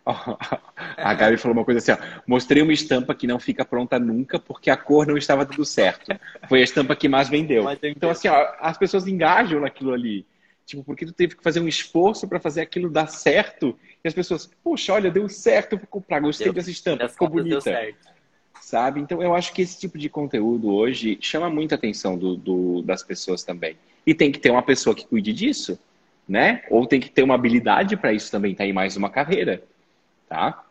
a 0.97 1.13
Gabi 1.13 1.37
falou 1.37 1.57
uma 1.57 1.65
coisa 1.65 1.77
assim, 1.77 1.91
ó, 1.91 2.21
mostrei 2.25 2.61
uma 2.61 2.73
estampa 2.73 3.13
que 3.13 3.27
não 3.27 3.39
fica 3.39 3.63
pronta 3.63 3.99
nunca 3.99 4.39
porque 4.39 4.69
a 4.69 4.77
cor 4.77 5.05
não 5.05 5.17
estava 5.17 5.45
tudo 5.45 5.63
certo. 5.63 6.11
Foi 6.49 6.61
a 6.61 6.63
estampa 6.63 6.95
que 6.95 7.07
mais 7.07 7.29
vendeu. 7.29 7.65
Então, 7.83 8.09
assim, 8.09 8.27
ó, 8.27 8.53
as 8.59 8.77
pessoas 8.77 9.07
engajam 9.07 9.61
naquilo 9.61 9.93
ali. 9.93 10.25
Tipo, 10.65 10.83
porque 10.83 11.05
tu 11.05 11.13
teve 11.13 11.35
que 11.35 11.43
fazer 11.43 11.59
um 11.59 11.67
esforço 11.67 12.27
para 12.27 12.39
fazer 12.39 12.61
aquilo 12.61 12.89
dar 12.89 13.07
certo 13.07 13.77
e 14.03 14.07
as 14.07 14.13
pessoas, 14.13 14.49
poxa, 14.63 14.93
olha, 14.93 15.11
deu 15.11 15.27
certo, 15.29 15.77
vou 15.77 15.87
comprar, 15.87 16.19
gostei 16.19 16.45
deu, 16.45 16.53
dessa 16.53 16.71
estampa, 16.71 17.07
ficou 17.07 17.29
bonita. 17.29 17.93
Sabe? 18.59 19.01
Então, 19.01 19.21
eu 19.21 19.35
acho 19.35 19.53
que 19.53 19.61
esse 19.61 19.79
tipo 19.79 19.97
de 19.97 20.07
conteúdo 20.07 20.73
hoje 20.73 21.17
chama 21.19 21.49
muita 21.49 21.75
atenção 21.75 22.17
do, 22.17 22.35
do, 22.35 22.81
das 22.83 23.03
pessoas 23.03 23.43
também. 23.43 23.75
E 24.05 24.13
tem 24.13 24.31
que 24.31 24.39
ter 24.39 24.49
uma 24.49 24.63
pessoa 24.63 24.95
que 24.95 25.05
cuide 25.05 25.33
disso 25.33 25.77
né? 26.27 26.63
Ou 26.69 26.85
tem 26.85 26.99
que 26.99 27.09
ter 27.09 27.23
uma 27.23 27.35
habilidade 27.35 27.97
para 27.97 28.13
isso 28.13 28.31
também, 28.31 28.55
tá 28.55 28.63
aí 28.63 28.73
mais 28.73 28.95
uma 28.95 29.09
carreira, 29.09 29.63
tá? 30.27 30.63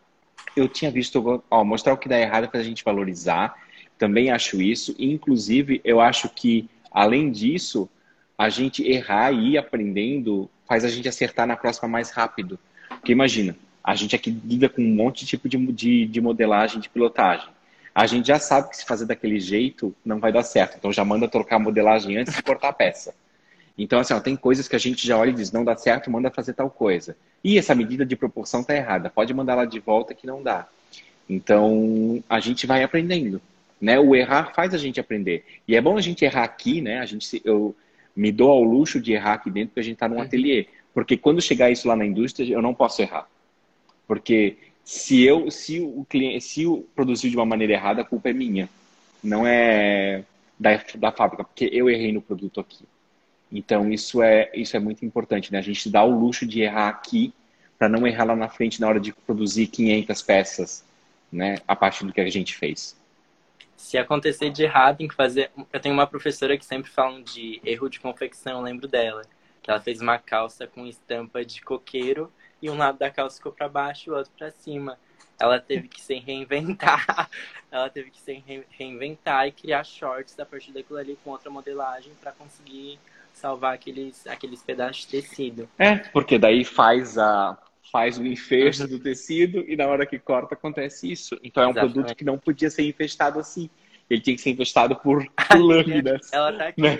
Eu 0.55 0.67
tinha 0.67 0.91
visto, 0.91 1.43
ó, 1.49 1.63
mostrar 1.63 1.93
o 1.93 1.97
que 1.97 2.09
dá 2.09 2.19
errado 2.19 2.49
para 2.49 2.59
a 2.59 2.63
gente 2.63 2.83
valorizar, 2.83 3.55
também 3.97 4.31
acho 4.31 4.61
isso, 4.61 4.95
inclusive 4.97 5.79
eu 5.83 6.01
acho 6.01 6.27
que, 6.29 6.67
além 6.91 7.31
disso, 7.31 7.87
a 8.37 8.49
gente 8.49 8.83
errar 8.83 9.31
e 9.31 9.51
ir 9.51 9.57
aprendendo 9.57 10.49
faz 10.67 10.83
a 10.83 10.89
gente 10.89 11.07
acertar 11.07 11.45
na 11.45 11.55
próxima 11.55 11.87
mais 11.87 12.09
rápido. 12.09 12.57
Porque 12.89 13.11
imagina, 13.11 13.55
a 13.83 13.93
gente 13.93 14.15
aqui 14.15 14.31
lida 14.43 14.67
com 14.67 14.81
um 14.81 14.95
monte 14.95 15.19
de 15.19 15.27
tipo 15.27 15.47
de, 15.47 15.57
de, 15.57 16.05
de 16.07 16.21
modelagem, 16.21 16.79
de 16.79 16.89
pilotagem. 16.89 17.47
A 17.93 18.07
gente 18.07 18.27
já 18.27 18.39
sabe 18.39 18.69
que 18.69 18.77
se 18.77 18.85
fazer 18.85 19.05
daquele 19.05 19.39
jeito 19.39 19.93
não 20.03 20.19
vai 20.19 20.31
dar 20.31 20.43
certo, 20.43 20.77
então 20.77 20.91
já 20.91 21.03
manda 21.03 21.27
trocar 21.27 21.57
a 21.57 21.59
modelagem 21.59 22.17
antes 22.17 22.33
de 22.33 22.41
cortar 22.41 22.69
a 22.69 22.73
peça. 22.73 23.13
Então, 23.77 23.99
assim, 23.99 24.13
ó, 24.13 24.19
tem 24.19 24.35
coisas 24.35 24.67
que 24.67 24.75
a 24.75 24.79
gente 24.79 25.05
já 25.05 25.17
olha 25.17 25.29
e 25.29 25.33
diz, 25.33 25.51
não 25.51 25.63
dá 25.63 25.75
certo, 25.75 26.11
manda 26.11 26.29
fazer 26.29 26.53
tal 26.53 26.69
coisa. 26.69 27.15
E 27.43 27.57
essa 27.57 27.73
medida 27.73 28.05
de 28.05 28.15
proporção 28.15 28.63
tá 28.63 28.75
errada, 28.75 29.09
pode 29.09 29.33
mandar 29.33 29.55
lá 29.55 29.65
de 29.65 29.79
volta 29.79 30.13
que 30.13 30.27
não 30.27 30.43
dá. 30.43 30.67
Então, 31.29 32.23
a 32.29 32.39
gente 32.39 32.67
vai 32.67 32.83
aprendendo, 32.83 33.41
né? 33.79 33.99
O 33.99 34.15
errar 34.15 34.53
faz 34.53 34.73
a 34.73 34.77
gente 34.77 34.99
aprender. 34.99 35.45
E 35.67 35.75
é 35.75 35.81
bom 35.81 35.97
a 35.97 36.01
gente 36.01 36.25
errar 36.25 36.43
aqui, 36.43 36.81
né? 36.81 36.99
A 36.99 37.05
gente, 37.05 37.41
eu 37.45 37.75
me 38.15 38.31
dou 38.31 38.51
ao 38.51 38.63
luxo 38.63 38.99
de 38.99 39.13
errar 39.13 39.33
aqui 39.33 39.49
dentro 39.49 39.69
porque 39.69 39.79
a 39.79 39.83
gente 39.83 39.93
está 39.93 40.09
num 40.09 40.17
uhum. 40.17 40.21
ateliê. 40.21 40.67
Porque 40.93 41.15
quando 41.15 41.41
chegar 41.41 41.71
isso 41.71 41.87
lá 41.87 41.95
na 41.95 42.05
indústria, 42.05 42.53
eu 42.53 42.61
não 42.61 42.73
posso 42.73 43.01
errar. 43.01 43.27
Porque 44.07 44.57
se 44.83 45.23
eu, 45.23 45.49
se 45.49 45.79
o 45.79 46.05
cliente, 46.09 46.41
se 46.41 46.65
o 46.65 46.85
produziu 46.95 47.29
de 47.29 47.37
uma 47.37 47.45
maneira 47.45 47.73
errada, 47.73 48.01
a 48.01 48.05
culpa 48.05 48.29
é 48.29 48.33
minha. 48.33 48.69
Não 49.23 49.47
é 49.47 50.23
da, 50.59 50.83
da 50.95 51.11
fábrica, 51.11 51.43
porque 51.43 51.69
eu 51.71 51.89
errei 51.89 52.11
no 52.11 52.21
produto 52.21 52.59
aqui. 52.59 52.83
Então, 53.51 53.91
isso 53.91 54.21
é, 54.21 54.49
isso 54.53 54.77
é 54.77 54.79
muito 54.79 55.05
importante, 55.05 55.51
né? 55.51 55.59
A 55.59 55.63
gente 55.63 55.89
dá 55.89 56.03
o 56.03 56.17
luxo 56.17 56.45
de 56.45 56.61
errar 56.61 56.87
aqui 56.87 57.33
para 57.77 57.89
não 57.89 58.07
errar 58.07 58.25
lá 58.25 58.35
na 58.35 58.47
frente 58.47 58.79
na 58.79 58.87
hora 58.87 58.99
de 58.99 59.11
produzir 59.11 59.67
500 59.67 60.21
peças, 60.21 60.85
né? 61.31 61.57
A 61.67 61.75
partir 61.75 62.05
do 62.05 62.13
que 62.13 62.21
a 62.21 62.29
gente 62.29 62.55
fez. 62.55 62.95
Se 63.75 63.97
acontecer 63.97 64.51
de 64.51 64.63
errar, 64.63 64.95
tem 64.95 65.07
que 65.07 65.15
fazer... 65.15 65.51
Eu 65.73 65.79
tenho 65.79 65.93
uma 65.93 66.07
professora 66.07 66.57
que 66.57 66.63
sempre 66.63 66.89
fala 66.89 67.21
de 67.23 67.59
erro 67.65 67.89
de 67.89 67.99
confecção, 67.99 68.61
lembro 68.61 68.87
dela. 68.87 69.23
Que 69.61 69.69
ela 69.69 69.81
fez 69.81 69.99
uma 69.99 70.17
calça 70.17 70.67
com 70.67 70.85
estampa 70.85 71.43
de 71.43 71.61
coqueiro 71.61 72.31
e 72.61 72.69
um 72.69 72.77
lado 72.77 72.99
da 72.99 73.09
calça 73.09 73.37
ficou 73.37 73.51
para 73.51 73.67
baixo 73.67 74.11
o 74.11 74.15
outro 74.15 74.31
para 74.37 74.51
cima. 74.51 74.97
Ela 75.39 75.59
teve 75.59 75.87
que 75.87 75.99
se 75.99 76.13
reinventar. 76.15 77.27
ela 77.71 77.89
teve 77.89 78.11
que 78.11 78.21
se 78.21 78.43
reinventar 78.69 79.47
e 79.47 79.51
criar 79.51 79.83
shorts 79.83 80.39
a 80.39 80.45
partir 80.45 80.71
daquilo 80.71 80.99
ali 80.99 81.17
com 81.23 81.31
outra 81.31 81.49
modelagem 81.49 82.13
para 82.21 82.31
conseguir 82.31 82.99
salvar 83.41 83.73
aqueles, 83.73 84.25
aqueles 84.27 84.61
pedaços 84.61 85.01
de 85.01 85.07
tecido. 85.07 85.67
É, 85.77 85.97
porque 85.97 86.37
daí 86.37 86.63
faz 86.63 87.17
a, 87.17 87.57
faz 87.91 88.19
o 88.19 88.25
enfeite 88.25 88.85
do 88.85 88.99
tecido 88.99 89.65
e 89.67 89.75
na 89.75 89.87
hora 89.87 90.05
que 90.05 90.19
corta 90.19 90.53
acontece 90.53 91.11
isso. 91.11 91.37
Então 91.43 91.63
é 91.63 91.67
um 91.67 91.71
Exatamente. 91.71 91.93
produto 91.93 92.15
que 92.15 92.23
não 92.23 92.37
podia 92.37 92.69
ser 92.69 92.87
infestado 92.87 93.39
assim. 93.39 93.69
Ele 94.09 94.21
tinha 94.21 94.35
que 94.35 94.41
ser 94.41 94.51
infestado 94.51 94.95
por, 94.95 95.25
lâminas. 95.57 96.31
Ela 96.31 96.53
tá 96.53 96.67
aqui. 96.67 96.81
Né? 96.81 96.91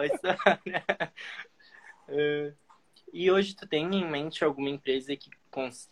Oi, 0.00 0.10
né? 0.66 0.82
Uh, 2.08 2.52
e 3.12 3.30
hoje 3.30 3.54
tu 3.54 3.66
tem 3.66 3.84
em 3.94 4.10
mente 4.10 4.42
alguma 4.42 4.70
empresa 4.70 5.14
que, 5.14 5.30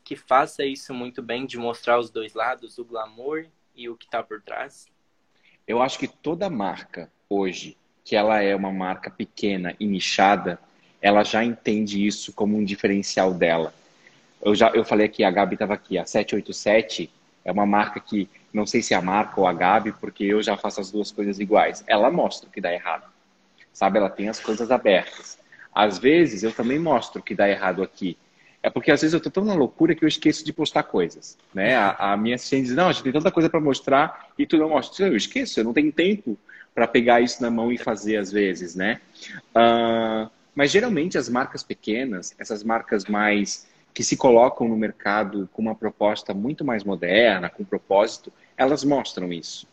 que 0.02 0.16
faça 0.16 0.64
isso 0.64 0.92
muito 0.92 1.22
bem, 1.22 1.46
de 1.46 1.56
mostrar 1.56 1.98
os 1.98 2.10
dois 2.10 2.34
lados, 2.34 2.78
o 2.78 2.84
glamour 2.84 3.46
e 3.76 3.88
o 3.88 3.96
que 3.96 4.06
está 4.06 4.22
por 4.22 4.42
trás? 4.42 4.86
Eu 5.66 5.80
acho 5.80 5.98
que 5.98 6.08
toda 6.08 6.50
marca 6.50 7.12
hoje, 7.28 7.76
que 8.04 8.16
ela 8.16 8.42
é 8.42 8.54
uma 8.54 8.72
marca 8.72 9.10
pequena 9.10 9.74
e 9.78 9.86
nichada, 9.86 10.58
ela 11.00 11.24
já 11.24 11.44
entende 11.44 12.06
isso 12.06 12.32
como 12.32 12.56
um 12.56 12.64
diferencial 12.64 13.32
dela. 13.32 13.72
Eu 14.42 14.54
já 14.54 14.70
eu 14.70 14.84
falei 14.84 15.06
aqui, 15.06 15.22
a 15.22 15.30
Gabi 15.30 15.54
estava 15.54 15.74
aqui, 15.74 15.98
a 15.98 16.04
787 16.04 17.10
é 17.44 17.52
uma 17.52 17.66
marca 17.66 18.00
que, 18.00 18.28
não 18.52 18.66
sei 18.66 18.82
se 18.82 18.94
é 18.94 18.96
a 18.96 19.02
marca 19.02 19.40
ou 19.40 19.46
a 19.46 19.52
Gabi, 19.52 19.92
porque 19.92 20.24
eu 20.24 20.42
já 20.42 20.56
faço 20.56 20.80
as 20.80 20.90
duas 20.90 21.10
coisas 21.10 21.38
iguais. 21.38 21.82
Ela 21.86 22.10
mostra 22.10 22.48
o 22.48 22.52
que 22.52 22.60
dá 22.60 22.72
errado. 22.72 23.10
Sabe, 23.72 23.98
ela 23.98 24.10
tem 24.10 24.28
as 24.28 24.40
coisas 24.40 24.70
abertas. 24.70 25.38
Às 25.74 25.98
vezes 25.98 26.42
eu 26.42 26.52
também 26.52 26.78
mostro 26.78 27.20
o 27.20 27.22
que 27.22 27.34
dá 27.34 27.48
errado 27.48 27.82
aqui. 27.82 28.16
É 28.62 28.68
porque 28.68 28.90
às 28.90 29.00
vezes 29.00 29.14
eu 29.14 29.18
estou 29.18 29.32
tão 29.32 29.44
na 29.44 29.54
loucura 29.54 29.94
que 29.94 30.04
eu 30.04 30.08
esqueço 30.08 30.44
de 30.44 30.52
postar 30.52 30.82
coisas. 30.82 31.38
Né? 31.54 31.76
A, 31.76 32.12
a 32.12 32.16
minha 32.16 32.34
assistente 32.34 32.66
diz, 32.66 32.76
não, 32.76 32.88
a 32.88 32.92
gente 32.92 33.04
tem 33.04 33.12
tanta 33.12 33.30
coisa 33.30 33.48
para 33.48 33.60
mostrar 33.60 34.28
e 34.38 34.44
tu 34.44 34.58
não 34.58 34.68
mostra. 34.68 35.06
Eu 35.06 35.16
esqueço, 35.16 35.60
eu 35.60 35.64
não 35.64 35.72
tenho 35.72 35.90
tempo 35.90 36.36
para 36.80 36.88
pegar 36.88 37.20
isso 37.20 37.42
na 37.42 37.50
mão 37.50 37.70
e 37.70 37.76
fazer 37.76 38.16
às 38.16 38.32
vezes, 38.32 38.74
né? 38.74 39.02
Uh, 39.54 40.30
mas 40.54 40.70
geralmente 40.70 41.18
as 41.18 41.28
marcas 41.28 41.62
pequenas, 41.62 42.34
essas 42.38 42.64
marcas 42.64 43.04
mais 43.04 43.66
que 43.92 44.02
se 44.02 44.16
colocam 44.16 44.66
no 44.66 44.78
mercado 44.78 45.46
com 45.52 45.60
uma 45.60 45.74
proposta 45.74 46.32
muito 46.32 46.64
mais 46.64 46.82
moderna, 46.82 47.50
com 47.50 47.64
propósito, 47.64 48.32
elas 48.56 48.82
mostram 48.82 49.30
isso. 49.30 49.68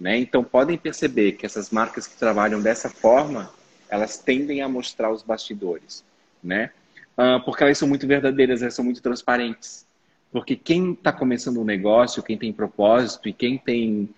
Né? 0.00 0.18
Então 0.18 0.42
podem 0.42 0.76
perceber 0.76 1.32
que 1.32 1.46
essas 1.46 1.70
marcas 1.70 2.08
que 2.08 2.16
trabalham 2.16 2.60
dessa 2.60 2.88
forma, 2.88 3.52
elas 3.88 4.18
tendem 4.18 4.60
a 4.60 4.68
mostrar 4.68 5.12
os 5.12 5.22
bastidores, 5.22 6.04
né? 6.42 6.72
Uh, 7.16 7.40
porque 7.44 7.62
elas 7.62 7.78
são 7.78 7.86
muito 7.86 8.04
verdadeiras, 8.04 8.62
elas 8.62 8.74
são 8.74 8.84
muito 8.84 9.00
transparentes. 9.00 9.86
Porque 10.32 10.56
quem 10.56 10.94
está 10.94 11.12
começando 11.12 11.60
um 11.60 11.64
negócio, 11.64 12.20
quem 12.20 12.36
tem 12.36 12.52
propósito 12.52 13.28
e 13.28 13.32
quem 13.32 13.56
tem 13.58 14.08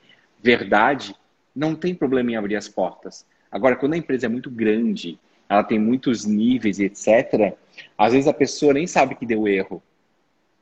verdade, 0.42 1.14
não 1.54 1.74
tem 1.74 1.94
problema 1.94 2.32
em 2.32 2.36
abrir 2.36 2.56
as 2.56 2.68
portas. 2.68 3.26
Agora, 3.50 3.76
quando 3.76 3.94
a 3.94 3.96
empresa 3.96 4.26
é 4.26 4.28
muito 4.28 4.50
grande, 4.50 5.18
ela 5.48 5.64
tem 5.64 5.78
muitos 5.78 6.24
níveis 6.24 6.78
etc., 6.78 7.54
às 7.98 8.12
vezes 8.12 8.28
a 8.28 8.32
pessoa 8.32 8.72
nem 8.72 8.86
sabe 8.86 9.14
que 9.14 9.26
deu 9.26 9.48
erro, 9.48 9.82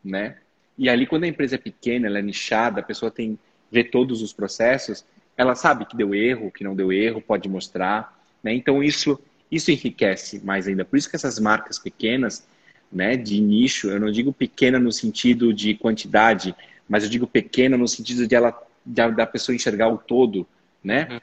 né? 0.02 0.38
E 0.76 0.88
ali, 0.88 1.06
quando 1.06 1.24
a 1.24 1.28
empresa 1.28 1.56
é 1.56 1.58
pequena, 1.58 2.06
ela 2.06 2.20
é 2.20 2.22
nichada, 2.22 2.80
a 2.80 2.84
pessoa 2.84 3.10
tem 3.10 3.38
vê 3.70 3.84
todos 3.84 4.22
os 4.22 4.32
processos, 4.32 5.04
ela 5.36 5.54
sabe 5.54 5.84
que 5.84 5.96
deu 5.96 6.14
erro, 6.14 6.50
que 6.50 6.64
não 6.64 6.74
deu 6.74 6.90
erro, 6.90 7.20
pode 7.20 7.48
mostrar, 7.48 8.18
né? 8.42 8.54
Então 8.54 8.82
isso 8.82 9.20
isso 9.50 9.70
enriquece 9.70 10.44
mais 10.44 10.68
ainda. 10.68 10.84
Por 10.84 10.96
isso 10.98 11.08
que 11.08 11.16
essas 11.16 11.38
marcas 11.38 11.78
pequenas, 11.78 12.46
né, 12.92 13.16
de 13.16 13.40
nicho, 13.40 13.88
eu 13.88 13.98
não 13.98 14.10
digo 14.10 14.32
pequena 14.32 14.78
no 14.78 14.92
sentido 14.92 15.54
de 15.54 15.74
quantidade, 15.74 16.54
mas 16.88 17.02
eu 17.04 17.10
digo 17.10 17.26
pequena 17.26 17.76
no 17.76 17.88
sentido 17.88 18.26
de 18.26 18.34
ela 18.34 18.54
da 18.84 19.26
pessoa 19.26 19.54
enxergar 19.54 19.88
o 19.88 19.98
todo, 19.98 20.46
né? 20.88 21.06
Uhum. 21.10 21.20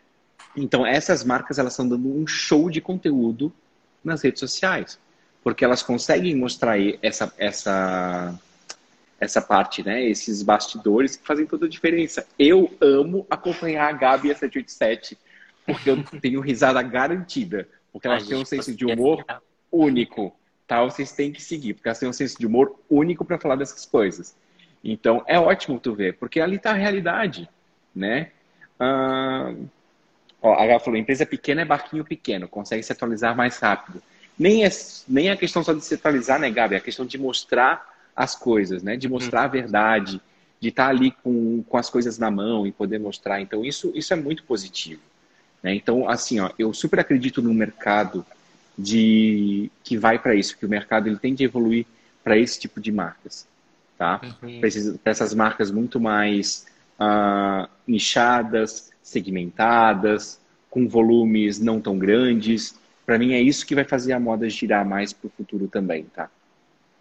Então, 0.63 0.85
essas 0.85 1.23
marcas 1.23 1.57
elas 1.57 1.73
estão 1.73 1.89
dando 1.89 2.07
um 2.07 2.27
show 2.27 2.69
de 2.69 2.79
conteúdo 2.79 3.51
nas 4.03 4.21
redes 4.21 4.39
sociais, 4.39 4.99
porque 5.43 5.65
elas 5.65 5.81
conseguem 5.81 6.35
mostrar 6.35 6.77
essa, 7.01 7.33
essa, 7.37 8.39
essa 9.19 9.41
parte, 9.41 9.83
né? 9.83 10.05
Esses 10.05 10.43
bastidores 10.43 11.15
que 11.15 11.25
fazem 11.25 11.47
toda 11.47 11.65
a 11.65 11.69
diferença. 11.69 12.27
Eu 12.37 12.71
amo 12.79 13.25
acompanhar 13.27 13.89
a 13.89 13.91
Gabi 13.91 14.31
a 14.31 14.35
787, 14.35 15.17
porque 15.65 15.89
eu 15.89 16.03
tenho 16.21 16.39
risada 16.41 16.81
garantida, 16.83 17.67
porque 17.91 18.07
elas 18.07 18.27
têm 18.27 18.37
um 18.37 18.45
senso 18.45 18.73
de 18.73 18.85
humor 18.85 19.25
único, 19.71 20.33
tá? 20.67 20.83
Vocês 20.83 21.11
têm 21.11 21.31
que 21.31 21.41
seguir, 21.41 21.73
porque 21.73 21.89
elas 21.89 21.99
têm 21.99 22.07
um 22.07 22.13
senso 22.13 22.37
de 22.37 22.45
humor 22.45 22.79
único 22.87 23.25
para 23.25 23.39
falar 23.39 23.55
dessas 23.55 23.83
coisas. 23.83 24.37
Então, 24.83 25.23
é 25.25 25.39
ótimo 25.39 25.79
tu 25.79 25.95
ver, 25.95 26.17
porque 26.17 26.39
ali 26.39 26.57
está 26.57 26.69
a 26.69 26.75
realidade, 26.75 27.49
né? 27.93 28.29
Ah, 28.79 29.53
Ó, 30.45 30.53
a 30.53 30.67
Gal 30.67 30.79
falou, 30.79 30.99
empresa 30.99 31.25
pequena 31.25 31.61
é 31.61 31.65
barquinho 31.65 32.05
pequeno, 32.05 32.47
consegue 32.47 32.83
se 32.83 32.91
atualizar 32.91 33.35
mais 33.35 33.57
rápido. 33.57 33.99
Nem 34.37 34.63
é, 34.63 34.69
nem 35.07 35.29
é 35.29 35.31
a 35.31 35.35
questão 35.35 35.63
só 35.63 35.73
de 35.73 35.83
se 35.83 35.95
atualizar, 35.95 36.39
né, 36.39 36.51
Gabi? 36.51 36.75
É 36.75 36.77
a 36.77 36.81
questão 36.81 37.03
de 37.03 37.17
mostrar 37.17 37.83
as 38.15 38.35
coisas, 38.35 38.83
né? 38.83 38.95
De 38.95 39.09
mostrar 39.09 39.45
a 39.45 39.47
verdade, 39.47 40.21
de 40.59 40.69
estar 40.69 40.87
ali 40.89 41.09
com, 41.23 41.63
com 41.63 41.77
as 41.77 41.89
coisas 41.89 42.19
na 42.19 42.29
mão 42.29 42.67
e 42.67 42.71
poder 42.71 42.99
mostrar. 42.99 43.41
Então, 43.41 43.65
isso, 43.65 43.91
isso 43.95 44.13
é 44.13 44.15
muito 44.15 44.43
positivo. 44.43 45.01
Né? 45.63 45.73
Então, 45.73 46.07
assim, 46.07 46.39
ó, 46.39 46.51
eu 46.59 46.71
super 46.75 46.99
acredito 46.99 47.41
no 47.41 47.51
mercado 47.51 48.23
de 48.77 49.71
que 49.83 49.97
vai 49.97 50.19
para 50.19 50.35
isso, 50.35 50.55
que 50.57 50.65
o 50.65 50.69
mercado 50.69 51.07
ele 51.07 51.17
tem 51.17 51.33
de 51.33 51.43
evoluir 51.43 51.87
para 52.23 52.37
esse 52.37 52.59
tipo 52.59 52.79
de 52.79 52.91
marcas, 52.91 53.47
tá? 53.97 54.21
Uhum. 54.43 54.59
Para 55.03 55.11
essas 55.11 55.33
marcas 55.33 55.71
muito 55.71 55.99
mais 55.99 56.67
uh, 56.99 57.69
nichadas, 57.87 58.91
segmentadas, 59.01 60.41
com 60.69 60.87
volumes 60.87 61.59
não 61.59 61.79
tão 61.79 61.97
grandes. 61.97 62.79
Para 63.05 63.17
mim 63.17 63.33
é 63.33 63.41
isso 63.41 63.65
que 63.65 63.75
vai 63.75 63.83
fazer 63.83 64.13
a 64.13 64.19
moda 64.19 64.49
girar 64.49 64.85
mais 64.85 65.13
para 65.13 65.27
o 65.27 65.31
futuro 65.31 65.67
também, 65.67 66.03
tá? 66.05 66.29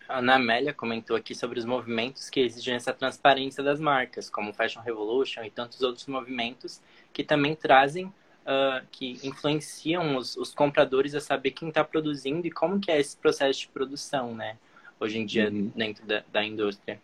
A 0.07 0.18
Ana 0.18 0.34
Amélia 0.34 0.74
comentou 0.74 1.16
aqui 1.16 1.34
sobre 1.34 1.59
os 1.59 1.64
movimentos 1.64 2.28
que 2.28 2.40
exigem 2.40 2.74
essa 2.74 2.92
transparência 2.92 3.64
das 3.64 3.80
marcas, 3.80 4.28
como 4.28 4.53
Fashion 4.53 4.82
Revolution 4.82 5.42
e 5.42 5.51
tantos 5.51 5.80
outros 5.80 6.07
movimentos 6.07 6.80
que 7.12 7.24
também 7.24 7.57
trazem, 7.57 8.07
uh, 8.07 8.84
que 8.92 9.18
influenciam 9.24 10.16
os, 10.16 10.36
os, 10.36 10.53
compradores 10.53 11.14
a 11.14 11.20
saber 11.20 11.53
quem 11.53 11.68
está 11.68 11.82
produzindo 11.82 12.47
e 12.47 12.51
como 12.51 12.78
que 12.78 12.90
é 12.90 13.01
esse 13.01 13.16
processo 13.16 13.61
de 13.61 13.68
produção, 13.68 14.34
né? 14.34 14.59
Hoje 15.01 15.18
em 15.18 15.26
dia, 15.26 15.51
uhum. 15.51 15.72
dentro 15.74 16.07
da, 16.07 16.22
da 16.30 16.45
indústria. 16.45 17.01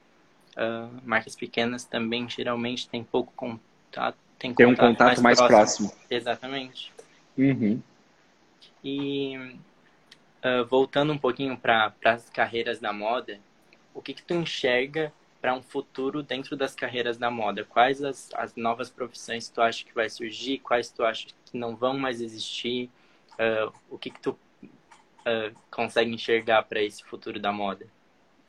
Uh, 0.57 1.01
marcas 1.05 1.37
pequenas 1.37 1.85
também 1.85 2.29
geralmente 2.29 2.89
têm 2.89 3.05
pouco 3.05 3.33
contato 3.37 4.19
tem, 4.41 4.55
tem 4.55 4.67
um 4.67 4.75
contato 4.75 5.21
mais, 5.21 5.21
mais 5.21 5.39
próximo. 5.39 5.91
próximo. 5.91 6.07
Exatamente. 6.11 6.93
Uhum. 7.37 7.81
E 8.83 9.37
uh, 9.37 10.65
voltando 10.69 11.13
um 11.13 11.19
pouquinho 11.19 11.59
para 11.59 11.93
as 12.07 12.31
carreiras 12.31 12.81
da 12.81 12.91
moda, 12.91 13.39
o 13.95 14.01
que, 14.01 14.15
que 14.15 14.23
tu 14.23 14.33
enxerga 14.33 15.13
para 15.43 15.55
um 15.55 15.63
futuro 15.63 16.23
dentro 16.23 16.57
das 16.57 16.75
carreiras 16.75 17.19
da 17.19 17.31
moda? 17.31 17.65
Quais 17.65 18.03
as, 18.03 18.31
as 18.35 18.57
novas 18.57 18.89
profissões 18.89 19.51
tu 19.51 19.61
acha 19.61 19.85
que 19.85 19.95
vai 19.95 20.09
surgir? 20.09 20.59
Quais 20.59 20.91
tu 20.91 21.05
acha 21.05 21.27
que 21.45 21.59
não 21.59 21.77
vão 21.77 21.99
mais 21.99 22.23
existir? 22.23 22.89
Uh, 23.35 23.71
o 23.91 23.99
que, 23.99 24.09
que 24.09 24.21
tu 24.21 24.31
uh, 24.31 25.55
consegue 25.71 26.15
enxergar 26.15 26.63
para 26.63 26.83
esse 26.83 27.05
futuro 27.05 27.39
da 27.39 27.53
moda? 27.53 27.87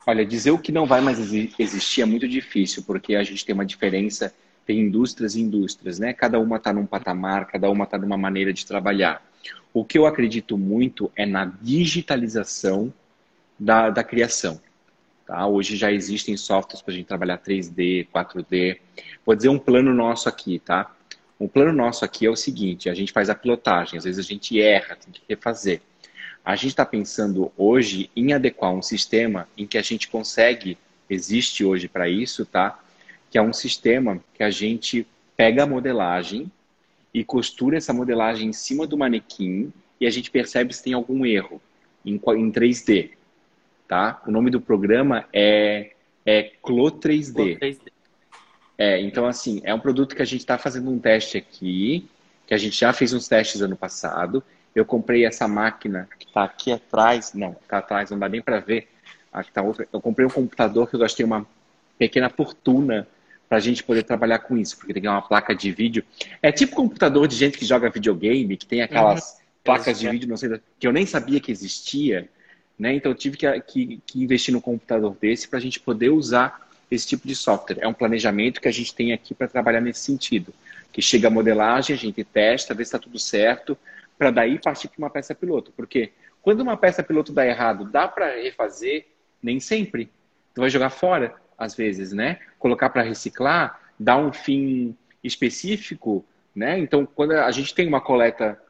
Olha, 0.06 0.26
dizer 0.26 0.52
o 0.52 0.58
que 0.58 0.72
não 0.72 0.86
vai 0.86 1.02
mais 1.02 1.20
existir 1.20 2.02
é 2.02 2.06
muito 2.06 2.28
difícil, 2.28 2.84
porque 2.84 3.16
a 3.16 3.24
gente 3.24 3.46
tem 3.46 3.54
uma 3.54 3.66
diferença 3.66 4.34
tem 4.66 4.80
indústrias 4.80 5.36
e 5.36 5.42
indústrias, 5.42 6.00
né? 6.00 6.14
Cada 6.14 6.40
uma 6.40 6.58
está 6.58 6.72
num 6.72 6.86
patamar, 6.86 7.48
cada 7.48 7.70
uma 7.70 7.84
está 7.84 7.98
numa 7.98 8.18
maneira 8.18 8.54
de 8.54 8.66
trabalhar. 8.66 9.26
O 9.74 9.84
que 9.84 9.98
eu 9.98 10.06
acredito 10.06 10.58
muito 10.58 11.12
é 11.16 11.26
na 11.26 11.46
digitalização 11.46 12.94
da, 13.58 13.90
da 13.90 14.04
criação. 14.04 14.62
Tá? 15.26 15.48
Hoje 15.48 15.76
já 15.76 15.92
existem 15.92 16.36
softwares 16.36 16.82
para 16.82 16.94
a 16.94 16.98
gente 16.98 17.08
trabalhar 17.08 17.38
3D, 17.38 18.08
4D. 18.14 18.80
Vou 19.26 19.36
dizer 19.36 19.50
um 19.50 19.60
plano 19.60 19.94
nosso 19.94 20.28
aqui, 20.28 20.60
tá? 20.60 20.94
Um 21.40 21.48
plano 21.48 21.72
nosso 21.72 22.06
aqui 22.06 22.26
é 22.26 22.30
o 22.30 22.36
seguinte: 22.36 22.90
a 22.90 22.94
gente 22.94 23.12
faz 23.12 23.30
a 23.30 23.36
pilotagem, 23.36 23.98
às 23.98 24.04
vezes 24.04 24.24
a 24.24 24.28
gente 24.28 24.60
erra, 24.62 24.96
tem 24.96 25.12
que 25.12 25.22
refazer. 25.28 25.82
A 26.44 26.56
gente 26.56 26.70
está 26.70 26.86
pensando 26.86 27.52
hoje 27.58 28.10
em 28.16 28.34
adequar 28.34 28.72
um 28.72 28.82
sistema 28.82 29.48
em 29.58 29.68
que 29.68 29.78
a 29.78 29.82
gente 29.82 30.08
consegue, 30.08 30.78
existe 31.10 31.64
hoje 31.64 31.88
para 31.88 32.10
isso, 32.10 32.46
tá? 32.46 32.80
que 33.32 33.38
é 33.38 33.42
um 33.42 33.54
sistema 33.54 34.22
que 34.34 34.44
a 34.44 34.52
gente 34.52 35.08
pega 35.38 35.64
a 35.64 35.66
modelagem 35.66 36.52
e 37.14 37.24
costura 37.24 37.78
essa 37.78 37.94
modelagem 37.94 38.50
em 38.50 38.54
cima 38.54 38.86
do 38.86 38.98
manequim 38.98 39.72
e 40.00 40.06
a 40.06 40.10
gente 40.10 40.30
percebe 40.30 40.74
se 40.74 40.84
tem 40.84 40.94
algum 40.94 41.26
erro 41.26 41.62
em, 42.06 42.16
em 42.16 42.52
3D. 42.52 43.12
Tá? 43.88 44.22
O 44.28 44.32
nome 44.32 44.52
do 44.52 44.60
programa 44.60 45.26
é, 45.32 45.92
é 46.26 46.52
Clo 46.62 46.92
3D. 46.92 47.58
3D. 47.58 47.92
É, 48.78 49.00
então, 49.00 49.26
assim, 49.26 49.62
é 49.64 49.74
um 49.74 49.80
produto 49.80 50.16
que 50.16 50.22
a 50.22 50.26
gente 50.26 50.42
está 50.42 50.58
fazendo 50.58 50.92
um 50.92 51.00
teste 51.00 51.38
aqui, 51.38 52.08
que 52.48 52.54
a 52.54 52.58
gente 52.58 52.78
já 52.78 52.92
fez 52.92 53.14
uns 53.14 53.28
testes 53.28 53.62
ano 53.62 53.78
passado. 53.78 54.44
Eu 54.74 54.86
comprei 54.86 55.26
essa 55.26 55.48
máquina 55.48 56.08
que 56.18 56.26
está 56.26 56.44
aqui 56.44 56.72
atrás, 56.72 57.34
não, 57.34 57.52
está 57.62 57.80
atrás, 57.80 58.10
não 58.10 58.20
dá 58.20 58.30
nem 58.30 58.42
para 58.42 58.60
ver. 58.60 58.88
Aqui 59.32 59.52
tá 59.52 59.62
outra. 59.62 59.88
Eu 59.92 60.02
comprei 60.02 60.26
um 60.26 60.30
computador 60.30 60.90
que 60.90 60.96
eu 60.96 61.00
gastei 61.00 61.26
uma 61.26 61.46
pequena 61.98 62.30
fortuna 62.30 63.08
para 63.48 63.58
a 63.58 63.62
gente 63.62 63.84
poder 63.84 64.04
trabalhar 64.04 64.40
com 64.40 64.58
isso, 64.58 64.78
porque 64.78 64.94
tem 64.94 65.10
uma 65.10 65.22
placa 65.22 65.54
de 65.54 65.72
vídeo. 65.72 66.06
É 66.42 66.52
tipo 66.52 66.74
computador 66.74 67.28
de 67.28 67.36
gente 67.36 67.58
que 67.58 67.66
joga 67.66 67.90
videogame, 67.90 68.56
que 68.56 68.66
tem 68.66 68.82
aquelas 68.82 69.32
uhum. 69.32 69.38
placas 69.64 70.00
de 70.00 70.10
vídeo, 70.10 70.28
não 70.28 70.38
sei, 70.38 70.60
que 70.80 70.88
eu 70.88 70.94
nem 70.94 71.06
sabia 71.06 71.40
que 71.40 71.52
existia. 71.52 72.30
Né? 72.80 72.96
Então, 72.96 73.12
eu 73.12 73.16
tive 73.16 73.36
que, 73.38 73.62
que, 73.62 74.02
que 74.06 74.24
investir 74.24 74.54
no 74.54 74.62
computador 74.62 75.16
desse 75.20 75.48
para 75.48 75.60
a 75.60 75.62
gente 75.62 75.80
poder 75.80 76.10
usar 76.10 76.68
esse 76.90 77.06
tipo 77.06 77.28
de 77.28 77.36
software. 77.36 77.78
É 77.82 77.88
um 77.88 77.94
planejamento 77.94 78.60
que 78.60 78.68
a 78.68 78.72
gente 78.72 78.96
tem 78.96 79.14
aqui 79.14 79.34
para 79.34 79.48
trabalhar 79.48 79.82
nesse 79.82 80.00
sentido. 80.00 80.54
Que 80.92 81.02
chega 81.02 81.28
a 81.28 81.32
modelagem, 81.32 81.96
a 81.96 82.00
gente 82.00 82.24
testa, 82.24 82.74
vê 82.74 82.84
se 82.84 82.88
está 82.88 83.00
tudo 83.00 83.20
certo, 83.20 83.78
para 84.22 84.30
daí 84.30 84.60
partir 84.60 84.88
para 84.88 85.00
uma 85.00 85.10
peça 85.10 85.34
piloto. 85.34 85.74
Porque 85.76 86.12
quando 86.44 86.62
uma 86.62 86.78
peça 86.78 87.02
piloto 87.02 87.34
dá 87.34 87.44
errado, 87.44 87.86
dá 87.86 88.08
para 88.08 88.36
refazer? 88.36 89.08
Nem 89.42 89.60
sempre. 89.60 90.12
Tu 90.54 90.62
vai 90.62 90.70
jogar 90.70 90.92
fora, 90.92 91.34
às 91.58 91.74
vezes, 91.74 92.12
né? 92.12 92.38
Colocar 92.60 92.92
para 92.92 93.02
reciclar, 93.02 93.82
dar 94.00 94.18
um 94.18 94.32
fim 94.32 94.96
específico, 95.24 96.24
né? 96.54 96.78
Então, 96.78 97.04
quando 97.04 97.32
a 97.32 97.50
gente 97.50 97.74
tem 97.74 97.88
uma 97.88 98.00
coleta, 98.00 98.62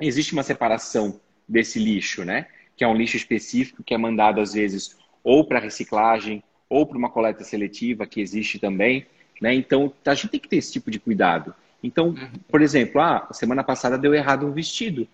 existe 0.00 0.32
uma 0.32 0.42
separação 0.42 1.20
desse 1.46 1.78
lixo, 1.78 2.24
né? 2.24 2.48
Que 2.76 2.82
é 2.82 2.88
um 2.88 2.96
lixo 2.96 3.16
específico 3.16 3.84
que 3.84 3.94
é 3.94 3.98
mandado, 3.98 4.40
às 4.40 4.54
vezes, 4.54 4.98
ou 5.22 5.44
para 5.46 5.60
reciclagem, 5.60 6.42
ou 6.68 6.84
para 6.84 6.98
uma 6.98 7.08
coleta 7.08 7.44
seletiva, 7.44 8.04
que 8.04 8.20
existe 8.20 8.58
também, 8.58 9.06
né? 9.40 9.54
Então, 9.54 9.92
a 10.04 10.14
gente 10.14 10.30
tem 10.30 10.40
que 10.40 10.48
ter 10.48 10.56
esse 10.56 10.72
tipo 10.72 10.90
de 10.90 10.98
cuidado. 10.98 11.54
Então, 11.82 12.08
uhum. 12.08 12.30
por 12.48 12.60
exemplo, 12.60 13.00
ah, 13.00 13.28
semana 13.32 13.62
passada 13.62 13.96
deu 13.96 14.14
errado 14.14 14.46
um 14.46 14.52
vestido 14.52 15.06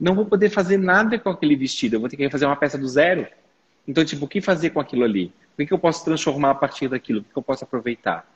não 0.00 0.14
vou 0.14 0.24
poder 0.24 0.48
fazer 0.48 0.78
nada 0.78 1.18
com 1.18 1.28
aquele 1.28 1.54
vestido, 1.54 1.96
eu 1.96 2.00
vou 2.00 2.08
ter 2.08 2.16
que 2.16 2.30
fazer 2.30 2.46
uma 2.46 2.56
peça 2.56 2.78
do 2.78 2.88
zero. 2.88 3.26
Então, 3.86 4.02
tipo, 4.02 4.24
o 4.24 4.28
que 4.28 4.40
fazer 4.40 4.70
com 4.70 4.80
aquilo 4.80 5.04
ali? 5.04 5.30
O 5.58 5.66
que 5.66 5.70
eu 5.70 5.78
posso 5.78 6.02
transformar 6.02 6.52
a 6.52 6.54
partir 6.54 6.88
daquilo? 6.88 7.20
O 7.20 7.24
que 7.24 7.36
eu 7.36 7.42
posso 7.42 7.64
aproveitar? 7.64 8.26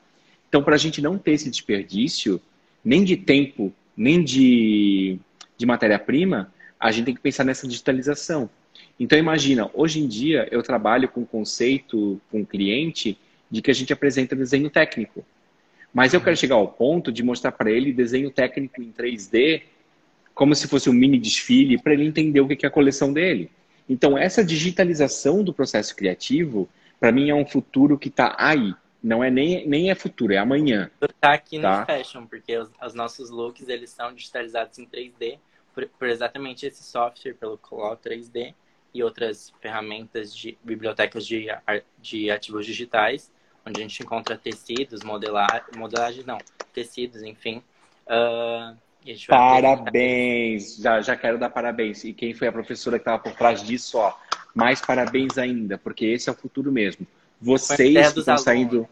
Então, 0.47 0.61
para 0.61 0.75
a 0.75 0.77
gente 0.77 1.01
não 1.01 1.17
ter 1.17 1.31
esse 1.31 1.49
desperdício, 1.49 2.39
nem 2.83 3.03
de 3.03 3.17
tempo, 3.17 3.73
nem 3.97 4.23
de, 4.23 5.17
de 5.57 5.65
matéria-prima, 5.65 6.53
a 6.79 6.91
gente 6.91 7.05
tem 7.05 7.15
que 7.15 7.21
pensar 7.21 7.43
nessa 7.43 7.67
digitalização. 7.67 8.47
Então, 8.99 9.17
imagina, 9.17 9.71
hoje 9.73 9.99
em 9.99 10.07
dia 10.07 10.47
eu 10.51 10.61
trabalho 10.61 11.09
com 11.09 11.21
o 11.21 11.25
conceito 11.25 12.21
com 12.29 12.41
o 12.41 12.45
cliente 12.45 13.17
de 13.49 13.61
que 13.61 13.71
a 13.71 13.73
gente 13.73 13.91
apresenta 13.91 14.35
desenho 14.35 14.69
técnico. 14.69 15.25
Mas 15.95 16.13
eu 16.13 16.19
quero 16.19 16.35
chegar 16.35 16.55
ao 16.55 16.67
ponto 16.67 17.09
de 17.09 17.23
mostrar 17.23 17.53
para 17.53 17.71
ele 17.71 17.93
desenho 17.93 18.29
técnico 18.29 18.81
em 18.81 18.91
3D 18.91 19.63
como 20.33 20.53
se 20.53 20.67
fosse 20.67 20.89
um 20.89 20.93
mini 20.93 21.17
desfile, 21.17 21.81
para 21.81 21.93
ele 21.93 22.05
entender 22.05 22.41
o 22.41 22.47
que 22.49 22.65
é 22.65 22.67
a 22.67 22.71
coleção 22.71 23.13
dele. 23.13 23.49
Então, 23.87 24.17
essa 24.17 24.43
digitalização 24.43 25.41
do 25.41 25.53
processo 25.53 25.95
criativo, 25.95 26.67
para 26.99 27.13
mim, 27.13 27.29
é 27.29 27.33
um 27.33 27.45
futuro 27.45 27.97
que 27.97 28.09
está 28.09 28.35
aí. 28.37 28.75
Não 29.01 29.23
é 29.23 29.31
nem, 29.31 29.65
nem 29.65 29.89
é 29.89 29.95
futuro, 29.95 30.33
é 30.33 30.37
amanhã. 30.37 30.91
Está 31.01 31.33
aqui 31.33 31.61
tá? 31.61 31.79
no 31.79 31.85
Fashion, 31.85 32.25
porque 32.25 32.57
os, 32.57 32.69
os, 32.85 32.93
nossos 32.93 33.29
looks 33.29 33.69
eles 33.69 33.91
são 33.91 34.13
digitalizados 34.13 34.77
em 34.77 34.85
3D 34.85 35.37
por, 35.73 35.87
por 35.97 36.09
exatamente 36.09 36.65
esse 36.65 36.83
software, 36.83 37.35
pelo 37.35 37.57
Claw 37.57 37.95
3D 37.95 38.53
e 38.93 39.01
outras 39.01 39.53
ferramentas 39.61 40.35
de 40.35 40.57
bibliotecas 40.61 41.25
de, 41.25 41.47
de 42.01 42.29
ativos 42.29 42.65
digitais, 42.65 43.31
onde 43.65 43.79
a 43.79 43.83
gente 43.83 44.03
encontra 44.03 44.37
tecidos, 44.37 45.03
modelar, 45.03 45.65
modelagem 45.75 46.23
não, 46.25 46.37
tecidos, 46.73 47.23
enfim. 47.23 47.61
Uh, 48.07 48.75
Parabéns! 49.27 50.77
Já, 50.77 51.01
já 51.01 51.15
quero 51.15 51.37
dar 51.37 51.49
parabéns. 51.49 52.03
E 52.03 52.13
quem 52.13 52.33
foi 52.33 52.47
a 52.47 52.51
professora 52.51 52.97
que 52.97 53.01
estava 53.01 53.21
por 53.21 53.33
trás 53.33 53.61
disso, 53.61 53.97
ó, 53.97 54.13
mais 54.53 54.81
parabéns 54.81 55.37
ainda, 55.37 55.77
porque 55.77 56.05
esse 56.05 56.27
é 56.27 56.31
o 56.31 56.35
futuro 56.35 56.71
mesmo. 56.71 57.05
Vocês 57.39 58.13
que 58.13 58.19
estão 58.19 58.37
saindo. 58.37 58.87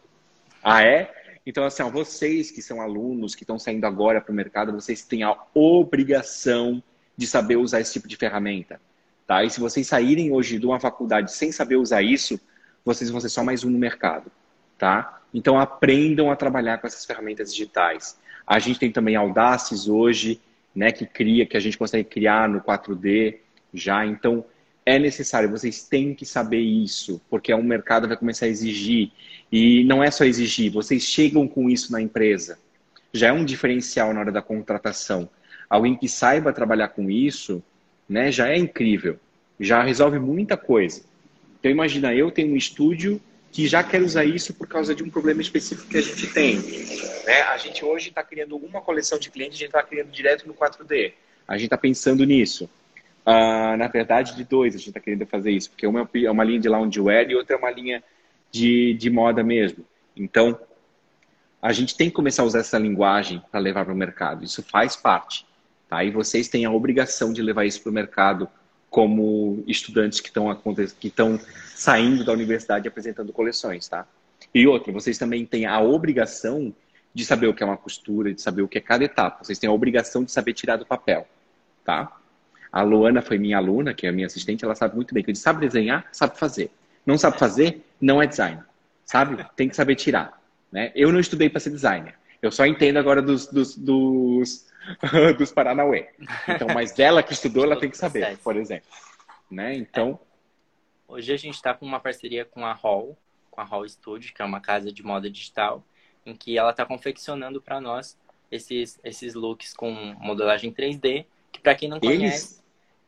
Ah, 0.64 0.84
é? 0.84 1.12
Então, 1.46 1.66
assim, 1.66 1.82
ó, 1.82 1.90
vocês 1.90 2.52
que 2.52 2.62
são 2.62 2.80
alunos, 2.80 3.34
que 3.34 3.44
estão 3.44 3.58
saindo 3.58 3.86
agora 3.86 4.22
para 4.22 4.32
o 4.32 4.36
mercado, 4.36 4.72
vocês 4.72 5.04
têm 5.04 5.24
a 5.24 5.36
obrigação 5.54 6.82
de 7.18 7.26
saber 7.28 7.58
usar 7.58 7.82
esse 7.82 7.94
tipo 7.94 8.08
de 8.08 8.16
ferramenta. 8.16 8.80
Tá? 9.26 9.44
E 9.44 9.50
se 9.50 9.60
vocês 9.60 9.88
saírem 9.88 10.32
hoje 10.32 10.60
de 10.60 10.66
uma 10.66 10.80
faculdade 10.80 11.34
sem 11.34 11.52
saber 11.52 11.76
usar 11.78 12.02
isso, 12.02 12.40
vocês 12.86 13.10
vão 13.10 13.20
ser 13.20 13.30
só 13.30 13.44
mais 13.44 13.64
um 13.64 13.70
no 13.70 13.80
mercado. 13.80 14.32
Tá? 14.78 15.22
Então, 15.34 15.60
aprendam 15.60 16.30
a 16.30 16.36
trabalhar 16.36 16.78
com 16.78 16.88
essas 16.88 17.06
ferramentas 17.06 17.52
digitais. 17.52 18.18
A 18.46 18.60
gente 18.60 18.80
tem 18.80 18.92
também 18.92 19.16
Audaces 19.16 19.88
hoje, 19.88 20.40
né, 20.76 20.92
que 20.92 21.06
cria, 21.06 21.46
que 21.46 21.58
a 21.58 21.60
gente 21.60 21.78
consegue 21.78 22.08
criar 22.08 22.50
no 22.50 22.62
4D 22.62 23.38
já. 23.74 24.06
Então, 24.06 24.46
é 24.86 25.00
necessário, 25.00 25.50
vocês 25.50 25.84
têm 25.84 26.14
que 26.14 26.26
saber 26.26 26.60
isso, 26.60 27.22
porque 27.30 27.54
o 27.54 27.60
é 27.60 27.64
mercado 27.64 28.08
vai 28.08 28.18
começar 28.18 28.46
a 28.46 28.50
exigir. 28.50 29.12
E 29.52 29.84
não 29.86 30.04
é 30.04 30.12
só 30.12 30.26
exigir, 30.26 30.72
vocês 30.72 31.04
chegam 31.04 31.48
com 31.48 31.70
isso 31.70 31.92
na 31.92 32.02
empresa. 32.02 32.58
Já 33.14 33.28
é 33.28 33.32
um 33.32 33.46
diferencial 33.46 34.14
na 34.14 34.20
hora 34.20 34.32
da 34.32 34.42
contratação. 34.42 35.30
Alguém 35.70 35.96
que 35.96 36.10
saiba 36.10 36.52
trabalhar 36.52 36.90
com 36.90 37.10
isso, 37.10 37.64
né, 38.10 38.32
já 38.32 38.50
é 38.50 38.58
incrível. 38.58 39.18
Já 39.60 39.82
resolve 39.82 40.20
muita 40.20 40.58
coisa. 40.58 41.02
Então, 41.60 41.72
imagina, 41.72 42.14
eu 42.14 42.30
tenho 42.30 42.54
um 42.54 42.58
estúdio 42.58 43.22
que 43.54 43.68
já 43.68 43.84
quer 43.84 44.02
usar 44.02 44.26
isso 44.26 44.52
por 44.52 44.68
causa 44.68 44.96
de 44.96 45.04
um 45.04 45.10
problema 45.12 45.40
específico 45.40 45.88
que 45.88 45.98
a 45.98 46.02
gente 46.02 46.26
tem. 46.34 46.58
Né? 47.24 47.44
A 47.44 47.58
gente 47.58 47.86
hoje 47.86 48.10
está 48.10 48.24
criando 48.24 48.58
uma 48.58 48.82
coleção 48.82 49.20
de 49.20 49.30
clientes, 49.30 49.58
a 49.58 49.60
gente 49.60 49.68
está 49.68 49.84
criando 49.84 50.10
direto 50.10 50.48
no 50.48 50.56
4D. 50.56 51.14
A 51.48 51.54
gente 51.54 51.66
está 51.66 51.78
pensando 51.78 52.26
nisso. 52.26 52.68
Uh, 53.24 53.78
na 53.78 53.88
verdade, 53.88 54.36
de 54.36 54.44
dois 54.44 54.74
a 54.74 54.80
gente 54.80 54.88
está 54.88 55.00
querendo 55.00 55.28
fazer 55.28 55.52
isso, 55.52 55.70
porque 55.70 55.86
uma 55.86 56.10
é 56.16 56.32
uma 56.32 56.44
linha 56.44 56.60
de 56.60 56.68
loungewear 56.68 57.30
e 57.30 57.36
outra 57.36 57.56
é 57.56 57.60
uma 57.60 57.70
linha 57.70 58.04
de, 58.52 58.96
de 58.96 59.10
moda 59.12 59.44
mesmo. 59.44 59.86
Então, 60.18 60.60
a 61.62 61.72
gente 61.72 61.96
tem 61.96 62.10
que 62.10 62.16
começar 62.16 62.42
a 62.42 62.46
usar 62.46 62.60
essa 62.60 62.80
linguagem 62.80 63.40
para 63.52 63.60
levar 63.60 63.86
para 63.86 63.94
o 63.94 63.98
mercado. 63.98 64.44
Isso 64.44 64.64
faz 64.64 64.96
parte. 64.96 65.46
Tá? 65.88 66.04
E 66.04 66.10
vocês 66.10 66.50
têm 66.50 66.66
a 66.66 66.72
obrigação 66.72 67.32
de 67.32 67.44
levar 67.44 67.66
isso 67.66 67.84
para 67.84 67.92
o 67.92 67.94
mercado 67.94 68.50
como 68.94 69.64
estudantes 69.66 70.20
que 70.20 70.30
estão 71.08 71.40
saindo 71.74 72.24
da 72.24 72.32
universidade 72.32 72.88
apresentando 72.88 73.34
coleções, 73.34 73.88
tá? 73.88 74.06
E 74.54 74.68
outra, 74.68 74.94
vocês 74.94 75.18
também 75.18 75.48
têm 75.48 75.66
a 75.66 75.82
obrigação 75.82 76.72
de 77.12 77.26
saber 77.26 77.48
o 77.48 77.56
que 77.56 77.64
é 77.64 77.66
uma 77.66 77.76
costura, 77.76 78.32
de 78.32 78.40
saber 78.40 78.62
o 78.62 78.68
que 78.68 78.78
é 78.78 78.82
cada 78.82 79.04
etapa. 79.04 79.44
Vocês 79.44 79.58
têm 79.58 79.68
a 79.68 79.74
obrigação 79.74 80.24
de 80.24 80.32
saber 80.32 80.54
tirar 80.54 80.78
do 80.78 80.86
papel, 80.86 81.28
tá? 81.84 82.16
A 82.72 82.84
Luana 82.84 83.24
foi 83.24 83.40
minha 83.40 83.58
aluna, 83.58 83.96
que 83.96 84.06
é 84.06 84.10
a 84.10 84.14
minha 84.14 84.28
assistente, 84.28 84.64
ela 84.64 84.76
sabe 84.76 84.96
muito 84.96 85.12
bem 85.12 85.24
que 85.24 85.34
sabe 85.34 85.66
desenhar, 85.66 86.08
sabe 86.12 86.38
fazer. 86.38 86.70
Não 87.04 87.18
sabe 87.18 87.40
fazer, 87.40 87.84
não 88.00 88.22
é 88.22 88.28
design, 88.28 88.62
sabe? 89.04 89.44
Tem 89.56 89.68
que 89.68 89.76
saber 89.76 89.96
tirar, 89.96 90.40
né? 90.72 90.92
Eu 90.94 91.12
não 91.12 91.20
estudei 91.20 91.50
para 91.50 91.60
ser 91.60 91.72
designer. 91.72 92.14
Eu 92.44 92.52
só 92.52 92.64
entendo 92.64 92.98
agora 92.98 93.24
dos, 93.24 93.48
dos, 93.48 93.76
dos 93.76 94.68
dos 95.38 95.52
Paranauê. 95.52 96.10
Então, 96.48 96.68
mas 96.74 96.98
ela 97.00 97.24
que 97.24 97.34
estudou, 97.34 97.64
ela 97.64 97.80
tem 97.80 97.90
que 97.90 97.98
saber, 97.98 98.38
por 98.38 98.56
exemplo. 98.56 98.90
Né? 99.50 99.76
Então. 99.76 100.20
É. 100.30 101.14
Hoje 101.14 101.34
a 101.34 101.38
gente 101.38 101.56
está 101.56 101.74
com 101.74 101.86
uma 101.86 102.00
parceria 102.00 102.44
com 102.44 102.66
a 102.66 102.74
Hall, 102.74 103.18
com 103.52 103.62
a 103.62 103.64
Hall 103.64 103.88
Studio, 103.88 104.34
que 104.34 104.42
é 104.42 104.46
uma 104.46 104.60
casa 104.60 104.92
de 104.92 105.04
moda 105.04 105.30
digital, 105.30 105.84
em 106.26 106.36
que 106.36 106.58
ela 106.58 106.72
está 106.72 106.86
confeccionando 106.86 107.62
para 107.62 107.80
nós 107.80 108.18
esses, 108.50 109.00
esses 109.04 109.34
looks 109.34 109.74
com 109.74 109.92
modelagem 110.20 110.72
3D, 110.72 111.26
que 111.52 111.60
para 111.60 111.76
quem 111.76 111.90
não 111.90 112.00
conhece. 112.00 112.62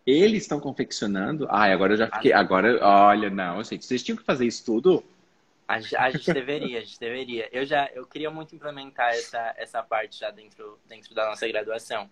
Eles, 0.06 0.24
eles 0.24 0.44
estão 0.44 0.60
confeccionando. 0.60 1.48
Ai, 1.50 1.72
agora 1.72 1.94
eu 1.94 1.98
já 1.98 2.08
fiquei. 2.08 2.32
Agora, 2.32 2.78
olha, 2.86 3.30
não, 3.30 3.64
sei. 3.64 3.82
Vocês 3.82 4.04
tinham 4.04 4.18
que 4.18 4.24
fazer 4.24 4.46
isso 4.46 4.64
tudo 4.64 5.04
a, 5.68 5.76
a, 5.76 6.12
gente 6.12 6.32
deveria, 6.32 6.80
a 6.80 6.82
gente 6.82 7.00
deveria. 7.00 7.50
Eu 7.52 7.66
já, 7.66 7.90
eu 7.94 8.06
queria 8.06 8.30
muito 8.30 8.56
implementar 8.56 9.10
essa, 9.10 9.54
essa 9.58 9.84
parte 9.84 10.20
já 10.20 10.30
dentro, 10.30 10.80
dentro 10.88 11.14
da 11.16 11.26
nossa 11.26 11.48
graduação. 11.48 12.06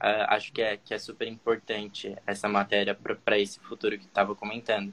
Uh, 0.00 0.28
acho 0.28 0.52
que 0.52 0.62
é, 0.62 0.76
que 0.76 0.94
é 0.94 0.98
super 0.98 1.26
importante 1.26 2.16
essa 2.26 2.48
matéria 2.48 2.94
para 3.24 3.38
esse 3.38 3.58
futuro 3.60 3.98
que 3.98 4.04
estava 4.04 4.34
comentando. 4.34 4.90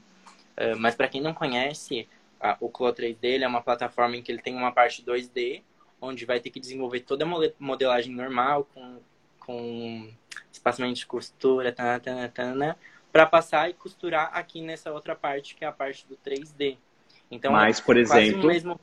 Uh, 0.56 0.76
mas 0.78 0.94
para 0.94 1.08
quem 1.08 1.20
não 1.20 1.34
conhece, 1.34 2.08
uh, 2.40 2.56
o 2.58 2.68
Clo 2.68 2.92
3D 2.92 3.42
é 3.42 3.46
uma 3.46 3.62
plataforma 3.62 4.16
em 4.16 4.22
que 4.22 4.32
ele 4.32 4.42
tem 4.42 4.56
uma 4.56 4.72
parte 4.72 5.04
2D, 5.04 5.62
onde 6.00 6.24
vai 6.24 6.40
ter 6.40 6.50
que 6.50 6.58
desenvolver 6.58 7.00
toda 7.00 7.24
a 7.24 7.28
modelagem 7.58 8.14
normal, 8.14 8.66
com, 8.74 8.98
com 9.38 10.10
espaçamento 10.50 10.96
de 10.96 11.06
costura, 11.06 11.74
para 13.12 13.26
passar 13.26 13.70
e 13.70 13.74
costurar 13.74 14.30
aqui 14.32 14.60
nessa 14.60 14.92
outra 14.92 15.14
parte, 15.14 15.54
que 15.54 15.64
é 15.64 15.68
a 15.68 15.72
parte 15.72 16.06
do 16.06 16.16
3D. 16.16 16.78
Então, 17.30 17.52
Mas, 17.52 17.80
por 17.80 17.96
exemplo, 17.96 18.46
mesmo... 18.46 18.80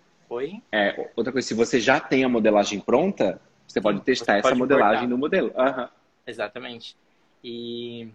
É, 0.72 1.12
outra 1.16 1.32
coisa, 1.32 1.48
se 1.48 1.54
você 1.54 1.80
já 1.80 2.00
tem 2.00 2.24
a 2.24 2.30
modelagem 2.30 2.80
pronta, 2.80 3.40
você 3.68 3.80
pode 3.80 4.02
testar 4.02 4.34
você 4.34 4.40
essa 4.40 4.50
pode 4.50 4.60
modelagem 4.60 5.08
no 5.08 5.18
modelo. 5.18 5.52
Uhum. 5.56 5.88
Exatamente. 6.26 6.98
E, 7.44 8.08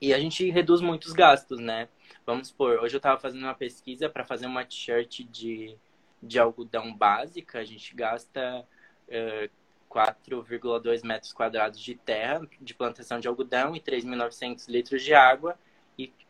e 0.00 0.12
a 0.12 0.18
gente 0.18 0.50
reduz 0.50 0.80
muitos 0.80 1.12
gastos, 1.12 1.60
né? 1.60 1.88
Vamos 2.26 2.48
supor, 2.48 2.78
hoje 2.80 2.94
eu 2.94 2.98
estava 2.98 3.20
fazendo 3.20 3.42
uma 3.42 3.54
pesquisa 3.54 4.08
para 4.08 4.24
fazer 4.24 4.46
uma 4.46 4.64
t-shirt 4.64 5.24
de, 5.30 5.76
de 6.22 6.38
algodão 6.38 6.94
básica, 6.94 7.58
a 7.58 7.64
gente 7.64 7.94
gasta 7.94 8.64
uh, 9.08 9.50
4,2 9.90 11.04
metros 11.04 11.32
quadrados 11.32 11.80
de 11.80 11.94
terra 11.94 12.40
de 12.60 12.74
plantação 12.74 13.20
de 13.20 13.28
algodão 13.28 13.76
e 13.76 13.80
3.900 13.80 14.68
litros 14.68 15.02
de 15.02 15.14
água 15.14 15.58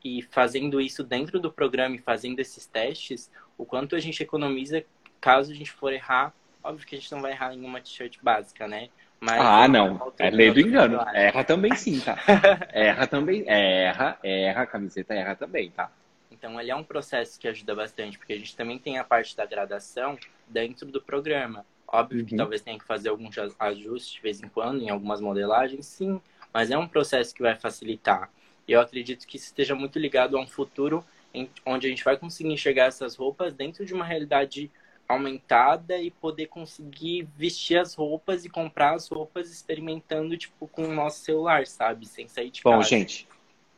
e, 0.05 0.19
e 0.19 0.23
fazendo 0.23 0.81
isso 0.81 1.03
dentro 1.03 1.39
do 1.41 1.53
programa 1.53 1.97
e 1.97 1.99
fazendo 1.99 2.41
esses 2.41 2.67
testes, 2.67 3.31
o 3.57 3.65
quanto 3.65 3.97
a 3.97 4.01
gente 4.01 4.23
economiza 4.23 4.85
caso 5.21 5.53
a 5.53 5.55
gente 5.55 5.71
for 5.71 5.93
errar 5.93 6.35
Óbvio 6.65 6.87
que 6.87 6.95
a 6.95 6.99
gente 6.99 7.11
não 7.11 7.21
vai 7.21 7.33
errar 7.33 7.55
em 7.55 7.65
uma 7.65 7.81
t-shirt 7.81 8.19
básica, 8.23 8.69
né? 8.69 8.89
Mas 9.21 9.41
ah, 9.41 9.67
não. 9.67 10.13
É 10.19 10.31
lei 10.31 10.51
do 10.51 10.61
engano. 10.61 11.01
Erra 11.13 11.45
também 11.45 11.75
sim, 11.75 12.01
tá? 12.01 12.17
erra 12.73 13.07
também. 13.07 13.45
Erra, 13.49 14.19
erra, 14.23 14.63
a 14.63 14.67
camiseta 14.67 15.15
erra 15.15 15.35
também, 15.35 15.71
tá? 15.71 15.91
Então, 16.31 16.61
ele 16.61 16.71
é 16.71 16.77
um 16.77 16.85
processo 16.85 17.39
que 17.39 17.49
ajuda 17.49 17.75
bastante, 17.75 18.19
porque 18.19 18.33
a 18.33 18.39
gente 18.39 18.57
também 18.57 18.79
tem 18.79 18.99
a 18.99 19.05
parte 19.05 19.37
da 19.37 19.45
gradação 19.45 20.17
dentro 20.47 20.87
do 20.87 21.01
programa. 21.01 21.65
Óbvio 21.87 22.21
uhum. 22.21 22.27
que 22.27 22.37
talvez 22.37 22.63
tenha 22.63 22.79
que 22.79 22.85
fazer 22.85 23.11
alguns 23.11 23.37
ajustes 23.59 24.15
de 24.15 24.21
vez 24.21 24.43
em 24.43 24.49
quando, 24.49 24.83
em 24.83 24.91
algumas 24.91 25.21
modelagens, 25.21 25.87
sim, 25.87 26.21
mas 26.53 26.71
é 26.71 26.79
um 26.79 26.89
processo 26.89 27.35
que 27.35 27.43
vai 27.43 27.55
facilitar. 27.55 28.31
E 28.67 28.73
eu 28.73 28.81
acredito 28.81 29.27
que 29.27 29.37
isso 29.37 29.47
esteja 29.47 29.75
muito 29.75 29.99
ligado 29.99 30.37
a 30.37 30.41
um 30.41 30.47
futuro 30.47 31.05
em, 31.35 31.49
onde 31.65 31.87
a 31.87 31.91
gente 31.91 32.05
vai 32.05 32.17
conseguir 32.17 32.53
enxergar 32.53 32.87
essas 32.87 33.17
roupas 33.17 33.55
dentro 33.55 33.85
de 33.85 33.95
uma 33.95 34.05
realidade 34.05 34.71
aumentada 35.09 35.99
e 35.99 36.11
poder 36.11 36.47
conseguir 36.47 37.29
vestir 37.37 37.79
as 37.79 37.95
roupas 37.95 38.45
e 38.45 38.49
comprar 38.49 38.95
as 38.95 39.09
roupas 39.09 39.51
experimentando, 39.51 40.37
tipo, 40.37 40.67
com 40.69 40.85
o 40.85 40.95
nosso 40.95 41.25
celular, 41.25 41.67
sabe? 41.67 42.07
Sem 42.07 42.29
sair 42.29 42.51
de 42.51 42.63
Bom, 42.63 42.71
casa. 42.71 42.83
Bom, 42.83 42.89
gente, 42.89 43.29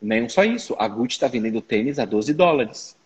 nem 0.01 0.29
só 0.29 0.45
isso. 0.45 0.77
A 0.79 0.87
Gucci 0.87 1.17
está 1.17 1.27
vendendo 1.27 1.61
tênis 1.61 1.99
a 1.99 2.05
12 2.05 2.35
dólares. 2.35 2.97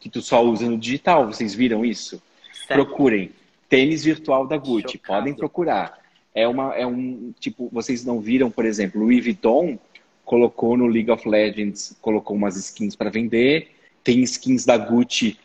Que 0.00 0.08
tu 0.08 0.20
só 0.20 0.42
usa 0.42 0.68
no 0.68 0.78
digital. 0.78 1.26
Vocês 1.26 1.54
viram 1.54 1.84
isso? 1.84 2.22
Procurem. 2.68 3.32
Tênis 3.68 4.04
virtual 4.04 4.46
da 4.46 4.56
Gucci. 4.56 4.98
Chocado. 4.98 5.18
Podem 5.18 5.34
procurar. 5.34 5.98
É, 6.34 6.46
uma, 6.48 6.74
é 6.74 6.86
um, 6.86 7.32
tipo, 7.38 7.68
vocês 7.72 8.04
não 8.04 8.20
viram, 8.20 8.50
por 8.50 8.64
exemplo, 8.64 9.00
Louis 9.00 9.22
Vuitton 9.22 9.78
colocou 10.24 10.76
no 10.76 10.86
League 10.86 11.10
of 11.10 11.28
Legends, 11.28 11.96
colocou 12.00 12.36
umas 12.36 12.56
skins 12.56 12.96
para 12.96 13.10
vender. 13.10 13.70
Tem 14.02 14.22
skins 14.22 14.64
da 14.64 14.76
Gucci 14.76 15.38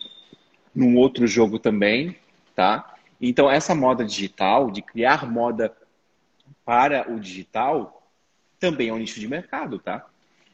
num 0.74 0.98
outro 0.98 1.28
jogo 1.28 1.60
também, 1.60 2.16
tá? 2.56 2.96
Então, 3.22 3.50
essa 3.50 3.76
moda 3.76 4.06
digital, 4.06 4.72
de 4.72 4.82
criar 4.82 5.30
moda 5.30 5.76
para 6.64 7.12
o 7.12 7.20
digital, 7.20 8.04
também 8.60 8.90
é 8.90 8.94
um 8.94 8.98
nicho 8.98 9.20
de 9.20 9.28
mercado, 9.28 9.80
tá? 9.80 10.06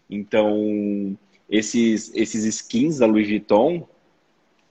Então, 0.09 1.17
esses, 1.49 2.13
esses 2.15 2.43
skins 2.45 2.99
da 2.99 3.05
Louis 3.05 3.27
Vuitton 3.27 3.87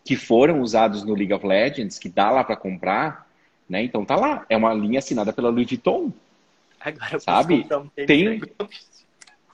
que 0.05 0.17
foram 0.17 0.61
usados 0.61 1.03
no 1.03 1.15
League 1.15 1.33
of 1.33 1.47
Legends, 1.47 1.99
que 1.99 2.11
dá 2.11 2.31
lá 2.31 2.45
para 2.45 2.57
comprar, 2.57 3.27
né? 3.69 3.83
Então 3.83 4.05
tá 4.05 4.17
lá, 4.17 4.45
é 4.51 4.57
uma 4.57 4.75
linha 4.75 4.99
assinada 4.99 5.33
pela 5.33 5.49
Louis 5.49 5.67
Vuitton. 5.67 6.13
Agora 6.79 7.19
sabe? 7.19 7.67
Um 7.73 7.89
Tem 8.07 8.41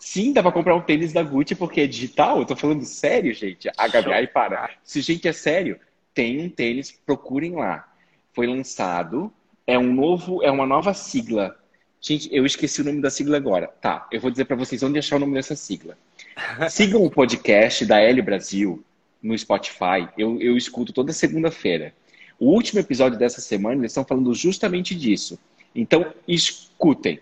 Sim, 0.00 0.32
dá 0.32 0.42
para 0.42 0.50
comprar 0.50 0.74
um 0.74 0.80
tênis 0.80 1.12
da 1.12 1.22
Gucci 1.22 1.54
porque 1.54 1.82
é 1.82 1.86
digital. 1.86 2.38
Eu 2.38 2.44
tô 2.44 2.56
falando 2.56 2.84
sério, 2.84 3.32
gente. 3.32 3.70
A 3.76 3.86
Gabi, 3.86 4.12
aí 4.12 4.26
para. 4.26 4.70
Se 4.82 5.00
gente 5.00 5.28
é 5.28 5.32
sério, 5.32 5.78
tem 6.12 6.40
um 6.40 6.48
tênis, 6.48 6.90
procurem 6.90 7.54
lá. 7.54 7.86
Foi 8.32 8.46
lançado, 8.46 9.32
é 9.66 9.78
um 9.78 9.92
novo, 9.92 10.42
é 10.42 10.50
uma 10.50 10.66
nova 10.66 10.94
sigla 10.94 11.56
Gente, 12.02 12.34
eu 12.34 12.46
esqueci 12.46 12.80
o 12.80 12.84
nome 12.84 13.02
da 13.02 13.10
sigla 13.10 13.36
agora. 13.36 13.66
Tá, 13.66 14.08
eu 14.10 14.20
vou 14.20 14.30
dizer 14.30 14.46
para 14.46 14.56
vocês 14.56 14.82
onde 14.82 14.98
achar 14.98 15.16
o 15.16 15.18
nome 15.18 15.34
dessa 15.34 15.54
sigla. 15.54 15.98
Sigam 16.70 17.04
o 17.04 17.10
podcast 17.10 17.84
da 17.84 18.00
L 18.00 18.22
Brasil 18.22 18.82
no 19.22 19.36
Spotify. 19.36 20.08
Eu, 20.16 20.40
eu 20.40 20.56
escuto 20.56 20.94
toda 20.94 21.12
segunda-feira. 21.12 21.92
O 22.38 22.46
último 22.54 22.80
episódio 22.80 23.18
dessa 23.18 23.42
semana, 23.42 23.82
eles 23.82 23.92
estão 23.92 24.04
falando 24.04 24.32
justamente 24.32 24.94
disso. 24.94 25.38
Então, 25.74 26.10
escutem, 26.26 27.20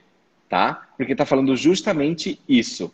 tá? 0.49 0.89
Porque 0.97 1.13
está 1.13 1.27
falando 1.27 1.55
justamente 1.57 2.41
isso, 2.49 2.93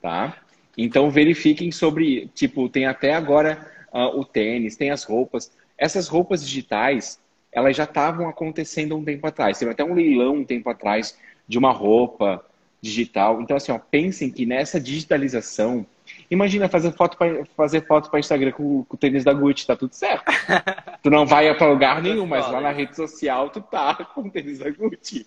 tá? 0.00 0.36
Então, 0.76 1.10
verifiquem 1.10 1.72
sobre, 1.72 2.30
tipo, 2.34 2.68
tem 2.68 2.86
até 2.86 3.12
agora 3.12 3.66
uh, 3.92 4.18
o 4.18 4.24
tênis, 4.24 4.76
tem 4.76 4.90
as 4.90 5.02
roupas. 5.02 5.50
Essas 5.76 6.06
roupas 6.06 6.46
digitais, 6.46 7.20
elas 7.50 7.76
já 7.76 7.84
estavam 7.84 8.28
acontecendo 8.28 8.96
um 8.96 9.04
tempo 9.04 9.26
atrás. 9.26 9.58
Teve 9.58 9.72
até 9.72 9.84
um 9.84 9.94
leilão 9.94 10.36
um 10.36 10.44
tempo 10.44 10.70
atrás 10.70 11.18
de 11.48 11.58
uma 11.58 11.72
roupa 11.72 12.44
digital. 12.80 13.40
Então, 13.42 13.56
assim, 13.56 13.72
ó, 13.72 13.78
pensem 13.78 14.30
que 14.30 14.46
nessa 14.46 14.80
digitalização, 14.80 15.84
imagina 16.30 16.68
fazer 16.68 16.92
foto 16.92 17.16
para 17.16 17.44
fazer 17.56 17.84
foto 17.86 18.10
para 18.10 18.20
Instagram 18.20 18.52
com, 18.52 18.84
com, 18.84 18.94
o 18.94 18.98
tênis 18.98 19.24
da 19.24 19.32
Gucci, 19.32 19.66
tá 19.66 19.74
tudo 19.74 19.94
certo. 19.94 20.24
tu 21.02 21.10
não 21.10 21.26
vai 21.26 21.52
para 21.56 21.70
lugar 21.70 22.00
nenhum, 22.00 22.26
mas 22.26 22.48
lá 22.50 22.60
na 22.60 22.70
rede 22.70 22.94
social 22.94 23.50
tu 23.50 23.60
tá 23.60 23.94
com 24.14 24.22
o 24.22 24.30
tênis 24.30 24.58
da 24.58 24.70
Gucci, 24.70 25.26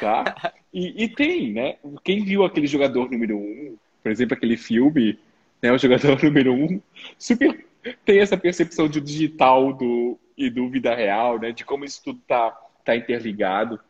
tá? 0.00 0.52
E, 0.72 1.04
e 1.04 1.08
tem, 1.08 1.52
né? 1.52 1.76
Quem 2.04 2.24
viu 2.24 2.44
aquele 2.44 2.66
jogador 2.66 3.10
número 3.10 3.36
um, 3.36 3.76
por 4.02 4.12
exemplo, 4.12 4.36
aquele 4.36 4.56
filme, 4.56 5.18
né, 5.62 5.72
o 5.72 5.78
jogador 5.78 6.20
número 6.22 6.52
um, 6.52 6.80
super 7.18 7.66
tem 8.04 8.20
essa 8.20 8.36
percepção 8.36 8.88
de 8.88 9.00
digital 9.00 9.72
do 9.72 10.18
e 10.36 10.50
do 10.50 10.68
vida 10.68 10.94
real, 10.94 11.38
né? 11.38 11.52
De 11.52 11.64
como 11.64 11.84
isso 11.84 12.02
tudo 12.04 12.20
tá, 12.26 12.50
tá 12.84 12.94
interligado. 12.94 13.80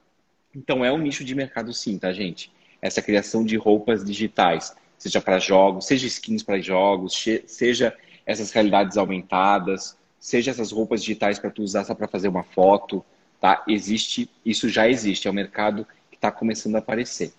Então 0.54 0.84
é 0.84 0.92
um 0.92 0.98
nicho 0.98 1.24
de 1.24 1.34
mercado 1.34 1.72
sim, 1.72 1.98
tá, 1.98 2.12
gente? 2.12 2.52
Essa 2.80 3.02
criação 3.02 3.44
de 3.44 3.56
roupas 3.56 4.04
digitais, 4.04 4.74
seja 4.96 5.20
para 5.20 5.38
jogos, 5.38 5.86
seja 5.86 6.06
skins 6.06 6.42
para 6.42 6.60
jogos, 6.60 7.24
seja 7.46 7.96
essas 8.24 8.52
realidades 8.52 8.96
aumentadas, 8.96 9.98
seja 10.18 10.50
essas 10.50 10.72
roupas 10.72 11.00
digitais 11.00 11.38
para 11.38 11.50
tu 11.50 11.62
usar 11.62 11.84
só 11.84 11.94
para 11.94 12.08
fazer 12.08 12.28
uma 12.28 12.42
foto, 12.42 13.04
tá? 13.40 13.64
Existe, 13.66 14.30
isso 14.44 14.68
já 14.68 14.88
existe, 14.88 15.26
é 15.26 15.30
um 15.30 15.34
mercado 15.34 15.86
está 16.16 16.32
começando 16.32 16.76
a 16.76 16.78
aparecer. 16.78 17.32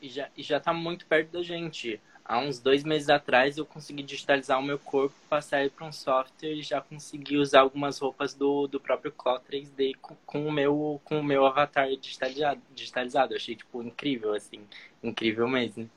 E 0.00 0.08
já, 0.08 0.28
e 0.36 0.42
já 0.42 0.60
tá 0.60 0.72
muito 0.72 1.06
perto 1.06 1.32
da 1.32 1.42
gente 1.42 2.00
há 2.28 2.38
uns 2.38 2.60
dois 2.60 2.84
meses 2.84 3.08
atrás 3.08 3.56
eu 3.56 3.64
consegui 3.64 4.02
digitalizar 4.02 4.60
o 4.60 4.62
meu 4.62 4.78
corpo, 4.78 5.14
passar 5.30 5.62
ele 5.62 5.70
para 5.70 5.86
um 5.86 5.92
software 5.92 6.52
e 6.52 6.62
já 6.62 6.80
consegui 6.80 7.38
usar 7.38 7.60
algumas 7.60 7.98
roupas 7.98 8.34
do, 8.34 8.66
do 8.66 8.78
próprio 8.78 9.10
Cloud 9.10 9.42
3D 9.50 9.94
com, 10.00 10.14
com, 10.26 10.46
o 10.46 10.52
meu, 10.52 11.00
com 11.04 11.20
o 11.20 11.24
meu 11.24 11.46
avatar 11.46 11.88
digitalizado, 11.96 12.60
digitalizado. 12.74 13.32
Eu 13.32 13.38
achei, 13.38 13.56
tipo, 13.56 13.82
incrível, 13.82 14.34
assim. 14.34 14.60
Incrível 15.02 15.48
mesmo. 15.48 15.90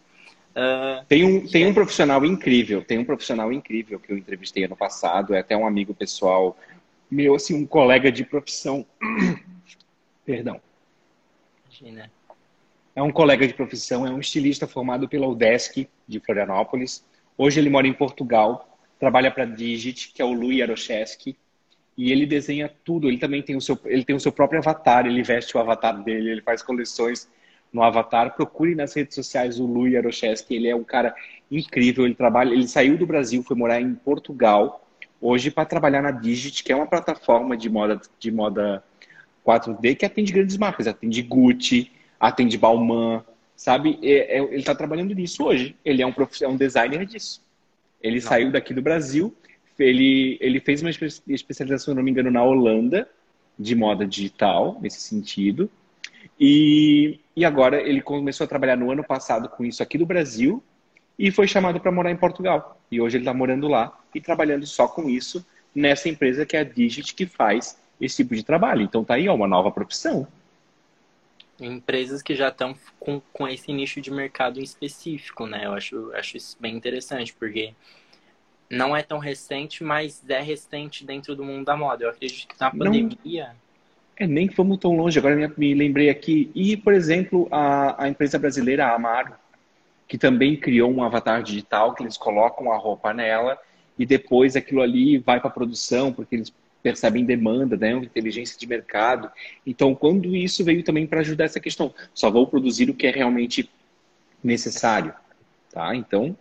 Uh, 0.52 1.06
tem, 1.08 1.24
um, 1.24 1.46
tem 1.46 1.66
um 1.66 1.74
profissional 1.74 2.26
incrível, 2.26 2.84
tem 2.84 2.98
um 2.98 3.06
profissional 3.06 3.52
incrível 3.54 4.00
que 4.00 4.12
eu 4.12 4.18
entrevistei 4.18 4.66
ano 4.66 4.76
passado, 4.76 5.34
é 5.34 5.40
até 5.40 5.56
um 5.56 5.66
amigo 5.68 5.94
pessoal 5.94 6.58
meu, 7.10 7.36
assim, 7.36 7.56
um 7.56 7.68
colega 7.68 8.10
de 8.10 8.24
profissão. 8.24 8.86
Perdão. 10.26 10.62
Imagina 11.66 12.10
é 12.96 13.02
um 13.02 13.12
colega 13.12 13.48
de 13.48 13.54
profissão, 13.54 14.06
é 14.06 14.10
um 14.10 14.20
estilista 14.20 14.68
formado 14.68 15.08
pela 15.08 15.28
UDESC 15.28 15.88
de 16.08 16.20
Florianópolis. 16.20 17.06
Hoje 17.38 17.60
ele 17.60 17.70
mora 17.70 17.88
em 17.88 17.94
Portugal, 17.94 18.78
trabalha 19.00 19.32
para 19.32 19.46
Digit, 19.46 20.12
que 20.14 20.22
é 20.22 20.26
o 20.26 20.34
Louis 20.34 20.58
Jaroszewski, 20.58 21.38
e 21.98 22.12
ele 22.12 22.26
desenha 22.26 22.72
tudo. 22.84 23.08
Ele 23.08 23.18
também 23.18 23.42
tem 23.42 23.56
o 23.56 23.62
seu, 23.62 23.80
ele 23.86 24.04
tem 24.04 24.16
o 24.16 24.20
seu 24.20 24.32
próprio 24.32 24.60
avatar, 24.60 25.06
ele 25.06 25.24
veste 25.24 25.56
o 25.56 25.60
avatar 25.60 26.04
dele, 26.04 26.32
ele 26.32 26.42
faz 26.42 26.62
coleções 26.62 27.30
no 27.72 27.82
avatar. 27.82 28.36
Procure 28.36 28.76
nas 28.76 28.94
redes 28.94 29.16
sociais 29.16 29.60
o 29.60 29.66
Louis 29.66 29.94
Jaroszewski, 29.94 30.56
ele 30.56 30.68
é 30.68 30.76
um 30.76 30.84
cara 30.84 31.16
incrível, 31.50 32.06
ele 32.06 32.16
trabalha, 32.16 32.54
ele 32.54 32.68
saiu 32.68 32.98
do 32.98 33.06
Brasil, 33.06 33.42
foi 33.44 33.56
morar 33.56 33.80
em 33.82 33.96
Portugal, 33.96 34.86
hoje 35.20 35.50
para 35.50 35.66
trabalhar 35.66 36.02
na 36.02 36.12
Digit, 36.12 36.64
que 36.64 36.72
é 36.72 36.76
uma 36.76 36.88
plataforma 36.88 37.56
de 37.56 37.70
moda 37.70 38.02
de 38.20 38.32
moda 38.32 38.84
4D 39.46 39.96
que 39.96 40.06
atende 40.06 40.34
grandes 40.34 40.58
marcas, 40.58 40.88
atende 40.88 41.22
Gucci, 41.22 41.92
atende 42.22 42.56
Balmain, 42.56 43.24
sabe? 43.56 43.98
É, 44.04 44.38
é, 44.38 44.44
ele 44.44 44.58
está 44.58 44.76
trabalhando 44.76 45.16
nisso 45.16 45.44
hoje. 45.44 45.76
Ele 45.84 46.04
é 46.04 46.06
um, 46.06 46.14
é 46.42 46.48
um 46.48 46.56
designer 46.56 47.04
disso. 47.04 47.42
Ele 48.02 48.20
não. 48.20 48.28
saiu 48.28 48.52
daqui 48.52 48.76
do 48.76 48.82
Brasil, 48.82 49.36
ele, 49.80 50.38
ele 50.40 50.60
fez 50.60 50.84
uma 50.84 50.92
especialização, 50.92 51.94
se 51.94 51.96
não 51.96 52.04
me 52.04 52.12
engano, 52.12 52.30
na 52.30 52.44
Holanda, 52.44 53.10
de 53.58 53.76
moda 53.76 54.06
digital, 54.06 54.78
nesse 54.80 55.02
sentido. 55.02 55.70
E, 56.40 57.20
e 57.36 57.44
agora 57.44 57.82
ele 57.82 58.02
começou 58.02 58.46
a 58.46 58.48
trabalhar 58.48 58.76
no 58.76 58.92
ano 58.92 59.04
passado 59.04 59.50
com 59.50 59.66
isso 59.66 59.82
aqui 59.82 59.98
do 59.98 60.06
Brasil 60.06 60.64
e 61.18 61.32
foi 61.32 61.48
chamado 61.48 61.80
para 61.80 61.92
morar 61.92 62.12
em 62.12 62.16
Portugal. 62.16 62.80
E 62.92 63.02
hoje 63.02 63.18
ele 63.18 63.24
está 63.24 63.34
morando 63.34 63.68
lá 63.68 63.98
e 64.14 64.22
trabalhando 64.22 64.66
só 64.68 64.88
com 64.88 65.10
isso 65.10 65.44
nessa 65.74 66.08
empresa 66.10 66.46
que 66.46 66.56
é 66.56 66.60
a 66.60 66.64
Digit, 66.64 67.16
que 67.16 67.26
faz 67.26 67.80
esse 68.00 68.18
tipo 68.18 68.36
de 68.36 68.44
trabalho. 68.44 68.84
Então 68.84 69.04
tá 69.04 69.16
aí, 69.16 69.28
ó, 69.28 69.34
uma 69.34 69.48
nova 69.48 69.72
profissão 69.72 70.28
empresas 71.66 72.22
que 72.22 72.36
já 72.36 72.50
estão 72.50 72.76
com, 73.00 73.22
com 73.32 73.48
esse 73.48 73.72
nicho 73.72 74.02
de 74.02 74.12
mercado 74.12 74.60
em 74.60 74.64
específico, 74.64 75.46
né? 75.46 75.66
Eu 75.66 75.74
acho, 75.74 76.12
acho 76.14 76.38
isso 76.38 76.58
bem 76.60 76.76
interessante, 76.76 77.34
porque 77.34 77.74
não 78.70 78.96
é 78.96 79.04
tão 79.04 79.20
recente, 79.20 79.84
mas 79.84 80.24
é 80.30 80.42
recente 80.42 81.06
dentro 81.06 81.36
do 81.36 81.44
mundo 81.44 81.66
da 81.66 81.76
moda. 81.78 82.06
Eu 82.06 82.10
acredito 82.10 82.48
que 82.48 82.60
na 82.60 82.72
pandemia. 82.72 83.48
Não, 83.48 83.56
é, 84.18 84.28
nem 84.28 84.50
fomos 84.50 84.78
tão 84.78 84.96
longe, 84.96 85.20
agora 85.20 85.36
me, 85.36 85.52
me 85.58 85.74
lembrei 85.74 86.10
aqui. 86.10 86.52
E, 86.56 86.78
por 86.78 86.94
exemplo, 86.94 87.48
a, 87.52 88.06
a 88.06 88.10
empresa 88.10 88.40
brasileira, 88.40 88.88
a 88.88 88.96
Amaro, 88.96 89.34
que 90.08 90.18
também 90.18 90.58
criou 90.58 90.92
um 90.92 91.04
avatar 91.04 91.42
digital 91.42 91.94
que 91.94 92.04
eles 92.04 92.18
colocam 92.18 92.72
a 92.72 92.78
roupa 92.78 93.14
nela 93.14 93.58
e 93.98 94.06
depois 94.06 94.56
aquilo 94.56 94.82
ali 94.82 95.18
vai 95.18 95.40
para 95.40 95.50
produção, 95.50 96.12
porque 96.12 96.36
eles 96.36 96.54
percebem 96.82 97.26
demanda, 97.26 97.78
né? 97.78 97.92
inteligência 97.94 98.58
de 98.60 98.68
mercado. 98.68 99.32
Então, 99.66 99.94
quando 99.94 100.36
isso 100.36 100.64
veio 100.64 100.84
também 100.84 101.06
para 101.06 101.22
ajudar 101.22 101.46
essa 101.46 101.60
questão, 101.60 101.94
só 102.14 102.30
vou 102.30 102.48
produzir 102.48 102.90
o 102.90 102.94
que 102.94 103.08
é 103.08 103.12
realmente 103.12 103.70
necessário, 104.44 105.14
tá? 105.72 105.96
Então. 105.96 106.36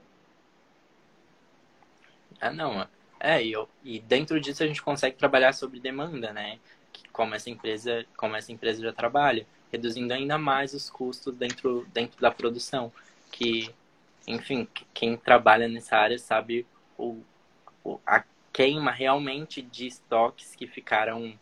Ah, 2.41 2.51
não. 2.51 2.86
É, 3.18 3.45
e, 3.45 3.53
eu, 3.53 3.68
e 3.84 4.01
dentro 4.01 4.41
disso 4.41 4.62
a 4.62 4.66
gente 4.66 4.82
consegue 4.82 5.16
trabalhar 5.16 5.53
sobre 5.53 5.78
demanda, 5.78 6.32
né? 6.32 6.59
Como 7.12 7.34
essa 7.34 7.51
empresa, 7.51 8.07
como 8.16 8.34
essa 8.34 8.51
empresa 8.51 8.82
já 8.82 8.93
trabalha, 8.93 9.47
reduzindo 9.70 10.12
ainda 10.14 10.38
mais 10.38 10.72
os 10.72 10.88
custos 10.88 11.34
dentro, 11.34 11.86
dentro 11.93 12.18
da 12.20 12.30
produção, 12.30 12.91
que, 13.30 13.70
enfim, 14.26 14.66
quem 14.95 15.16
trabalha 15.16 15.68
nessa 15.68 15.97
área 15.97 16.18
sabe 16.18 16.66
o, 16.97 17.18
o, 17.84 18.01
a 18.07 18.24
queima 18.63 18.91
realmente 18.91 19.63
de 19.63 19.87
estoques 19.87 20.55
que 20.55 20.67
ficaram 20.67 21.33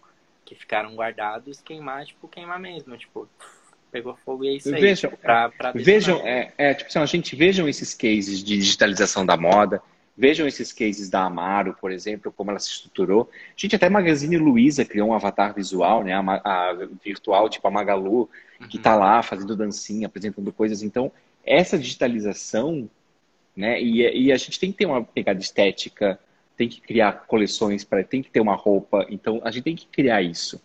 que 0.45 0.55
ficaram 0.55 0.95
guardados, 0.95 1.61
queimar, 1.61 2.07
tipo, 2.07 2.27
queimar 2.27 2.59
mesmo, 2.59 2.97
tipo, 2.97 3.29
pegou 3.93 4.17
fogo 4.25 4.45
e 4.45 4.49
é 4.49 4.53
isso 4.53 4.75
aí. 4.75 4.81
Vejam, 4.81 5.11
pra, 5.11 5.51
pra 5.51 5.73
vejam 5.73 6.27
é, 6.27 6.55
é, 6.57 6.73
tipo 6.73 6.89
assim, 6.89 6.99
a 6.99 7.05
gente 7.05 7.37
vejam 7.37 7.69
esses 7.69 7.93
cases 7.93 8.43
de 8.43 8.57
digitalização 8.57 9.27
da 9.27 9.37
moda, 9.37 9.83
Vejam 10.21 10.49
esses 10.49 10.73
cases 10.73 11.09
da 11.09 11.23
Amaro, 11.23 11.77
por 11.81 11.93
exemplo, 11.93 12.33
como 12.33 12.51
ela 12.51 12.59
se 12.59 12.71
estruturou. 12.71 13.31
Gente, 13.57 13.77
até 13.77 13.87
a 13.87 13.91
Magazine 13.91 14.37
Luiza 14.37 14.85
criou 14.85 15.11
um 15.11 15.15
avatar 15.15 15.55
visual, 15.55 16.03
né? 16.03 16.13
A, 16.13 16.41
a 16.71 16.75
virtual, 17.05 17.49
tipo 17.49 17.69
a 17.69 17.71
Magalu, 17.71 18.29
que 18.69 18.79
está 18.79 18.95
uhum. 18.95 18.99
lá 18.99 19.23
fazendo 19.23 19.55
dancinha, 19.55 20.09
apresentando 20.09 20.53
coisas. 20.53 20.83
Então, 20.83 21.13
essa 21.47 21.79
digitalização, 21.79 22.91
né? 23.57 23.81
E, 23.81 24.25
e, 24.25 24.33
a 24.33 24.37
gente 24.37 24.59
tem 24.59 24.73
que 24.73 24.79
ter 24.79 24.87
uma 24.87 25.05
pegada 25.05 25.39
estética, 25.39 26.19
tem 26.59 26.69
que 26.69 26.81
criar 26.81 27.25
coleções, 27.27 27.85
para 27.85 28.03
tem 28.03 28.21
que 28.21 28.31
ter 28.31 28.41
uma 28.41 28.57
roupa. 28.57 29.07
Então, 29.09 29.41
a 29.45 29.51
gente 29.51 29.65
tem 29.65 29.77
que 29.77 29.87
criar 29.87 30.21
isso. 30.21 30.61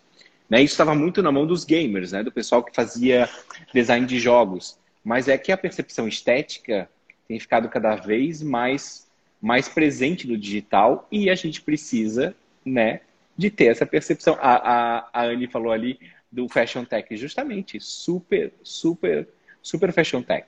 Né? 0.49 0.61
Isso 0.61 0.73
estava 0.73 0.93
muito 0.95 1.21
na 1.21 1.31
mão 1.31 1.45
dos 1.45 1.63
gamers, 1.63 2.11
né? 2.11 2.23
Do 2.23 2.31
pessoal 2.31 2.63
que 2.63 2.75
fazia 2.75 3.29
design 3.73 4.05
de 4.05 4.19
jogos. 4.19 4.77
Mas 5.03 5.27
é 5.27 5.37
que 5.37 5.51
a 5.51 5.57
percepção 5.57 6.07
estética 6.07 6.89
tem 7.27 7.39
ficado 7.39 7.69
cada 7.69 7.95
vez 7.95 8.41
mais 8.41 9.03
mais 9.39 9.67
presente 9.67 10.25
no 10.25 10.37
digital 10.37 11.05
e 11.11 11.29
a 11.29 11.35
gente 11.35 11.61
precisa, 11.61 12.33
né, 12.65 13.01
de 13.37 13.49
ter 13.49 13.65
essa 13.65 13.85
percepção. 13.85 14.37
A, 14.39 14.53
a, 14.53 15.09
a 15.11 15.25
Anne 15.25 15.47
falou 15.47 15.73
ali 15.73 15.99
do 16.31 16.47
Fashion 16.47 16.85
Tech, 16.85 17.13
justamente, 17.17 17.77
super, 17.81 18.53
super, 18.63 19.27
super 19.61 19.91
Fashion 19.91 20.21
Tech. 20.21 20.47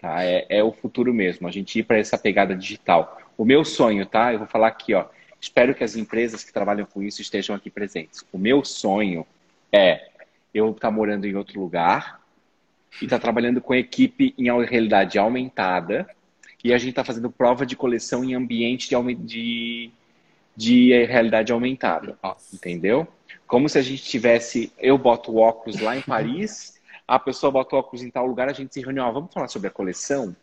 Tá? 0.00 0.24
É, 0.24 0.44
é 0.48 0.64
o 0.64 0.72
futuro 0.72 1.14
mesmo, 1.14 1.46
a 1.46 1.52
gente 1.52 1.78
ir 1.78 1.84
para 1.84 1.98
essa 1.98 2.18
pegada 2.18 2.56
digital. 2.56 3.27
O 3.38 3.44
meu 3.44 3.64
sonho, 3.64 4.04
tá? 4.04 4.32
Eu 4.32 4.40
vou 4.40 4.48
falar 4.48 4.66
aqui, 4.66 4.92
ó. 4.92 5.06
Espero 5.40 5.72
que 5.72 5.84
as 5.84 5.94
empresas 5.94 6.42
que 6.42 6.52
trabalham 6.52 6.84
com 6.84 7.00
isso 7.00 7.22
estejam 7.22 7.54
aqui 7.54 7.70
presentes. 7.70 8.24
O 8.32 8.36
meu 8.36 8.64
sonho 8.64 9.24
é 9.72 10.08
eu 10.52 10.70
estar 10.70 10.88
tá 10.88 10.90
morando 10.90 11.24
em 11.24 11.36
outro 11.36 11.60
lugar 11.60 12.20
e 13.00 13.04
estar 13.04 13.18
tá 13.18 13.22
trabalhando 13.22 13.60
com 13.60 13.72
equipe 13.72 14.34
em 14.36 14.50
realidade 14.64 15.20
aumentada 15.20 16.08
e 16.64 16.72
a 16.72 16.78
gente 16.78 16.90
está 16.90 17.04
fazendo 17.04 17.30
prova 17.30 17.64
de 17.64 17.76
coleção 17.76 18.24
em 18.24 18.34
ambiente 18.34 18.88
de, 18.88 19.14
de, 19.14 19.90
de 20.56 21.06
realidade 21.06 21.52
aumentada. 21.52 22.18
Nossa. 22.20 22.56
Entendeu? 22.56 23.06
Como 23.46 23.68
se 23.68 23.78
a 23.78 23.82
gente 23.82 24.02
tivesse. 24.02 24.72
Eu 24.76 24.98
boto 24.98 25.36
óculos 25.36 25.80
lá 25.80 25.96
em 25.96 26.02
Paris, 26.02 26.80
a 27.06 27.18
pessoa 27.18 27.52
bota 27.52 27.76
óculos 27.76 28.02
em 28.02 28.10
tal 28.10 28.26
lugar, 28.26 28.48
a 28.48 28.52
gente 28.52 28.74
se 28.74 28.80
reúne, 28.80 28.98
ó, 28.98 29.10
vamos 29.12 29.32
falar 29.32 29.46
sobre 29.46 29.68
a 29.68 29.70
coleção? 29.70 30.34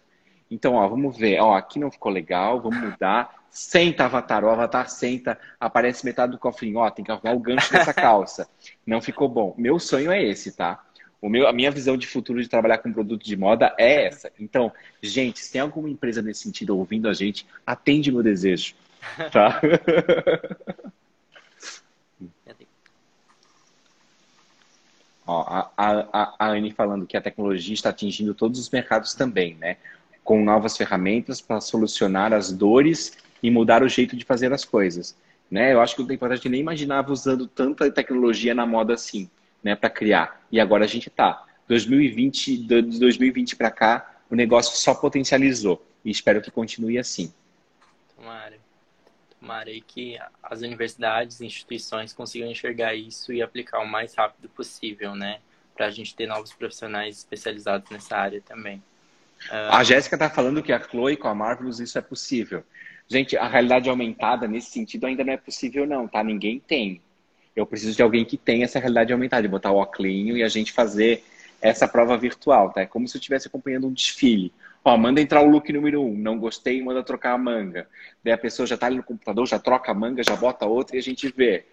Então, 0.50 0.76
ó, 0.76 0.88
vamos 0.88 1.18
ver, 1.18 1.40
ó, 1.40 1.56
aqui 1.56 1.80
não 1.80 1.92
ficou 1.92 2.12
legal, 2.12 2.62
vamos 2.62 2.80
mudar. 2.80 3.44
Senta, 3.50 4.06
Avatar, 4.06 4.44
o 4.44 4.50
Avatar 4.50 4.90
senta, 4.90 5.40
aparece 5.60 6.06
metade 6.06 6.34
do 6.34 6.38
cofrinho, 6.38 6.80
ó, 6.80 6.90
tem 6.90 7.06
que 7.06 7.12
arrumar 7.12 7.34
o 7.34 7.40
gancho 7.40 7.72
dessa 7.72 7.94
calça. 7.96 8.48
Não 8.86 9.02
ficou 9.02 9.28
bom. 9.28 9.56
Meu 9.58 9.80
sonho 9.80 10.12
é 10.12 10.22
esse, 10.22 10.56
tá? 10.56 10.84
O 11.22 11.30
meu, 11.30 11.48
a 11.48 11.54
minha 11.54 11.72
visão 11.72 11.98
de 11.98 12.06
futuro 12.06 12.42
de 12.42 12.48
trabalhar 12.48 12.78
com 12.78 12.94
produto 12.94 13.24
de 13.24 13.36
moda 13.36 13.74
é 13.78 14.06
essa. 14.06 14.32
Então, 14.40 14.72
gente, 15.02 15.40
se 15.40 15.52
tem 15.52 15.62
alguma 15.62 15.90
empresa 15.90 16.22
nesse 16.22 16.44
sentido 16.44 16.78
ouvindo 16.78 17.10
a 17.10 17.14
gente, 17.14 17.48
atende 17.66 18.12
meu 18.12 18.22
desejo. 18.22 18.76
Tá? 19.32 19.60
Ó, 25.28 25.42
a, 25.42 25.72
a, 25.76 26.36
a 26.38 26.48
Anne 26.50 26.72
falando 26.72 27.08
que 27.08 27.18
a 27.18 27.22
tecnologia 27.22 27.74
está 27.74 27.90
atingindo 27.90 28.36
todos 28.36 28.60
os 28.60 28.70
mercados 28.70 29.16
também, 29.16 29.56
né? 29.56 29.78
Com 30.26 30.44
novas 30.44 30.76
ferramentas 30.76 31.40
para 31.40 31.62
solucionar 31.62 32.34
as 32.34 32.52
dores 32.52 33.18
e 33.42 33.50
mudar 33.50 33.82
o 33.82 33.88
jeito 33.88 34.18
de 34.18 34.26
fazer 34.26 34.52
as 34.52 34.66
coisas. 34.66 35.16
Né? 35.50 35.72
Eu 35.72 35.80
acho 35.80 35.96
que 35.96 36.02
o 36.02 36.06
tempo 36.06 36.26
atrás 36.26 36.42
a 36.42 36.44
gente 36.44 36.52
nem 36.52 36.60
imaginava 36.60 37.14
usando 37.14 37.48
tanta 37.48 37.90
tecnologia 37.90 38.54
na 38.54 38.66
moda 38.66 38.94
assim 38.94 39.30
né, 39.66 39.76
para 39.76 39.90
criar. 39.90 40.46
E 40.52 40.60
agora 40.60 40.86
a 40.86 40.88
gente 40.88 41.10
está. 41.10 41.44
2020, 41.68 42.58
de 42.58 43.00
2020 43.00 43.56
para 43.56 43.72
cá, 43.72 44.22
o 44.30 44.36
negócio 44.36 44.78
só 44.78 44.94
potencializou. 44.94 45.84
E 46.04 46.12
espero 46.12 46.40
que 46.40 46.52
continue 46.52 47.00
assim. 47.00 47.34
Tomara. 48.16 48.60
Tomara 49.40 49.70
aí 49.72 49.82
que 49.82 50.20
as 50.44 50.62
universidades, 50.62 51.42
instituições 51.42 52.14
consigam 52.14 52.50
enxergar 52.50 52.94
isso 52.94 53.34
e 53.34 53.42
aplicar 53.42 53.80
o 53.80 53.88
mais 53.88 54.14
rápido 54.14 54.48
possível, 54.50 55.16
né? 55.16 55.40
Para 55.76 55.88
a 55.88 55.92
gente 55.92 56.16
ter 56.16 56.28
novos 56.28 56.54
profissionais 56.54 57.18
especializados 57.18 57.90
nessa 57.90 58.16
área 58.16 58.42
também. 58.42 58.84
A 59.50 59.84
Jéssica 59.84 60.16
está 60.16 60.30
falando 60.30 60.64
que 60.64 60.74
a 60.74 60.80
Chloe 60.80 61.18
com 61.18 61.28
a 61.28 61.36
Marvelous 61.36 61.80
isso 61.80 61.98
é 61.98 62.02
possível. 62.02 62.64
Gente, 63.08 63.38
a 63.38 63.48
realidade 63.48 63.90
aumentada 63.90 64.48
nesse 64.48 64.72
sentido 64.72 65.06
ainda 65.06 65.24
não 65.24 65.34
é 65.34 65.38
possível 65.38 65.86
não, 65.86 66.08
tá? 66.08 66.24
Ninguém 66.24 66.60
tem 66.60 67.02
eu 67.56 67.66
preciso 67.66 67.96
de 67.96 68.04
alguém 68.04 68.26
que 68.26 68.38
tenha 68.38 68.66
essa 68.66 68.80
realidade 68.80 69.14
aumentada, 69.14 69.48
botar 69.48 69.72
o 69.72 69.78
óculos 69.78 70.12
e 70.12 70.44
a 70.44 70.50
gente 70.50 70.74
fazer 70.74 71.24
essa 71.62 71.88
prova 71.88 72.18
virtual, 72.18 72.72
tá? 72.72 72.82
É 72.82 72.86
como 72.86 73.08
se 73.08 73.16
eu 73.16 73.20
estivesse 73.20 73.48
acompanhando 73.48 73.88
um 73.88 73.94
desfile. 73.94 74.52
Ó, 74.84 74.96
manda 74.98 75.22
entrar 75.22 75.42
o 75.42 75.50
look 75.50 75.72
número 75.72 76.04
um, 76.04 76.16
não 76.16 76.38
gostei, 76.38 76.84
manda 76.84 77.02
trocar 77.02 77.32
a 77.32 77.38
manga. 77.38 77.88
Daí 78.24 78.34
a 78.34 78.38
pessoa 78.38 78.68
já 78.68 78.78
tá 78.78 78.88
ali 78.88 78.98
no 78.98 79.04
computador, 79.04 79.48
já 79.48 79.58
troca 79.58 79.92
a 79.92 79.96
manga, 79.96 80.22
já 80.22 80.36
bota 80.36 80.66
outra 80.66 80.98
e 80.98 81.00
a 81.00 81.02
gente 81.02 81.28
vê. 81.30 81.66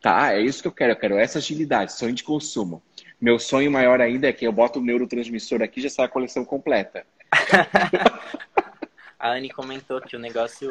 Tá, 0.00 0.34
é 0.34 0.40
isso 0.40 0.62
que 0.62 0.68
eu 0.68 0.72
quero, 0.72 0.92
eu 0.92 0.96
quero 0.96 1.16
essa 1.16 1.38
agilidade, 1.38 1.92
sonho 1.94 2.14
de 2.14 2.22
consumo. 2.22 2.82
Meu 3.20 3.38
sonho 3.38 3.70
maior 3.70 4.00
ainda 4.00 4.28
é 4.28 4.32
que 4.32 4.46
eu 4.46 4.52
boto 4.52 4.78
o 4.78 4.82
neurotransmissor 4.82 5.60
aqui 5.62 5.80
e 5.80 5.82
já 5.82 5.90
sai 5.90 6.06
a 6.06 6.08
coleção 6.08 6.44
completa. 6.44 7.06
a 9.18 9.32
Anne 9.32 9.50
comentou 9.50 10.00
que 10.00 10.16
o 10.16 10.18
negócio 10.18 10.70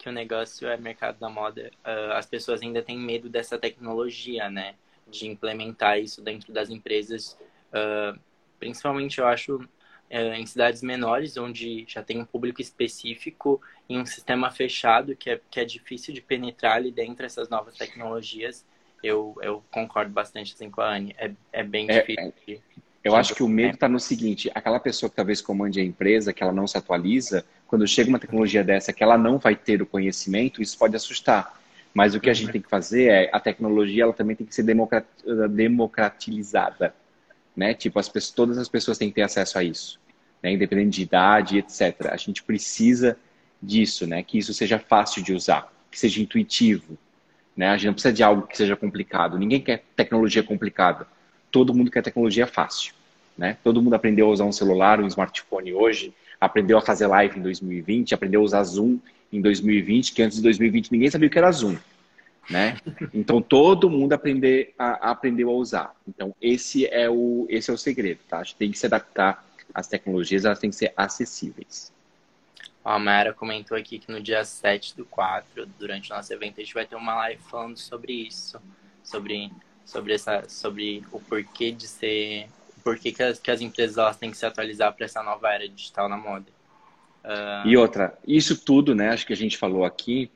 que 0.00 0.08
o 0.08 0.12
negócio 0.12 0.66
é 0.66 0.78
mercado 0.78 1.18
da 1.18 1.28
moda, 1.28 1.70
uh, 1.84 2.12
as 2.12 2.24
pessoas 2.24 2.62
ainda 2.62 2.80
têm 2.80 2.98
medo 2.98 3.28
dessa 3.28 3.58
tecnologia, 3.58 4.48
né? 4.48 4.74
De 5.06 5.28
implementar 5.28 5.98
isso 5.98 6.22
dentro 6.22 6.54
das 6.54 6.70
empresas. 6.70 7.38
Uh, 7.68 8.18
principalmente, 8.58 9.18
eu 9.18 9.26
acho, 9.26 9.56
uh, 9.56 10.34
em 10.34 10.46
cidades 10.46 10.82
menores, 10.82 11.36
onde 11.36 11.84
já 11.86 12.02
tem 12.02 12.18
um 12.18 12.24
público 12.24 12.62
específico 12.62 13.60
em 13.90 14.00
um 14.00 14.06
sistema 14.06 14.50
fechado, 14.50 15.14
que 15.14 15.28
é, 15.28 15.40
que 15.50 15.60
é 15.60 15.66
difícil 15.66 16.14
de 16.14 16.22
penetrar 16.22 16.76
ali 16.76 16.90
dentro 16.90 17.16
dessas 17.16 17.50
novas 17.50 17.76
tecnologias. 17.76 18.64
Eu, 19.02 19.36
eu 19.42 19.62
concordo 19.70 20.12
bastante 20.12 20.54
assim, 20.54 20.70
com 20.70 20.80
a 20.80 20.94
Anne. 20.94 21.14
É, 21.18 21.30
é 21.52 21.62
bem 21.62 21.86
é, 21.88 22.00
difícil. 22.00 22.32
É, 22.46 22.58
eu 23.02 23.16
acho 23.16 23.34
que 23.34 23.42
o 23.42 23.48
medo 23.48 23.74
está 23.74 23.88
no 23.88 23.98
seguinte: 23.98 24.50
aquela 24.54 24.78
pessoa 24.78 25.08
que 25.08 25.16
talvez 25.16 25.40
comande 25.40 25.80
a 25.80 25.84
empresa, 25.84 26.32
que 26.32 26.42
ela 26.42 26.52
não 26.52 26.66
se 26.66 26.76
atualiza, 26.76 27.44
quando 27.66 27.86
chega 27.86 28.08
uma 28.08 28.18
tecnologia 28.18 28.62
dessa 28.62 28.92
que 28.92 29.02
ela 29.02 29.16
não 29.16 29.38
vai 29.38 29.56
ter 29.56 29.80
o 29.80 29.86
conhecimento, 29.86 30.60
isso 30.60 30.76
pode 30.78 30.94
assustar. 30.94 31.58
Mas 31.92 32.14
o 32.14 32.20
que 32.20 32.30
a 32.30 32.34
gente 32.34 32.46
uhum. 32.46 32.52
tem 32.52 32.62
que 32.62 32.68
fazer 32.68 33.04
é 33.10 33.30
a 33.32 33.40
tecnologia 33.40 34.04
ela 34.04 34.12
também 34.12 34.36
tem 34.36 34.46
que 34.46 34.54
ser 34.54 34.64
democratizada, 35.50 36.94
né? 37.56 37.74
Tipo 37.74 37.98
as 37.98 38.08
pessoas, 38.08 38.34
todas 38.34 38.58
as 38.58 38.68
pessoas 38.68 38.96
têm 38.98 39.08
que 39.08 39.16
ter 39.16 39.22
acesso 39.22 39.58
a 39.58 39.64
isso, 39.64 39.98
né? 40.42 40.52
Independente 40.52 40.96
de 40.96 41.02
idade, 41.02 41.58
etc. 41.58 42.08
A 42.10 42.16
gente 42.16 42.42
precisa 42.42 43.16
disso, 43.60 44.06
né? 44.06 44.22
Que 44.22 44.38
isso 44.38 44.54
seja 44.54 44.78
fácil 44.78 45.22
de 45.22 45.32
usar, 45.32 45.72
que 45.90 45.98
seja 45.98 46.22
intuitivo, 46.22 46.96
né? 47.60 47.68
A 47.68 47.76
gente 47.76 47.88
não 47.88 47.92
precisa 47.92 48.14
de 48.14 48.22
algo 48.22 48.46
que 48.46 48.56
seja 48.56 48.74
complicado. 48.74 49.38
Ninguém 49.38 49.60
quer 49.60 49.84
tecnologia 49.94 50.42
complicada. 50.42 51.06
Todo 51.52 51.74
mundo 51.74 51.90
quer 51.90 52.02
tecnologia 52.02 52.46
fácil, 52.46 52.94
né? 53.36 53.58
Todo 53.62 53.82
mundo 53.82 53.92
aprendeu 53.92 54.28
a 54.28 54.30
usar 54.30 54.44
um 54.44 54.52
celular, 54.52 54.98
um 54.98 55.06
smartphone 55.06 55.74
hoje 55.74 56.14
aprendeu 56.40 56.78
a 56.78 56.80
fazer 56.80 57.06
live 57.06 57.38
em 57.38 57.42
2020, 57.42 58.14
aprendeu 58.14 58.40
a 58.40 58.44
usar 58.44 58.62
Zoom 58.62 58.98
em 59.30 59.42
2020, 59.42 60.14
que 60.14 60.22
antes 60.22 60.38
de 60.38 60.42
2020 60.44 60.90
ninguém 60.90 61.10
sabia 61.10 61.28
o 61.28 61.30
que 61.30 61.36
era 61.36 61.52
Zoom. 61.52 61.76
Né? 62.48 62.78
Então 63.12 63.42
todo 63.42 63.90
mundo 63.90 64.14
aprender 64.14 64.72
a, 64.78 65.10
aprendeu 65.10 65.50
a 65.50 65.52
usar. 65.52 65.94
Então 66.08 66.34
esse 66.40 66.86
é 66.86 67.10
o 67.10 67.46
esse 67.50 67.70
é 67.70 67.74
o 67.74 67.76
segredo, 67.76 68.20
tá? 68.26 68.38
A 68.38 68.42
gente 68.42 68.56
tem 68.56 68.70
que 68.70 68.78
se 68.78 68.86
adaptar 68.86 69.44
às 69.74 69.86
tecnologias, 69.86 70.46
elas 70.46 70.58
têm 70.58 70.70
que 70.70 70.76
ser 70.76 70.94
acessíveis. 70.96 71.92
A 72.84 72.98
Mayara 72.98 73.32
comentou 73.32 73.76
aqui 73.76 73.98
que 73.98 74.10
no 74.10 74.20
dia 74.20 74.44
7 74.44 74.96
do 74.96 75.04
4, 75.04 75.66
durante 75.78 76.10
o 76.10 76.16
nosso 76.16 76.32
evento, 76.32 76.60
a 76.60 76.64
gente 76.64 76.74
vai 76.74 76.86
ter 76.86 76.96
uma 76.96 77.14
live 77.14 77.42
falando 77.42 77.76
sobre 77.76 78.12
isso, 78.12 78.60
sobre 79.02 79.50
sobre 79.84 80.14
essa 80.14 80.48
sobre 80.48 81.02
o 81.10 81.20
porquê 81.20 81.72
de 81.72 81.86
ser 81.88 82.48
por 82.82 82.98
que, 82.98 83.12
que, 83.12 83.22
as, 83.22 83.38
que 83.38 83.50
as 83.50 83.60
empresas 83.60 83.98
elas 83.98 84.16
têm 84.16 84.30
que 84.30 84.36
se 84.36 84.46
atualizar 84.46 84.92
para 84.94 85.04
essa 85.04 85.22
nova 85.22 85.52
era 85.52 85.68
digital 85.68 86.08
na 86.08 86.16
moda. 86.16 86.46
Uh... 87.24 87.68
E 87.68 87.76
outra, 87.76 88.18
isso 88.26 88.64
tudo, 88.64 88.94
né, 88.94 89.10
acho 89.10 89.26
que 89.26 89.32
a 89.32 89.36
gente 89.36 89.58
falou 89.58 89.84
aqui, 89.84 90.30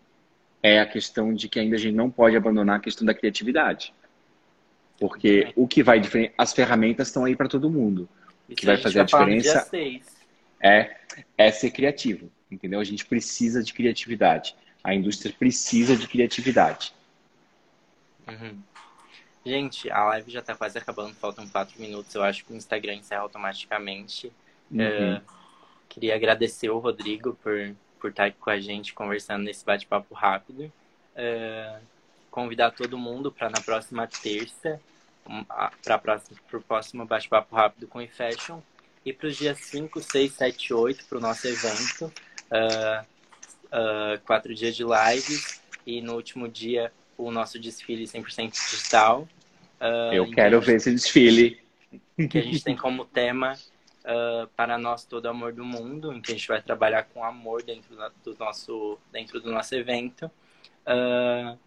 é 0.63 0.81
a 0.81 0.87
questão 0.87 1.33
de 1.33 1.49
que 1.49 1.59
ainda 1.59 1.77
a 1.77 1.79
gente 1.79 1.95
não 1.95 2.11
pode 2.11 2.37
abandonar 2.37 2.77
a 2.77 2.81
questão 2.81 3.07
da 3.07 3.15
criatividade. 3.15 3.95
Porque 4.99 5.53
o 5.57 5.67
que 5.67 5.83
vai 5.83 5.99
diferenciar, 5.99 6.35
as 6.39 6.53
ferramentas 6.53 7.09
estão 7.09 7.25
aí 7.25 7.35
para 7.35 7.49
todo 7.49 7.71
mundo. 7.71 8.09
O 8.49 8.55
que 8.55 8.67
vai 8.67 8.77
fazer 8.77 9.01
a 9.01 9.05
diferença 9.05 9.69
é, 10.65 10.97
é 11.37 11.51
ser 11.51 11.71
criativo, 11.71 12.33
entendeu? 12.51 12.81
A 12.81 12.85
gente 12.85 13.05
precisa 13.05 13.63
de 13.63 13.75
criatividade. 13.75 14.57
A 14.83 14.95
indústria 14.95 15.35
precisa 15.39 15.95
de 15.95 16.09
criatividade. 16.09 16.95
Uhum. 18.27 18.59
Gente, 19.45 19.91
a 19.91 20.05
live 20.05 20.33
já 20.33 20.41
tá 20.41 20.55
quase 20.55 20.79
acabando, 20.79 21.15
faltam 21.17 21.47
quatro 21.47 21.79
minutos. 21.79 22.15
Eu 22.15 22.23
acho 22.23 22.43
que 22.47 22.53
o 22.55 22.57
Instagram 22.57 22.95
encerra 22.95 23.21
automaticamente. 23.21 24.33
Uhum. 24.71 25.17
Uh, 25.17 25.21
queria 25.91 26.15
agradecer 26.15 26.71
o 26.71 26.79
Rodrigo 26.79 27.35
por, 27.43 27.75
por 28.01 28.09
estar 28.09 28.25
aqui 28.25 28.39
com 28.39 28.49
a 28.49 28.59
gente 28.59 28.95
conversando 28.95 29.45
nesse 29.45 29.63
bate-papo 29.67 30.15
rápido. 30.15 30.73
Uh, 31.15 31.79
convidar 32.31 32.71
todo 32.71 32.97
mundo 32.97 33.31
para 33.31 33.51
na 33.51 33.61
próxima 33.61 34.07
terça, 34.07 34.81
para 35.83 36.31
o 36.55 36.61
próximo 36.63 37.05
bate-papo 37.05 37.55
rápido 37.55 37.87
com 37.87 37.99
o 37.99 38.03
eFashion. 38.03 38.61
E 39.05 39.13
para 39.13 39.29
os 39.29 39.37
dias 39.37 39.59
5, 39.59 40.01
6, 40.01 40.33
7 40.33 40.75
8 40.75 41.05
para 41.07 41.19
o 41.19 41.21
nosso 41.21 41.47
evento. 41.47 42.13
Uh, 42.51 43.05
uh, 43.75 44.21
quatro 44.25 44.55
dias 44.55 44.75
de 44.75 44.85
lives. 44.85 45.61
E 45.87 46.01
no 46.01 46.15
último 46.15 46.49
dia, 46.49 46.91
o 47.17 47.31
nosso 47.31 47.59
desfile 47.59 48.05
100% 48.05 48.53
digital. 48.53 49.29
Uh, 49.81 50.15
Eu 50.15 50.31
quero 50.31 50.61
ver 50.61 50.77
esse 50.77 50.91
desfile. 50.91 51.63
Que 52.31 52.39
a 52.39 52.43
gente 52.43 52.63
tem 52.63 52.77
como 52.77 53.05
tema 53.05 53.55
uh, 54.05 54.47
para 54.57 54.79
nós 54.79 55.05
todo 55.05 55.27
amor 55.27 55.53
do 55.53 55.65
mundo, 55.65 56.13
em 56.13 56.21
que 56.21 56.31
a 56.31 56.35
gente 56.35 56.47
vai 56.47 56.63
trabalhar 56.63 57.05
com 57.05 57.25
amor 57.25 57.63
dentro 57.63 57.97
do 58.25 58.37
nosso, 58.39 58.99
dentro 59.13 59.41
do 59.41 59.51
nosso 59.51 59.75
evento. 59.75 60.31
Uh, 60.87 61.59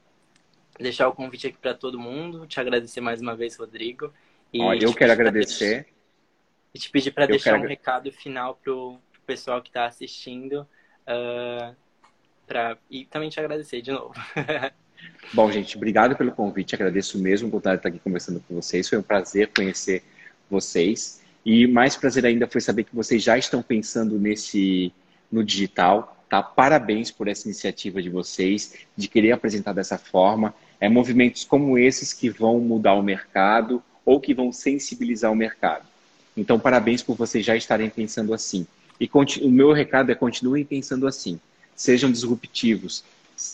deixar 0.80 1.08
o 1.08 1.14
convite 1.14 1.48
aqui 1.48 1.58
para 1.58 1.74
todo 1.74 2.00
mundo, 2.00 2.48
te 2.48 2.60
agradecer 2.60 3.02
mais 3.02 3.22
uma 3.22 3.36
vez, 3.36 3.58
Rodrigo. 3.58 4.14
Olha, 4.58 4.86
eu 4.86 4.94
quero 4.94 5.12
agradecer. 5.12 5.88
E 6.78 6.80
te 6.80 6.92
pedir 6.92 7.10
para 7.10 7.26
deixar 7.26 7.54
quero... 7.54 7.64
um 7.64 7.68
recado 7.68 8.12
final 8.12 8.54
para 8.64 8.72
o 8.72 9.00
pessoal 9.26 9.64
que 9.64 9.70
está 9.70 9.88
assistindo. 9.88 10.62
Uh, 11.08 11.76
pra... 12.46 12.78
E 12.88 13.04
também 13.06 13.30
te 13.30 13.40
agradecer 13.40 13.82
de 13.82 13.92
novo. 13.92 14.14
Bom, 15.34 15.52
gente, 15.52 15.76
obrigado 15.76 16.16
pelo 16.16 16.32
convite. 16.32 16.76
Agradeço 16.76 17.18
mesmo 17.18 17.50
por 17.50 17.58
estar 17.58 17.74
aqui 17.74 17.98
conversando 17.98 18.40
com 18.48 18.54
vocês. 18.54 18.88
Foi 18.88 19.00
um 19.00 19.02
prazer 19.02 19.50
conhecer 19.56 20.04
vocês. 20.52 21.24
E 21.44 21.66
mais 21.66 21.96
prazer 21.96 22.28
ainda 22.28 22.46
foi 22.46 22.62
saber 22.62 22.84
que 22.84 22.96
vocês 22.96 23.24
já 23.24 23.40
estão 23.40 23.64
pensando 23.64 24.20
nesse 24.20 24.94
no 25.32 25.44
digital. 25.44 26.16
Tá? 26.30 26.44
Parabéns 26.44 27.10
por 27.10 27.28
essa 27.28 27.48
iniciativa 27.48 28.04
de 28.04 28.10
vocês, 28.12 28.76
de 28.96 29.08
querer 29.08 29.32
apresentar 29.32 29.74
dessa 29.74 29.98
forma. 29.98 30.54
É 30.80 30.88
movimentos 30.88 31.44
como 31.44 31.76
esses 31.76 32.14
que 32.14 32.30
vão 32.30 32.60
mudar 32.60 32.94
o 32.94 33.02
mercado 33.02 33.82
ou 34.06 34.22
que 34.22 34.36
vão 34.36 34.52
sensibilizar 34.52 35.32
o 35.32 35.36
mercado. 35.36 35.97
Então, 36.38 36.60
parabéns 36.60 37.02
por 37.02 37.18
vocês 37.18 37.44
já 37.44 37.56
estarem 37.56 37.90
pensando 37.90 38.32
assim. 38.32 38.68
E 39.02 39.10
o 39.42 39.50
meu 39.50 39.74
recado 39.74 40.12
é 40.12 40.16
continuem 40.16 40.64
pensando 40.64 41.08
assim. 41.08 41.40
Sejam 41.76 42.12
disruptivos, 42.12 43.04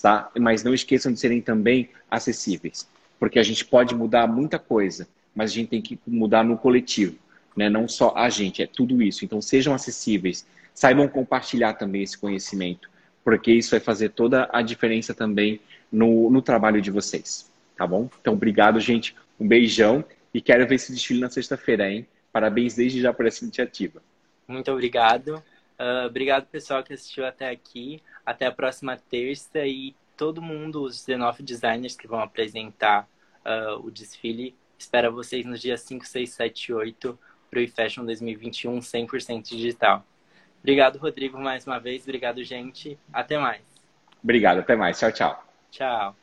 tá? 0.01 0.29
mas 0.37 0.63
não 0.63 0.73
esqueçam 0.73 1.11
de 1.11 1.19
serem 1.19 1.41
também 1.41 1.89
acessíveis. 2.11 2.87
Porque 3.17 3.39
a 3.39 3.43
gente 3.43 3.63
pode 3.63 3.95
mudar 3.95 4.27
muita 4.27 4.59
coisa, 4.59 5.07
mas 5.33 5.51
a 5.51 5.53
gente 5.53 5.69
tem 5.69 5.81
que 5.81 5.97
mudar 6.05 6.43
no 6.43 6.57
coletivo. 6.57 7.15
Né? 7.55 7.69
Não 7.69 7.87
só 7.87 8.13
a 8.15 8.29
gente, 8.29 8.61
é 8.61 8.67
tudo 8.67 9.01
isso. 9.01 9.23
Então, 9.23 9.41
sejam 9.41 9.73
acessíveis. 9.73 10.45
Saibam 10.73 11.07
compartilhar 11.07 11.73
também 11.73 12.01
esse 12.01 12.17
conhecimento, 12.17 12.89
porque 13.23 13.51
isso 13.51 13.71
vai 13.71 13.79
fazer 13.79 14.09
toda 14.09 14.49
a 14.51 14.61
diferença 14.61 15.13
também 15.13 15.61
no, 15.91 16.29
no 16.29 16.41
trabalho 16.41 16.81
de 16.81 16.89
vocês. 16.91 17.49
Tá 17.77 17.87
bom? 17.87 18.09
Então, 18.19 18.33
obrigado, 18.33 18.79
gente. 18.79 19.15
Um 19.39 19.47
beijão 19.47 20.03
e 20.33 20.41
quero 20.41 20.67
ver 20.67 20.75
esse 20.75 20.91
desfile 20.91 21.19
na 21.19 21.29
sexta-feira, 21.29 21.89
hein? 21.89 22.07
Parabéns 22.33 22.75
desde 22.75 22.99
já 22.99 23.13
por 23.13 23.27
essa 23.27 23.43
iniciativa. 23.43 24.01
Muito 24.47 24.71
obrigado. 24.71 25.35
Uh, 25.79 26.07
obrigado, 26.07 26.47
pessoal, 26.47 26.83
que 26.83 26.93
assistiu 26.93 27.25
até 27.25 27.49
aqui. 27.49 28.01
Até 28.25 28.47
a 28.47 28.51
próxima 28.51 28.97
terça 28.97 29.65
e 29.65 29.95
todo 30.17 30.41
mundo, 30.41 30.81
os 30.81 31.05
19 31.05 31.43
designers 31.43 31.95
que 31.95 32.07
vão 32.07 32.19
apresentar 32.19 33.07
uh, 33.45 33.85
o 33.85 33.91
desfile, 33.91 34.55
espera 34.77 35.11
vocês 35.11 35.45
nos 35.45 35.61
dias 35.61 35.81
5, 35.81 36.05
6, 36.05 36.29
7 36.29 36.67
e 36.69 36.73
8 36.73 37.19
para 37.49 37.59
o 37.59 37.61
eFashion 37.61 38.03
2021 38.05 38.79
100% 38.79 39.49
digital. 39.49 40.03
Obrigado, 40.59 40.97
Rodrigo, 40.97 41.37
mais 41.37 41.67
uma 41.67 41.79
vez. 41.79 42.03
Obrigado, 42.03 42.43
gente. 42.43 42.97
Até 43.11 43.37
mais. 43.37 43.61
Obrigado, 44.23 44.59
até 44.59 44.75
mais. 44.75 44.97
Tchau, 44.97 45.11
tchau. 45.11 45.45
Tchau. 45.69 46.22